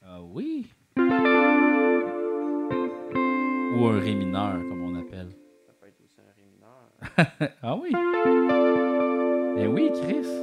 Ah 0.00 0.22
oui. 0.22 0.70
Ou 3.76 3.86
un 3.86 3.98
ré 3.98 4.14
mineur, 4.14 4.60
comme 4.68 4.82
on 4.84 4.94
appelle. 4.94 5.30
Ça 5.66 5.72
peut 5.80 5.88
être 5.88 6.00
aussi 6.00 6.20
un 6.20 6.30
ré 6.36 6.44
mineur. 6.44 6.92
ah 7.62 7.76
oui. 7.76 7.90
Mais 9.56 9.66
oui, 9.66 9.90
Chris. 10.00 10.37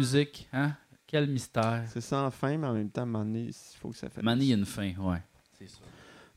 Musique, 0.00 0.48
hein? 0.52 0.72
Quel 1.06 1.28
mystère. 1.28 1.82
C'est 1.88 2.00
sans 2.00 2.30
fin, 2.30 2.56
mais 2.56 2.66
en 2.66 2.72
même 2.74 2.90
temps, 2.90 3.06
donné, 3.06 3.48
il 3.48 3.78
faut 3.78 3.90
que 3.90 3.96
ça 3.96 4.08
fasse. 4.08 4.22
Mané, 4.24 4.44
il 4.44 4.48
y 4.48 4.52
a 4.52 4.56
une 4.56 4.64
fin, 4.64 4.92
ouais. 4.98 5.22
C'est 5.58 5.68
ça. 5.68 5.78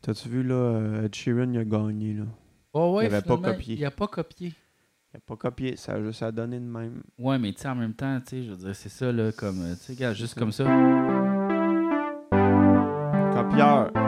T'as-tu 0.02 0.28
vu, 0.28 0.44
là, 0.44 0.56
euh, 0.56 1.06
Ed 1.06 1.16
Sheeran, 1.16 1.52
il 1.54 1.60
a 1.60 1.64
gagné, 1.64 2.14
là? 2.14 2.26
Oh, 2.74 2.96
ouais, 2.96 3.06
Il 3.06 3.14
avait 3.14 3.22
pas 3.22 3.38
copié. 3.38 3.76
Il 3.76 3.86
a 3.86 3.92
pas 3.92 4.08
copié. 4.08 4.54
Il 5.14 5.18
a 5.18 5.20
pas 5.22 5.36
copié, 5.38 5.76
ça 5.78 5.94
a 5.94 6.02
juste 6.02 6.24
à 6.24 6.32
donner 6.32 6.60
de 6.60 6.66
même. 6.66 7.04
Ouais, 7.18 7.38
mais 7.40 7.54
tu 7.54 7.62
sais, 7.62 7.70
en 7.70 7.76
même 7.76 7.94
temps, 7.94 8.20
tu 8.20 8.30
sais, 8.32 8.44
je 8.44 8.52
veux 8.52 8.58
dire, 8.58 8.76
c'est 8.76 8.90
ça, 8.90 9.12
là, 9.12 9.32
comme, 9.32 9.62
euh, 9.62 9.76
tu 9.76 9.96
sais, 9.96 10.16
juste 10.16 10.38
comme 10.38 10.52
ça. 10.52 10.64
Copieur. 13.34 14.03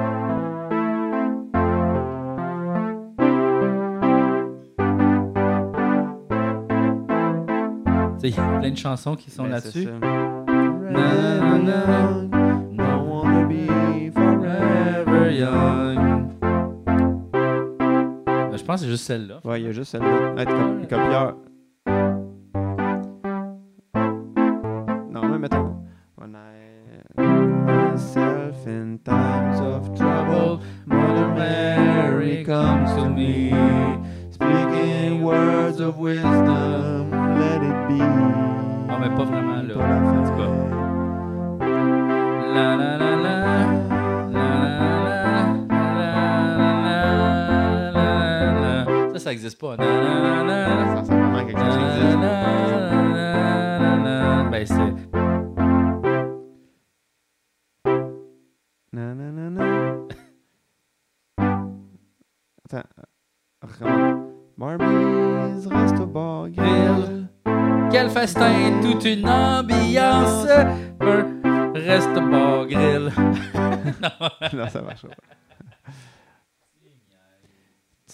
Il 8.29 8.35
y 8.35 8.39
a 8.39 8.59
plein 8.59 8.71
de 8.71 8.77
chansons 8.77 9.15
qui 9.15 9.31
sont 9.31 9.43
Ben, 9.43 9.49
là-dessus. 9.49 9.85
Ben, 9.85 10.45
je 18.57 18.63
pense 18.63 18.79
que 18.79 18.85
c'est 18.85 18.91
juste 18.91 19.05
celle-là. 19.05 19.39
Ouais, 19.43 19.61
il 19.61 19.65
y 19.65 19.69
a 19.69 19.71
juste 19.71 19.91
celle-là. 19.91 21.35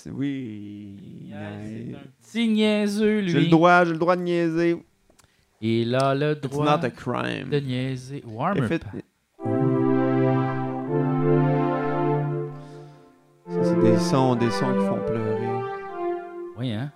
Oui. 0.09 0.95
C'est 1.29 1.95
un 1.95 1.99
petit 2.21 2.47
niaiseux, 2.47 3.21
J'ai 3.27 3.33
le 3.33 3.39
lui. 3.41 3.49
droit, 3.49 3.83
j'ai 3.85 3.91
le 3.91 3.97
droit 3.97 4.15
de 4.15 4.21
niaiser. 4.21 4.77
Il 5.61 5.93
a 5.95 6.15
le 6.15 6.31
It's 6.31 6.41
droit 6.49 6.77
not 6.77 6.85
a 6.85 6.89
crime. 6.89 7.49
de 7.49 7.59
niaiser. 7.59 8.23
Warmer. 8.25 8.67
Ça, 13.47 13.63
c'est 13.63 13.81
des 13.81 13.97
sons, 13.99 14.35
des 14.35 14.49
sons 14.51 14.71
qui 14.73 14.85
font 14.85 14.99
pleurer. 15.05 15.47
Oui, 16.57 16.71
hein? 16.71 16.91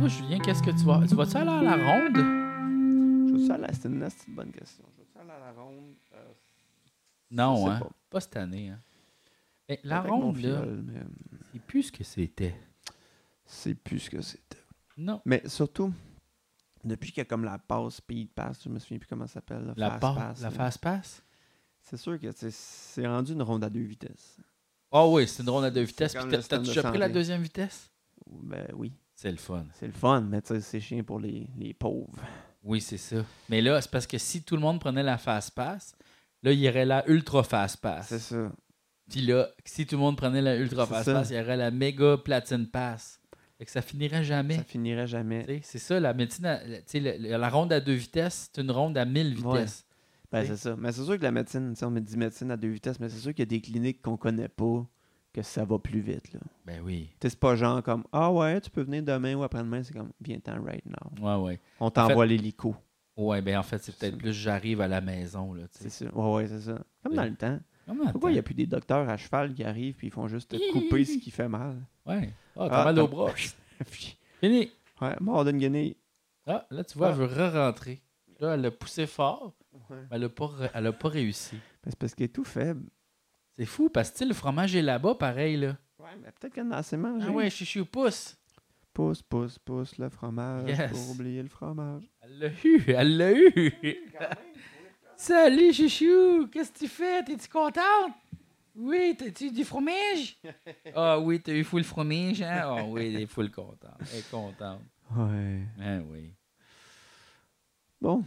Toi, 0.00 0.08
Julien, 0.08 0.38
qu'est-ce 0.38 0.62
que 0.62 0.70
tu 0.70 0.84
vas... 0.84 1.06
Tu 1.06 1.14
vas-tu 1.14 1.36
aller 1.36 1.50
à 1.50 1.62
la 1.62 1.76
ronde? 1.76 2.16
Je 2.16 3.46
ça, 3.46 3.58
là, 3.58 3.68
c'est 3.72 3.86
une 3.86 4.08
c'est 4.08 4.28
une 4.28 4.34
bonne 4.34 4.50
question. 4.50 4.84
Je 4.96 5.20
aller 5.20 5.30
à 5.30 5.38
la 5.38 5.52
ronde? 5.52 5.94
euh, 6.14 6.32
Non, 7.30 7.70
hein? 7.70 7.80
pas. 7.80 7.90
Pas. 8.08 8.20
cette 8.20 8.36
année, 8.36 8.70
hein? 8.70 8.80
La 9.84 10.00
ronde, 10.00 10.38
là, 10.40 10.64
mais, 10.64 10.98
euh, 11.00 11.04
c'est 11.52 11.60
plus 11.62 11.82
ce 11.84 11.92
que 11.92 12.02
c'était. 12.02 12.56
C'est 13.44 13.74
plus 13.74 13.98
ce 13.98 14.10
que 14.10 14.22
c'était. 14.22 14.56
Non. 14.96 15.20
Mais 15.26 15.42
surtout, 15.46 15.92
depuis 16.82 17.10
qu'il 17.10 17.18
y 17.18 17.20
a 17.20 17.26
comme 17.26 17.44
la 17.44 17.58
passe 17.58 17.96
Speed 17.96 18.30
Pass, 18.30 18.62
je 18.64 18.70
me 18.70 18.78
souviens 18.78 18.98
plus 18.98 19.06
comment 19.06 19.26
ça 19.26 19.34
s'appelle. 19.34 19.74
La, 19.76 19.90
Fast 19.90 20.00
pa- 20.00 20.14
Pass, 20.14 20.40
la 20.40 20.50
fast 20.50 20.78
pass? 20.78 21.22
C'est 21.82 21.96
sûr 21.98 22.18
que 22.18 22.28
c'est 22.32 23.06
rendu 23.06 23.32
une 23.32 23.42
ronde 23.42 23.64
à 23.64 23.70
deux 23.70 23.80
vitesses. 23.82 24.38
Ah 24.90 25.06
oui, 25.06 25.28
c'est 25.28 25.42
une 25.42 25.50
ronde 25.50 25.64
à 25.64 25.70
deux 25.70 25.82
vitesses. 25.82 26.14
Puis 26.14 26.38
t'as- 26.48 26.58
déjà 26.58 26.82
pris 26.84 26.98
la 26.98 27.08
deuxième 27.10 27.42
vitesse? 27.42 27.90
Ben 28.26 28.66
oui, 28.74 28.92
C'est 29.20 29.30
le 29.30 29.36
fun. 29.36 29.66
c'est 29.74 29.86
le 29.86 29.92
fun, 29.92 30.22
mais 30.22 30.40
c'est 30.44 30.80
chiant 30.80 31.02
pour 31.02 31.18
les, 31.20 31.46
les 31.58 31.74
pauvres. 31.74 32.18
Oui, 32.64 32.80
c'est 32.80 32.96
ça. 32.96 33.22
Mais 33.50 33.60
là, 33.60 33.78
c'est 33.82 33.90
parce 33.90 34.06
que 34.06 34.16
si 34.16 34.42
tout 34.42 34.54
le 34.56 34.62
monde 34.62 34.80
prenait 34.80 35.02
la 35.02 35.18
fast 35.18 35.50
pass, 35.54 35.94
là, 36.42 36.52
il 36.52 36.58
y 36.58 36.66
aurait 36.68 36.86
la 36.86 37.06
ultra 37.06 37.42
fast 37.42 37.82
pass. 37.82 38.06
C'est 38.08 38.18
ça. 38.18 38.50
Puis 39.10 39.20
là, 39.22 39.48
si 39.66 39.84
tout 39.86 39.96
le 39.96 40.00
monde 40.00 40.16
prenait 40.16 40.40
la 40.40 40.56
ultra 40.56 40.86
C'est 40.86 40.92
fast 40.94 41.04
ça. 41.04 41.12
pass, 41.12 41.30
il 41.30 41.36
y 41.36 41.40
aurait 41.40 41.58
la 41.58 41.70
méga 41.70 42.16
platine 42.16 42.66
pass. 42.66 43.20
Fait 43.58 43.66
que 43.66 43.70
ça 43.70 43.82
finirait 43.82 44.24
jamais. 44.24 44.56
Ça 44.56 44.64
finirait 44.64 45.06
jamais. 45.06 45.60
C'est 45.64 45.78
ça, 45.78 46.00
la 46.00 46.14
médecine, 46.14 46.46
à- 46.46 46.60
le- 46.64 47.36
la 47.36 47.48
ronde 47.50 47.74
à 47.74 47.80
deux 47.80 47.92
vitesses, 47.92 48.50
c'est 48.54 48.62
une 48.62 48.70
ronde 48.70 48.96
à 48.96 49.04
1000 49.04 49.34
vitesses. 49.34 49.84
Ben, 50.32 50.46
c'est 50.46 50.56
ça. 50.56 50.76
Mais 50.78 50.92
c'est 50.92 51.04
sûr 51.04 51.18
que 51.18 51.22
la 51.24 51.32
médecine, 51.32 51.74
on 51.82 51.90
me 51.90 52.00
dit 52.00 52.16
médecine 52.16 52.50
à 52.52 52.56
deux 52.56 52.68
vitesses, 52.70 52.98
mais 53.00 53.10
c'est 53.10 53.18
sûr 53.18 53.32
qu'il 53.32 53.40
y 53.40 53.42
a 53.42 53.46
des 53.46 53.60
cliniques 53.60 54.00
qu'on 54.00 54.16
connaît 54.16 54.48
pas, 54.48 54.86
que 55.32 55.42
ça 55.42 55.64
va 55.64 55.78
plus 55.78 56.00
vite. 56.00 56.32
Là. 56.32 56.40
Ben 56.66 56.80
oui. 56.84 57.10
C'est 57.22 57.38
pas 57.38 57.54
genre 57.56 57.82
comme 57.82 58.04
Ah 58.12 58.32
ouais, 58.32 58.60
tu 58.60 58.70
peux 58.70 58.82
venir 58.82 59.02
demain 59.02 59.34
ou 59.34 59.42
après-demain, 59.42 59.82
c'est 59.82 59.92
comme 59.94 60.10
Viens-t'en 60.20 60.62
right 60.62 60.84
now. 60.86 61.24
Ouais, 61.40 61.44
ouais. 61.44 61.60
On 61.78 61.90
t'envoie 61.90 62.26
l'hélico. 62.26 62.74
Ouais, 63.16 63.42
ben 63.42 63.58
en 63.58 63.62
fait, 63.62 63.82
c'est 63.82 63.96
peut-être 63.96 64.16
plus 64.18 64.32
j'arrive 64.32 64.80
à 64.80 64.88
la 64.88 65.00
maison, 65.00 65.52
là, 65.52 65.64
C'est 65.70 65.90
ça. 65.90 66.06
Ouais, 66.14 66.34
ouais, 66.36 66.46
c'est 66.48 66.60
ça. 66.60 66.78
Comme 67.02 67.14
dans 67.14 67.24
le 67.24 67.34
temps. 67.34 67.58
Pourquoi 68.12 68.30
il 68.30 68.34
n'y 68.34 68.38
a 68.38 68.42
plus 68.42 68.54
des 68.54 68.66
docteurs 68.66 69.08
à 69.08 69.16
cheval 69.16 69.52
qui 69.52 69.64
arrivent 69.64 69.94
puis 69.96 70.06
ils 70.06 70.12
font 70.12 70.28
juste 70.28 70.50
te 70.52 70.72
couper 70.72 71.04
ce 71.04 71.18
qui 71.18 71.30
fait 71.30 71.48
mal? 71.48 71.76
Ouais. 72.06 72.32
Ah, 72.56 72.66
t'as 72.68 72.80
Ah, 72.82 72.84
mal 72.84 72.98
au 73.00 73.08
bras. 73.08 73.30
Fini. 73.84 74.70
ouais, 75.02 75.16
mort 75.20 75.44
d'une 75.44 75.58
guenille. 75.58 75.96
Ah, 76.46 76.66
là, 76.70 76.84
tu 76.84 76.96
vois, 76.98 77.08
Ah. 77.08 77.10
elle 77.10 77.16
veut 77.18 77.26
re-rentrer. 77.26 78.00
Là, 78.38 78.54
elle 78.54 78.64
a 78.66 78.70
poussé 78.70 79.06
fort, 79.06 79.54
Ouais. 79.72 79.96
mais 80.10 80.16
elle 80.16 80.24
a 80.24 80.28
pas, 80.28 80.48
pas 80.92 81.08
réussi. 81.08 81.56
Ben, 81.56 81.90
c'est 81.90 81.98
parce 81.98 82.14
qu'elle 82.14 82.26
est 82.26 82.28
tout 82.34 82.44
faible. 82.44 82.88
C'est 83.60 83.66
fou, 83.66 83.90
parce 83.90 84.10
que 84.10 84.24
le 84.24 84.32
fromage 84.32 84.74
est 84.74 84.80
là-bas, 84.80 85.16
pareil, 85.16 85.58
là. 85.58 85.76
Ouais, 85.98 86.08
mais 86.22 86.32
peut-être 86.32 86.54
qu'elle 86.54 86.68
en 86.68 86.70
a 86.70 86.76
assez 86.78 86.96
mangé. 86.96 87.26
Ah 87.28 87.30
ouais, 87.30 87.50
chouchou, 87.50 87.84
pousse. 87.84 88.34
Pousse, 88.94 89.20
pousse, 89.20 89.58
pousse 89.58 89.98
le 89.98 90.08
fromage 90.08 90.66
Yes. 90.66 90.90
pour 90.90 91.10
oublier 91.10 91.42
le 91.42 91.50
fromage. 91.50 92.04
Elle 92.22 92.38
l'a 92.38 92.48
eu, 92.64 92.84
elle 92.88 93.16
l'a 93.18 93.32
eu. 93.34 93.74
Salut, 95.14 95.74
chouchou, 95.74 96.48
qu'est-ce 96.50 96.72
que 96.72 96.78
tu 96.78 96.88
fais? 96.88 97.22
T'es-tu 97.22 97.50
contente? 97.50 98.12
Oui, 98.74 99.14
t'as-tu 99.18 99.50
du 99.50 99.62
fromage? 99.66 100.38
ah 100.94 101.20
oui, 101.20 101.38
t'as 101.42 101.52
eu 101.52 101.62
full 101.62 101.84
fromage, 101.84 102.40
hein? 102.40 102.62
Ah 102.62 102.84
oui, 102.86 103.08
elle 103.14 103.20
est 103.20 103.26
full 103.26 103.50
contente. 103.50 103.92
Elle 104.10 104.20
est 104.20 104.30
contente. 104.30 104.80
Ouais. 105.14 105.60
Ah 105.78 105.98
oui. 106.06 106.32
Bon, 108.00 108.24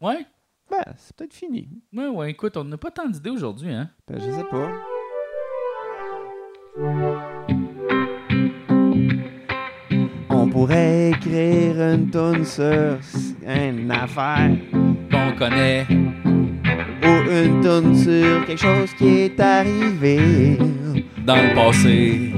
Ouais? 0.00 0.24
Ben, 0.70 0.82
c'est 0.96 1.14
peut-être 1.16 1.34
fini. 1.34 1.68
Ouais, 1.92 2.08
ouais, 2.08 2.30
écoute, 2.30 2.56
on 2.56 2.64
n'a 2.64 2.76
pas 2.78 2.90
tant 2.90 3.08
d'idées 3.08 3.30
aujourd'hui, 3.30 3.72
hein? 3.72 3.90
Ben, 4.08 4.18
je 4.18 4.30
sais 4.30 4.44
pas. 4.44 4.70
On 10.30 10.48
pourrait 10.48 11.10
écrire 11.10 11.80
une 11.94 12.10
tonne 12.10 12.44
sur 12.44 12.98
une 13.46 13.90
affaire 13.90 14.50
Qu'on 15.10 15.32
connaît. 15.38 15.86
ou 15.90 17.30
une 17.30 17.60
tonne 17.62 17.94
sur 17.94 18.44
quelque 18.46 18.60
chose 18.60 18.92
qui 18.98 19.20
est 19.20 19.40
arrivé 19.40 20.58
Dans 21.24 21.36
le 21.36 21.54
passé. 21.54 22.32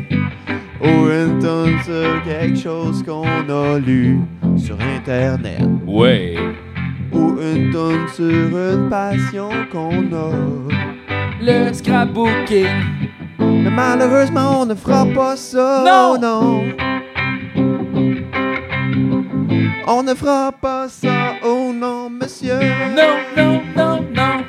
ou 0.80 1.08
une 1.08 1.38
tonne 1.40 1.78
sur 1.84 2.22
quelque 2.24 2.58
chose 2.58 3.02
qu'on 3.02 3.24
a 3.48 3.78
lu 3.78 4.18
sur 4.56 4.76
internet 4.80 5.62
Ouais. 5.86 6.36
Ou 7.16 7.40
une 7.40 7.70
tonne 7.72 8.06
sur 8.08 8.24
une 8.24 8.88
passion 8.88 9.48
qu'on 9.72 10.04
a. 10.12 10.30
Le 11.40 11.72
scrapbooking. 11.72 12.66
Mais 13.38 13.70
malheureusement, 13.70 14.60
on 14.62 14.66
ne 14.66 14.74
fera 14.74 15.06
pas 15.06 15.36
ça. 15.36 15.84
Non! 15.86 16.18
non. 16.20 16.64
On 19.88 20.02
ne 20.02 20.14
fera 20.14 20.50
pas 20.52 20.88
ça. 20.88 21.34
Oh 21.44 21.72
non, 21.72 22.10
monsieur. 22.10 22.58
Non, 22.96 23.16
non, 23.36 23.62
non, 23.76 24.04
non. 24.14 24.44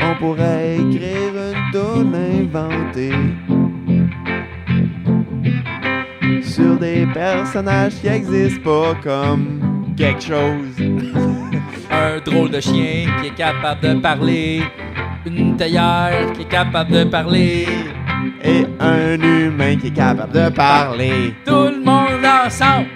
On 0.00 0.14
pourrait 0.18 0.76
écrire 0.76 1.34
une 1.34 1.72
tonne 1.72 2.14
inventée 2.14 3.12
sur 6.42 6.78
des 6.78 7.06
personnages 7.12 7.96
qui 8.00 8.08
existent 8.08 8.62
pas 8.64 8.94
comme 9.02 9.75
quelque 9.96 10.22
chose. 10.22 10.76
Un 11.90 12.20
drôle 12.24 12.50
de 12.50 12.60
chien 12.60 13.06
qui 13.20 13.28
est 13.28 13.34
capable 13.36 13.80
de 13.80 13.94
parler. 14.00 14.62
Une 15.24 15.56
taillère 15.56 16.32
qui 16.34 16.42
est 16.42 16.48
capable 16.48 16.92
de 16.92 17.04
parler. 17.04 17.66
Et 18.44 18.66
un 18.78 19.14
humain 19.14 19.76
qui 19.76 19.88
est 19.88 19.90
capable 19.90 20.32
de 20.32 20.48
parler. 20.50 21.34
Tout 21.44 21.70
le 21.70 21.84
monde 21.84 22.24
ensemble. 22.24 22.88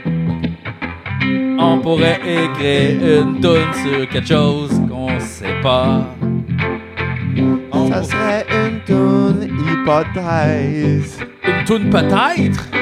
On 1.58 1.78
pourrait 1.78 2.20
écrire 2.24 3.22
une 3.22 3.40
toune 3.40 3.72
sur 3.74 4.08
quelque 4.08 4.28
chose 4.28 4.80
qu'on 4.88 5.18
sait 5.20 5.60
pas. 5.62 6.06
On 7.72 7.90
Ça 7.90 8.02
serait 8.02 8.46
une 8.50 8.80
tonne 8.80 9.48
hypothèse. 9.68 11.20
Une 11.44 11.64
toune 11.64 11.90
peut-être? 11.90 12.79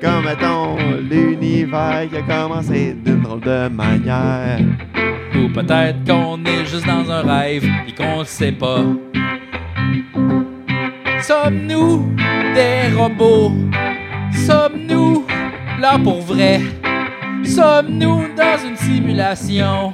Comme 0.00 0.24
mettons 0.24 0.76
l'univers 1.10 2.08
qui 2.08 2.16
a 2.16 2.22
commencé 2.22 2.94
d'une 3.04 3.22
drôle 3.22 3.40
de 3.40 3.68
manière. 3.68 4.60
Ou 5.34 5.48
peut-être 5.52 6.04
qu'on 6.06 6.44
est 6.44 6.64
juste 6.66 6.86
dans 6.86 7.10
un 7.10 7.22
rêve 7.22 7.64
et 7.64 7.92
qu'on 7.92 8.20
le 8.20 8.24
sait 8.24 8.52
pas. 8.52 8.84
Sommes-nous 11.20 12.14
des 12.54 12.94
robots? 12.96 13.52
Sommes-nous 14.46 15.26
là 15.80 15.98
pour 15.98 16.20
vrai? 16.22 16.60
Sommes-nous 17.44 18.28
dans 18.36 18.58
une 18.66 18.76
simulation? 18.76 19.92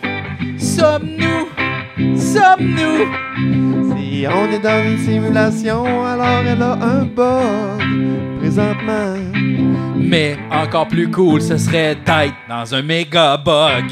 Sommes-nous? 0.59 1.64
Sommes-nous? 1.97 3.97
Si 3.97 4.26
on 4.26 4.51
est 4.51 4.59
dans 4.59 4.84
une 4.84 4.99
simulation, 4.99 6.05
alors 6.05 6.42
elle 6.47 6.62
a 6.62 6.72
un 6.72 7.05
bug 7.05 8.38
présentement. 8.40 9.14
Mais 9.97 10.36
encore 10.51 10.88
plus 10.88 11.11
cool, 11.11 11.40
ce 11.40 11.57
serait 11.57 11.95
d'être 11.95 12.34
dans 12.49 12.74
un 12.74 12.82
méga 12.82 13.36
bug. 13.36 13.84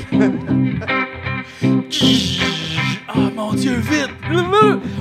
Oh 3.15 3.31
mon 3.37 3.53
dieu, 3.53 3.77
vite! 3.77 4.11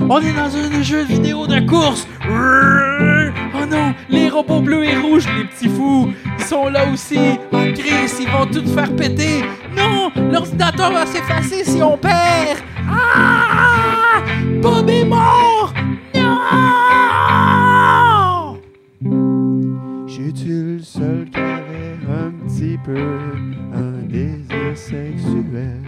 On 0.08 0.20
est 0.20 0.32
dans 0.32 0.56
un 0.56 0.82
jeu 0.82 1.02
vidéo 1.02 1.46
de 1.46 1.60
course! 1.60 2.06
Oh 3.62 3.66
non, 3.66 3.94
les 4.08 4.28
robots 4.28 4.60
bleus 4.60 4.84
et 4.84 4.96
rouges, 4.96 5.28
les 5.36 5.44
petits 5.44 5.68
fous, 5.68 6.12
ils 6.36 6.44
sont 6.44 6.68
là 6.68 6.84
aussi. 6.92 7.38
Oh 7.52 7.58
Chris, 7.74 8.10
ils 8.20 8.28
vont 8.28 8.46
tout 8.46 8.66
faire 8.66 8.92
péter. 8.96 9.44
Non, 9.76 10.10
l'ordinateur 10.32 10.90
va 10.90 11.06
s'effacer 11.06 11.64
si 11.64 11.80
on 11.80 11.96
perd. 11.96 12.58
Ah! 12.90 14.20
Bob 14.60 14.90
est 14.90 15.04
mort! 15.04 15.72
Non! 16.12 16.40
J'étais 20.08 20.48
le 20.48 20.80
seul 20.80 21.30
qui 21.30 21.38
avait 21.38 22.00
un 22.10 22.32
petit 22.46 22.76
peu 22.84 22.98
un 23.74 24.02
désir 24.08 24.74
sexuel? 24.74 25.82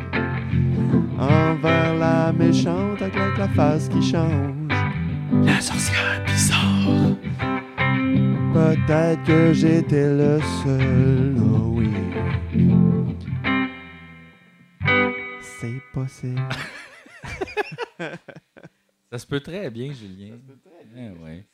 Envers 1.18 1.94
la 1.98 2.32
méchante 2.32 3.02
avec 3.02 3.36
la 3.36 3.48
face 3.48 3.88
qui 3.88 4.00
change. 4.00 4.83
La 5.32 5.60
sorcière 5.60 6.24
bizarre. 6.24 7.16
Peut-être 8.52 9.22
que 9.24 9.52
j'étais 9.52 10.08
le 10.16 10.40
seul, 10.62 11.36
oh 11.38 11.72
oui. 11.74 11.90
C'est 15.40 15.80
possible. 15.92 16.40
Ça 19.10 19.18
se 19.18 19.26
peut 19.26 19.40
très 19.40 19.70
bien, 19.70 19.92
Julien. 19.92 20.36
Eh 20.96 21.10
ouais. 21.22 21.46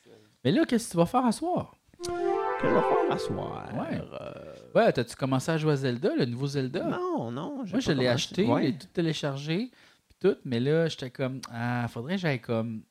Mais 0.43 0.51
là, 0.51 0.65
qu'est-ce 0.65 0.87
que 0.87 0.91
tu 0.91 0.97
vas 0.97 1.05
faire 1.05 1.25
à 1.25 1.31
soir? 1.31 1.75
Quel 2.03 2.71
va 2.73 2.81
faire 2.81 3.11
à 3.11 3.17
soir? 3.17 3.69
Ouais. 3.75 4.01
Euh, 4.21 4.53
Ouais, 4.73 4.91
t'as-tu 4.93 5.15
commencé 5.15 5.51
à 5.51 5.57
jouer 5.57 5.73
à 5.73 5.75
Zelda, 5.75 6.15
le 6.17 6.25
nouveau 6.25 6.47
Zelda? 6.47 6.83
Non, 6.85 7.29
non. 7.31 7.61
j'ai 7.65 7.71
Moi, 7.71 7.79
je 7.81 7.91
l'ai 7.91 8.07
acheté, 8.07 8.45
Ouais. 8.47 8.61
je 8.63 8.67
l'ai 8.67 8.77
tout 8.77 8.87
téléchargé, 8.93 9.69
puis 10.09 10.17
tout, 10.19 10.35
mais 10.45 10.59
là, 10.59 10.87
j'étais 10.87 11.09
comme, 11.11 11.41
ah, 11.51 11.87
faudrait 11.89 12.15
que 12.15 12.21
j'aille 12.21 12.39
comme, 12.41 12.81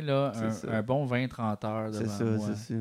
sais, 0.00 0.06
là, 0.06 0.32
C'est 0.34 0.44
un, 0.44 0.50
ça. 0.50 0.76
un 0.78 0.82
bon 0.82 1.06
20-30 1.06 1.66
heures 1.66 1.94
C'est 1.94 2.02
devant 2.04 2.12
ça, 2.18 2.24
moi. 2.24 2.38
c'est 2.54 2.74
ça. 2.74 2.80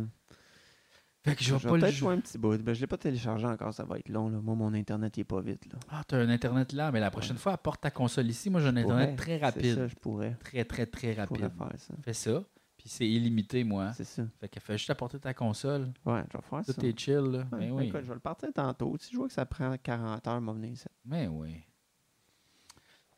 Fait 1.24 1.36
que 1.36 1.44
je 1.44 1.56
vais 1.56 1.60
pas 1.60 1.70
vais 1.70 1.74
le 1.78 1.82
peut-être 1.82 1.96
jouer. 1.96 2.14
un 2.14 2.20
petit 2.20 2.38
bout. 2.38 2.58
Ben, 2.62 2.76
je 2.76 2.82
l'ai 2.82 2.86
pas 2.88 2.98
téléchargé 2.98 3.48
encore, 3.48 3.74
ça 3.74 3.84
va 3.84 3.98
être 3.98 4.10
long. 4.10 4.30
Là. 4.30 4.38
Moi, 4.40 4.54
mon 4.54 4.72
Internet, 4.76 5.18
il 5.18 5.22
est 5.22 5.24
pas 5.24 5.42
vite. 5.42 5.66
Là. 5.74 5.80
Ah, 5.90 6.04
t'as 6.08 6.18
un 6.18 6.30
Internet 6.30 6.72
là, 6.72 6.92
mais 6.92 7.00
la 7.00 7.10
prochaine 7.10 7.38
fois, 7.38 7.54
apporte 7.54 7.82
ta 7.82 7.90
console 7.90 8.28
ici. 8.28 8.52
Moi, 8.52 8.62
j'ai 8.62 8.68
un 8.68 8.78
Internet 8.78 9.16
pourrais, 9.16 9.16
très 9.16 9.40
C'est 9.40 9.46
rapide. 9.46 9.76
ça, 9.76 9.88
je 9.88 9.96
pourrais. 9.96 10.36
Très, 10.36 10.64
très, 10.66 10.86
très 10.86 11.16
Je 11.16 11.22
pourrais 11.26 11.42
rapide. 11.48 11.58
faire 11.58 11.80
ça. 11.80 11.94
Fais 12.04 12.14
ça, 12.14 12.44
puis 12.78 12.90
c'est 12.90 13.08
illimité, 13.08 13.64
moi. 13.64 13.92
C'est 13.94 14.04
ça. 14.04 14.22
Fait 14.40 14.48
que 14.50 14.60
fais 14.60 14.78
juste 14.78 14.92
apporter 14.92 15.18
ta 15.20 15.34
console. 15.34 15.92
Ouais, 16.06 16.22
je 16.32 16.38
vais 16.38 16.44
faire 16.48 16.64
ça. 16.64 16.74
Tout 16.76 16.86
est 16.86 17.00
chill, 17.00 17.16
là. 17.16 17.40
Ouais, 17.40 17.46
Mais 17.54 17.68
ben, 17.70 17.72
oui. 17.72 17.88
écoute, 17.88 18.02
je 18.04 18.08
vais 18.10 18.14
le 18.14 18.20
partir 18.20 18.50
tantôt. 18.54 18.96
Si 19.00 19.12
je 19.12 19.18
vois 19.18 19.28
que 19.28 19.34
ça 19.34 19.48
prend 19.48 19.76
40 19.82 20.28
heures, 20.28 20.42
m'en 20.42 20.54
venir 20.54 20.74
ici. 20.74 20.86
Mais 21.06 21.28
oui. 21.28 21.64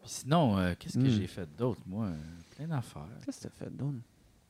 Sinon, 0.08 0.58
euh, 0.58 0.74
qu'est-ce 0.78 0.98
que 0.98 1.04
Hmm. 1.04 1.10
j'ai 1.10 1.28
fait 1.28 1.50
d'autre, 1.56 1.82
moi? 1.86 2.10
Plein 2.56 2.68
d'affaires. 2.68 3.08
Qu'est-ce 3.26 3.42
que 3.42 3.44
t'as 3.50 3.66
fait, 3.66 3.70
Don? 3.76 3.94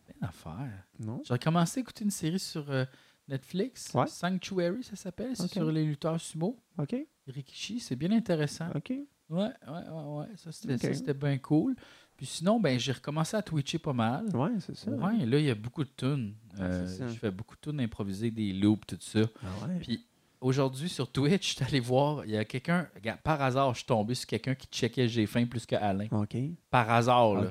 Plein 0.06 0.16
d'affaires. 0.28 0.84
Non? 1.00 1.22
J'ai 1.28 1.38
commencé 1.40 1.80
à 1.80 1.82
écouter 1.82 2.04
une 2.06 2.12
série 2.12 2.40
sur 2.40 2.70
euh, 2.72 2.86
Netflix. 3.28 3.92
Ouais. 3.94 4.08
Sanctuary, 4.08 4.84
ça 4.84 4.96
s'appelle. 4.96 5.36
C'est 5.36 5.44
Ok. 5.44 5.52
sur 5.54 5.72
les 5.72 5.84
lutteurs 5.84 6.20
sumo. 6.22 6.58
OK. 6.78 6.96
Rikishi, 7.28 7.80
c'est 7.80 7.96
bien 7.96 8.12
intéressant. 8.12 8.70
OK. 8.76 8.90
Ouais, 8.92 9.06
ouais, 9.30 9.50
ouais, 9.68 10.20
ouais. 10.20 10.26
Ça, 10.38 10.52
c'était 10.54 10.76
Ok. 10.76 10.82
ça, 10.82 10.94
c'était 10.94 11.14
bien 11.14 11.38
cool. 11.38 11.76
Puis 12.16 12.26
sinon, 12.26 12.60
ben, 12.60 12.80
j'ai 12.80 12.94
recommencé 12.94 13.36
à 13.36 13.42
twitcher 13.42 13.78
pas 13.78 13.94
mal. 13.94 14.34
Ouais, 14.36 14.52
c'est 14.60 14.76
ça. 14.76 14.90
Ouais, 14.92 15.26
là, 15.26 15.38
il 15.38 15.46
y 15.46 15.50
a 15.50 15.56
beaucoup 15.56 15.84
de 15.84 15.90
tunes. 15.96 16.34
Euh, 16.60 16.88
c'est 16.88 16.98
ça. 17.00 17.08
je 17.10 17.14
fais 17.20 17.30
beaucoup 17.30 17.56
de 17.56 17.62
tunes 17.70 17.80
improvisées, 17.82 18.32
des 18.32 18.54
loops, 18.54 18.88
tout 18.88 18.98
ça. 19.02 19.20
Ah 19.44 19.68
ouais. 19.68 19.80
Puis 19.82 20.06
aujourd'hui, 20.42 20.90
sur 20.90 21.12
Twitch, 21.12 21.50
je 21.50 21.56
suis 21.56 21.64
allé 21.64 21.80
voir, 21.80 22.26
il 22.26 22.32
y 22.32 22.38
a 22.38 22.46
quelqu'un, 22.46 22.88
par 23.24 23.42
hasard, 23.42 23.74
je 23.74 23.80
suis 23.80 23.86
tombé 23.86 24.16
sur 24.16 24.28
quelqu'un 24.28 24.56
qui 24.56 24.68
checkait 24.68 25.08
J'ai 25.08 25.26
faim 25.26 25.46
plus 25.46 25.66
que 25.66 25.76
Alain. 25.76 26.08
OK. 26.12 26.36
Par 26.70 26.90
hasard, 26.90 27.36
là. 27.36 27.50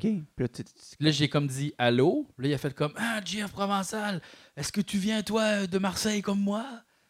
Là, 1.01 1.11
j'ai 1.11 1.29
comme 1.29 1.47
dit 1.47 1.73
allô? 1.79 2.29
Là, 2.39 2.49
il 2.49 2.55
a 2.55 2.59
fait 2.59 2.75
comme 2.75 2.93
Ah, 2.97 3.21
GF 3.25 3.51
Provençal, 3.51 4.21
est-ce 4.57 4.73
que 4.73 4.81
tu 4.81 4.99
viens, 4.99 5.23
toi, 5.23 5.67
de 5.67 5.79
Marseille 5.79 6.23
comme 6.23 6.41
moi? 6.41 6.65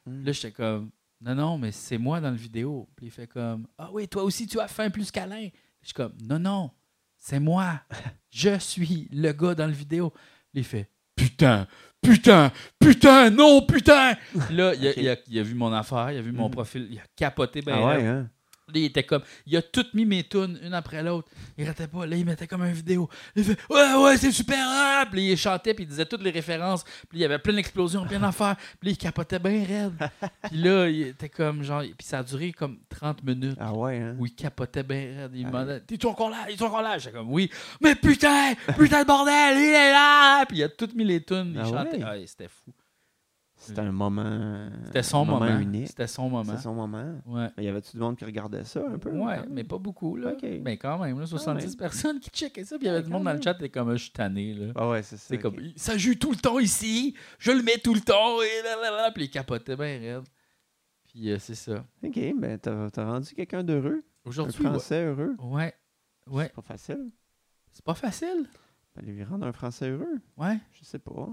Hmm. 0.06 0.24
Là, 0.24 0.32
j'étais 0.32 0.52
comme 0.52 0.90
Non, 1.20 1.34
non, 1.34 1.58
mais 1.58 1.72
c'est 1.72 1.98
moi 1.98 2.20
dans 2.20 2.30
le 2.30 2.36
vidéo. 2.36 2.88
Puis 2.96 3.06
il 3.06 3.12
fait 3.12 3.26
comme 3.26 3.66
Ah 3.78 3.90
oui, 3.92 4.08
toi 4.08 4.22
aussi, 4.22 4.46
tu 4.46 4.60
as 4.60 4.68
faim 4.68 4.90
plus 4.90 5.10
qu'Alain. 5.10 5.48
Je 5.82 5.86
suis 5.86 5.94
comme 5.94 6.14
Non, 6.22 6.38
non, 6.38 6.70
c'est 7.16 7.40
moi. 7.40 7.80
Je 8.30 8.58
suis 8.58 9.08
le 9.12 9.32
gars 9.32 9.54
dans 9.54 9.66
le 9.66 9.72
vidéo. 9.72 10.12
Là, 10.54 10.60
il 10.60 10.64
fait 10.64 10.90
Putain, 11.16 11.66
putain, 12.06 12.50
putain, 12.78 13.30
non, 13.30 13.62
putain. 13.66 14.14
Là, 14.50 14.72
il 14.74 14.86
a, 14.86 14.90
Ok. 14.90 14.96
il 14.96 15.08
a- 15.08 15.16
il 15.28 15.38
a 15.38 15.42
vu 15.42 15.54
mon 15.54 15.72
affaire, 15.72 16.10
il 16.12 16.18
a 16.18 16.22
vu 16.22 16.32
mon 16.32 16.44
Mhm. 16.46 16.50
profil, 16.50 16.88
il 16.90 16.98
a 16.98 17.02
capoté 17.16 17.62
ben 17.62 17.74
Ah 17.76 17.86
ouais, 17.86 18.06
hein? 18.06 18.28
Là, 18.68 18.72
il 18.80 18.84
était 18.86 19.04
comme. 19.04 19.22
Il 19.46 19.56
a 19.56 19.62
tout 19.62 19.86
mis 19.94 20.04
mes 20.04 20.24
tunes, 20.24 20.58
une 20.60 20.74
après 20.74 21.00
l'autre. 21.00 21.28
Il 21.56 21.64
arrêtait 21.64 21.86
pas. 21.86 22.04
Là, 22.04 22.16
il 22.16 22.24
mettait 22.26 22.48
comme 22.48 22.62
une 22.64 22.72
vidéo. 22.72 23.08
Il 23.36 23.44
fait 23.44 23.56
Ouais, 23.70 23.94
ouais, 23.94 24.16
c'est 24.16 24.32
super 24.32 24.58
rap. 24.68 25.10
Puis 25.12 25.30
il 25.30 25.36
chantait, 25.36 25.72
puis 25.72 25.84
il 25.84 25.86
disait 25.86 26.04
toutes 26.04 26.22
les 26.22 26.30
références. 26.32 26.82
Puis 27.08 27.18
il 27.18 27.20
y 27.20 27.24
avait 27.24 27.38
plein 27.38 27.52
d'explosions, 27.54 28.04
plein 28.06 28.18
d'affaires. 28.18 28.56
Puis 28.80 28.90
il 28.90 28.96
capotait 28.98 29.38
bien 29.38 29.64
raide. 29.64 30.10
Puis 30.50 30.56
là, 30.58 30.88
il 30.88 31.02
était 31.02 31.28
comme 31.28 31.62
genre. 31.62 31.82
Puis 31.82 31.94
ça 32.06 32.18
a 32.18 32.22
duré 32.24 32.52
comme 32.52 32.78
30 32.88 33.22
minutes. 33.22 33.56
Ah 33.60 33.72
ouais, 33.72 33.98
hein? 33.98 34.16
Où 34.18 34.26
il 34.26 34.34
capotait 34.34 34.82
bien 34.82 34.98
raide. 35.16 35.30
Il 35.34 35.42
me 35.42 35.48
Ah. 35.48 35.50
demandait 35.52 35.80
T'es-tu 35.80 36.06
encore 36.06 36.30
là? 36.30 36.38
T'es-tu 36.48 36.62
encore 36.64 36.82
là 36.82 36.98
J'étais 36.98 37.16
comme 37.16 37.32
Oui. 37.32 37.48
Mais 37.80 37.94
putain 37.94 38.54
Putain 38.76 39.02
de 39.02 39.06
bordel 39.06 39.58
Il 39.58 39.64
est 39.64 39.92
là 39.92 40.44
Puis 40.46 40.58
il 40.58 40.62
a 40.64 40.68
tout 40.68 40.88
mis 40.96 41.04
les 41.04 41.22
tunes. 41.22 41.52
Il 41.54 41.60
Ah 41.60 41.64
chantait. 41.66 41.98
ouais? 41.98 42.04
Ah, 42.04 42.26
c'était 42.26 42.48
fou. 42.48 42.72
C'était 43.68 43.80
un 43.80 43.92
moment. 43.92 44.68
C'était 44.86 45.02
son 45.02 45.22
un 45.22 45.24
moment. 45.24 45.58
unique. 45.58 45.88
C'était 45.88 46.06
son 46.06 46.28
moment. 46.28 46.44
C'était 46.44 46.62
son 46.62 46.74
moment. 46.74 47.20
Ouais. 47.26 47.48
Mais 47.56 47.64
y 47.64 47.68
avait-tu 47.68 47.92
du 47.96 47.98
monde 48.02 48.16
qui 48.16 48.24
regardait 48.24 48.64
ça 48.64 48.82
un 48.88 48.98
peu? 48.98 49.10
Ouais, 49.10 49.40
mais 49.50 49.64
pas 49.64 49.78
beaucoup, 49.78 50.16
là. 50.16 50.34
Mais 50.62 50.76
quand 50.76 50.98
même, 50.98 51.18
là, 51.18 51.26
70 51.26 51.66
même. 51.66 51.76
personnes 51.76 52.20
qui 52.20 52.30
checkaient 52.30 52.64
ça. 52.64 52.76
Puis 52.78 52.86
il 52.86 52.90
y 52.90 52.92
avait 52.92 53.02
du 53.02 53.10
monde 53.10 53.24
dans 53.24 53.32
le 53.32 53.40
chat 53.42 53.54
qui 53.54 53.64
était 53.64 53.70
comme, 53.70 53.90
Ah, 53.90 53.96
je 53.96 54.02
suis 54.02 54.12
tanné, 54.12 54.54
là. 54.54 54.72
Ah 54.74 54.88
ouais, 54.88 55.02
c'est 55.02 55.16
ça. 55.16 55.36
Comme, 55.36 55.56
ça 55.76 55.96
joue 55.98 56.14
tout 56.14 56.30
le 56.30 56.36
temps 56.36 56.58
ici, 56.58 57.14
je 57.38 57.52
le 57.52 57.62
mets 57.62 57.78
tout 57.78 57.94
le 57.94 58.00
temps, 58.00 58.40
et 58.42 58.62
là, 58.62 58.76
là, 58.82 58.90
là. 58.90 59.10
Puis 59.12 59.24
il 59.24 59.30
capotait 59.30 59.76
bien 59.76 59.98
raide. 59.98 60.24
Puis 61.04 61.30
euh, 61.30 61.38
c'est 61.38 61.54
ça. 61.54 61.84
Ok, 62.04 62.18
ben 62.38 62.58
t'as 62.58 63.04
rendu 63.04 63.34
quelqu'un 63.34 63.62
d'heureux. 63.64 64.04
Un 64.24 64.28
Aujourd'hui, 64.28 64.62
ouais. 64.64 64.70
Français 64.70 65.04
heureux. 65.04 65.34
Ouais. 65.40 65.74
Ouais. 66.28 66.46
C'est 66.46 66.54
pas 66.54 66.62
facile. 66.62 67.10
C'est 67.72 67.84
pas 67.84 67.94
facile? 67.94 68.48
Ben, 68.94 69.04
lui 69.06 69.22
rendre 69.24 69.46
un 69.46 69.52
Français 69.52 69.90
heureux. 69.90 70.20
Ouais. 70.36 70.58
Je 70.72 70.84
sais 70.84 70.98
pas. 70.98 71.28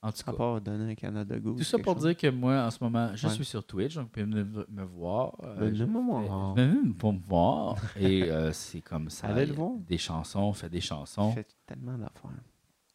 En 0.00 0.12
tout 0.12 0.22
À 0.26 0.30
cas. 0.30 0.36
part 0.38 0.60
donner 0.60 0.92
un 0.92 0.94
Canada 0.94 1.36
Goose. 1.40 1.58
Tout 1.58 1.64
ça 1.64 1.78
pour 1.78 1.94
chose. 1.94 2.04
dire 2.04 2.16
que 2.16 2.28
moi, 2.28 2.64
en 2.66 2.70
ce 2.70 2.78
moment, 2.82 3.10
je 3.16 3.26
Ouais. 3.26 3.32
suis 3.32 3.44
sur 3.44 3.64
Twitch, 3.64 3.96
donc 3.96 4.04
vous 4.04 4.10
pouvez 4.10 4.26
me, 4.26 4.44
me 4.68 4.82
voir. 4.84 5.34
euh, 5.42 5.54
Venez 5.56 5.74
je 5.76 5.84
me 5.84 5.92
fais- 5.94 6.26
voir. 6.28 6.54
Venez 6.54 6.94
pour 6.94 7.12
me 7.12 7.18
voir. 7.18 7.76
Et 7.98 8.22
euh, 8.30 8.52
c'est 8.52 8.80
comme 8.80 9.10
ça. 9.10 9.26
Allez 9.28 9.46
le 9.46 9.54
voir. 9.54 9.72
Des 9.88 9.98
chansons, 9.98 10.40
on 10.40 10.52
fait 10.52 10.68
des 10.68 10.80
chansons. 10.80 11.32
fait 11.32 11.48
tellement 11.66 11.98
d'affaires. 11.98 12.30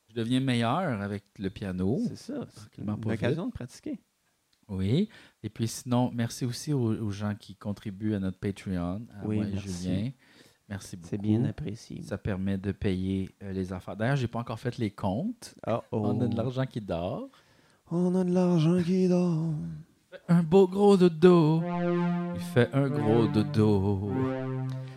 Je 0.10 0.16
deviens 0.16 0.40
meilleur 0.40 1.02
avec 1.02 1.26
le 1.40 1.50
piano. 1.50 2.00
C'est 2.08 2.16
ça. 2.18 2.46
C'est 2.48 2.56
tranquillement, 2.62 2.96
une 2.96 3.02
pas 3.02 3.14
occasion 3.14 3.48
de 3.48 3.52
pratiquer. 3.52 4.00
Oui. 4.70 5.10
Et 5.44 5.50
puis 5.50 5.68
sinon, 5.68 6.10
merci 6.14 6.46
aussi 6.46 6.72
aux, 6.72 6.94
aux 6.96 7.12
gens 7.12 7.36
qui 7.36 7.56
contribuent 7.56 8.14
à 8.14 8.20
notre 8.20 8.40
Patreon, 8.40 9.06
à 9.14 9.26
Oui, 9.28 9.36
moi 9.38 9.46
et 9.48 9.52
merci. 9.52 9.68
Julien. 9.84 10.12
Merci 10.74 10.98
beaucoup. 10.98 11.10
C'est 11.12 11.22
bien 11.22 11.46
apprécié. 11.46 12.02
Ça 12.02 12.18
permet 12.18 12.58
de 12.58 12.72
payer 12.72 13.30
euh, 13.44 13.52
les 13.54 13.72
affaires. 13.72 13.96
D'ailleurs, 13.96 14.16
j'ai 14.16 14.28
pas 14.28 14.40
encore 14.40 14.60
fait 14.60 14.76
les 14.80 14.90
comptes. 14.90 15.54
Oh. 15.68 15.82
On 15.92 16.20
a 16.20 16.26
de 16.26 16.36
l'argent 16.36 16.66
qui 16.66 16.82
dort. 16.82 17.30
On 17.92 18.16
a 18.16 18.24
de 18.24 18.34
l'argent 18.34 18.82
qui 18.82 19.08
dort. 19.08 19.54
Un 20.28 20.42
beau 20.42 20.68
gros 20.68 20.98
dodo. 20.98 21.62
Il 22.34 22.42
fait 22.42 22.74
un 22.74 22.90
gros 22.90 23.28
dodo. 23.28 24.12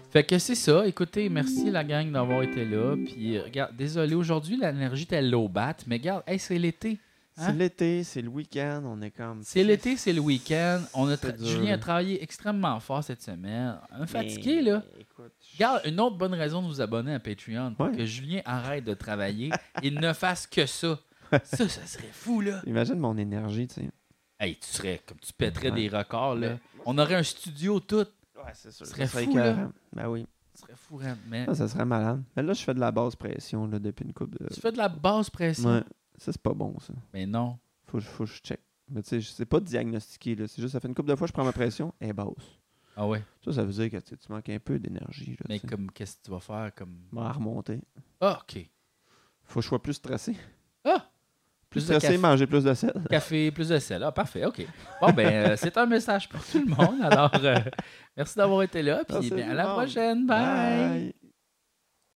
Fait 0.08 0.24
que 0.24 0.38
c'est 0.38 0.54
ça. 0.54 0.86
Écoutez, 0.86 1.28
merci 1.28 1.70
la 1.70 1.84
gang 1.84 2.10
d'avoir 2.10 2.42
été 2.42 2.64
là. 2.64 2.96
Puis 2.96 3.36
euh, 3.36 3.42
regarde, 3.42 3.76
désolé, 3.76 4.14
aujourd'hui 4.14 4.56
l'énergie 4.56 5.02
était 5.02 5.20
low 5.20 5.46
bat, 5.46 5.76
mais 5.86 5.96
regarde, 5.96 6.22
hey, 6.26 6.38
c'est 6.38 6.58
l'été. 6.58 6.98
Hein? 7.38 7.48
C'est 7.48 7.52
l'été, 7.52 8.02
c'est 8.02 8.22
le 8.22 8.28
week-end, 8.28 8.82
on 8.86 9.02
est 9.02 9.10
comme. 9.10 9.40
C'est 9.42 9.62
l'été, 9.62 9.98
c'est 9.98 10.14
le 10.14 10.22
week-end. 10.22 10.80
On 10.94 11.06
a 11.10 11.16
Julien 11.38 11.74
a 11.74 11.78
travaillé 11.78 12.22
extrêmement 12.22 12.80
fort 12.80 13.04
cette 13.04 13.20
semaine. 13.20 13.78
Un 13.90 14.00
Mais, 14.00 14.06
fatigué, 14.06 14.62
là. 14.62 14.82
Écoute, 14.98 15.34
Regarde, 15.56 15.82
une 15.86 16.00
autre 16.00 16.16
bonne 16.16 16.34
raison 16.34 16.62
de 16.62 16.66
vous 16.68 16.80
abonner 16.80 17.14
à 17.14 17.20
Patreon 17.20 17.74
pour 17.74 17.86
Ouais. 17.86 17.96
que 17.96 18.04
Julien 18.06 18.42
arrête 18.44 18.84
de 18.84 18.94
travailler 18.94 19.50
et 19.82 19.90
ne 19.90 20.12
fasse 20.12 20.46
que 20.46 20.66
ça. 20.66 20.98
Ça, 21.44 21.68
ça 21.68 21.86
serait 21.86 22.10
fou, 22.12 22.40
là. 22.40 22.62
Imagine 22.66 22.98
mon 22.98 23.16
énergie, 23.16 23.66
tu 23.66 23.74
sais. 23.74 23.90
Hey, 24.38 24.56
tu 24.56 24.66
serais 24.68 25.00
comme 25.06 25.18
tu 25.18 25.32
pèterais 25.32 25.70
Ouais. 25.70 25.88
des 25.88 25.96
records, 25.96 26.34
là. 26.36 26.58
On 26.84 26.96
aurait 26.98 27.14
un 27.16 27.22
studio 27.22 27.80
tout. 27.80 27.96
Ouais, 28.36 28.52
c'est 28.54 28.70
sûr. 28.70 28.86
Ce 28.86 28.92
serait 28.92 29.06
fou, 29.06 29.36
là. 29.36 29.70
Ben 29.94 30.08
oui. 30.08 30.26
Ce 30.54 30.60
serait 30.62 30.74
fou, 30.76 31.00
hein. 31.04 31.16
Mais 31.28 31.46
Ça, 31.46 31.54
ça 31.54 31.68
serait 31.68 31.84
malade. 31.84 32.22
Mais 32.36 32.42
là, 32.42 32.52
je 32.52 32.62
fais 32.62 32.74
de 32.74 32.80
la 32.80 32.92
basse 32.92 33.16
pression 33.16 33.66
là, 33.66 33.78
depuis 33.78 34.04
une 34.04 34.12
coupe 34.12 34.38
de. 34.38 34.46
tu 34.54 34.60
fais 34.60 34.72
de 34.72 34.78
la 34.78 34.88
basse 34.88 35.30
pression? 35.30 35.70
Ouais. 35.70 35.82
Ça, 36.18 36.32
c'est 36.32 36.40
pas 36.40 36.54
bon, 36.54 36.78
ça. 36.80 36.92
Mais 37.12 37.26
non. 37.26 37.58
Faut, 37.86 37.98
que 37.98 38.04
je- 38.04 38.08
faut 38.08 38.24
que 38.24 38.30
je 38.30 38.40
check. 38.40 38.60
Mais 38.90 39.02
tu 39.02 39.20
sais, 39.20 39.32
c'est 39.36 39.46
pas 39.46 39.58
diagnostiqué, 39.60 40.34
là. 40.36 40.46
C'est 40.46 40.62
juste, 40.62 40.72
ça 40.74 40.80
fait 40.80 40.88
une 40.88 40.94
couple 40.94 41.08
de 41.10 41.16
fois, 41.16 41.26
je 41.26 41.32
prends 41.32 41.44
ma 41.44 41.52
pression, 41.52 41.92
est 42.00 42.12
basse. 42.12 42.26
Ah 42.96 43.06
ouais? 43.06 43.22
Ça, 43.44 43.52
ça 43.52 43.62
veut 43.62 43.72
dire 43.72 43.90
que 43.90 43.98
tu 43.98 44.10
sais, 44.10 44.16
tu 44.16 44.32
manques 44.32 44.48
un 44.48 44.58
peu 44.58 44.78
d'énergie. 44.78 45.36
Mais 45.48 45.56
tu 45.56 45.60
sais. 45.60 45.66
comme, 45.68 45.90
qu'est-ce 45.90 46.16
que 46.16 46.22
tu 46.24 46.30
vas 46.30 46.40
faire 46.40 46.72
comme? 46.74 46.96
Va 47.12 47.30
remonter. 47.30 47.80
Ah, 48.20 48.40
OK. 48.42 48.66
Faut 49.44 49.60
que 49.60 49.64
je 49.64 49.68
sois 49.68 49.82
plus 49.82 49.92
stressé. 49.92 50.34
Ah! 50.82 51.06
Plus, 51.68 51.82
stressé, 51.82 52.06
café. 52.06 52.18
manger 52.18 52.46
plus 52.46 52.64
de 52.64 52.72
sel. 52.72 52.94
Café, 53.10 53.50
plus 53.50 53.68
de 53.68 53.78
sel. 53.78 54.02
Ah, 54.02 54.12
parfait, 54.12 54.46
OK. 54.46 54.66
Bon, 55.00 55.12
ben, 55.12 55.26
euh, 55.26 55.56
c'est 55.58 55.76
un 55.76 55.84
message 55.86 56.28
pour 56.28 56.42
tout 56.44 56.58
le 56.58 56.66
monde. 56.74 57.02
Alors, 57.02 57.30
euh, 57.34 57.56
merci 58.16 58.36
d'avoir 58.36 58.62
été 58.62 58.82
là. 58.82 59.04
Puis, 59.04 59.14
Merci 59.14 59.30
ben, 59.30 59.50
à 59.50 59.54
la 59.54 59.66
prochaine. 59.66 60.26
Bye. 60.26 61.12
Bye. 61.12 61.14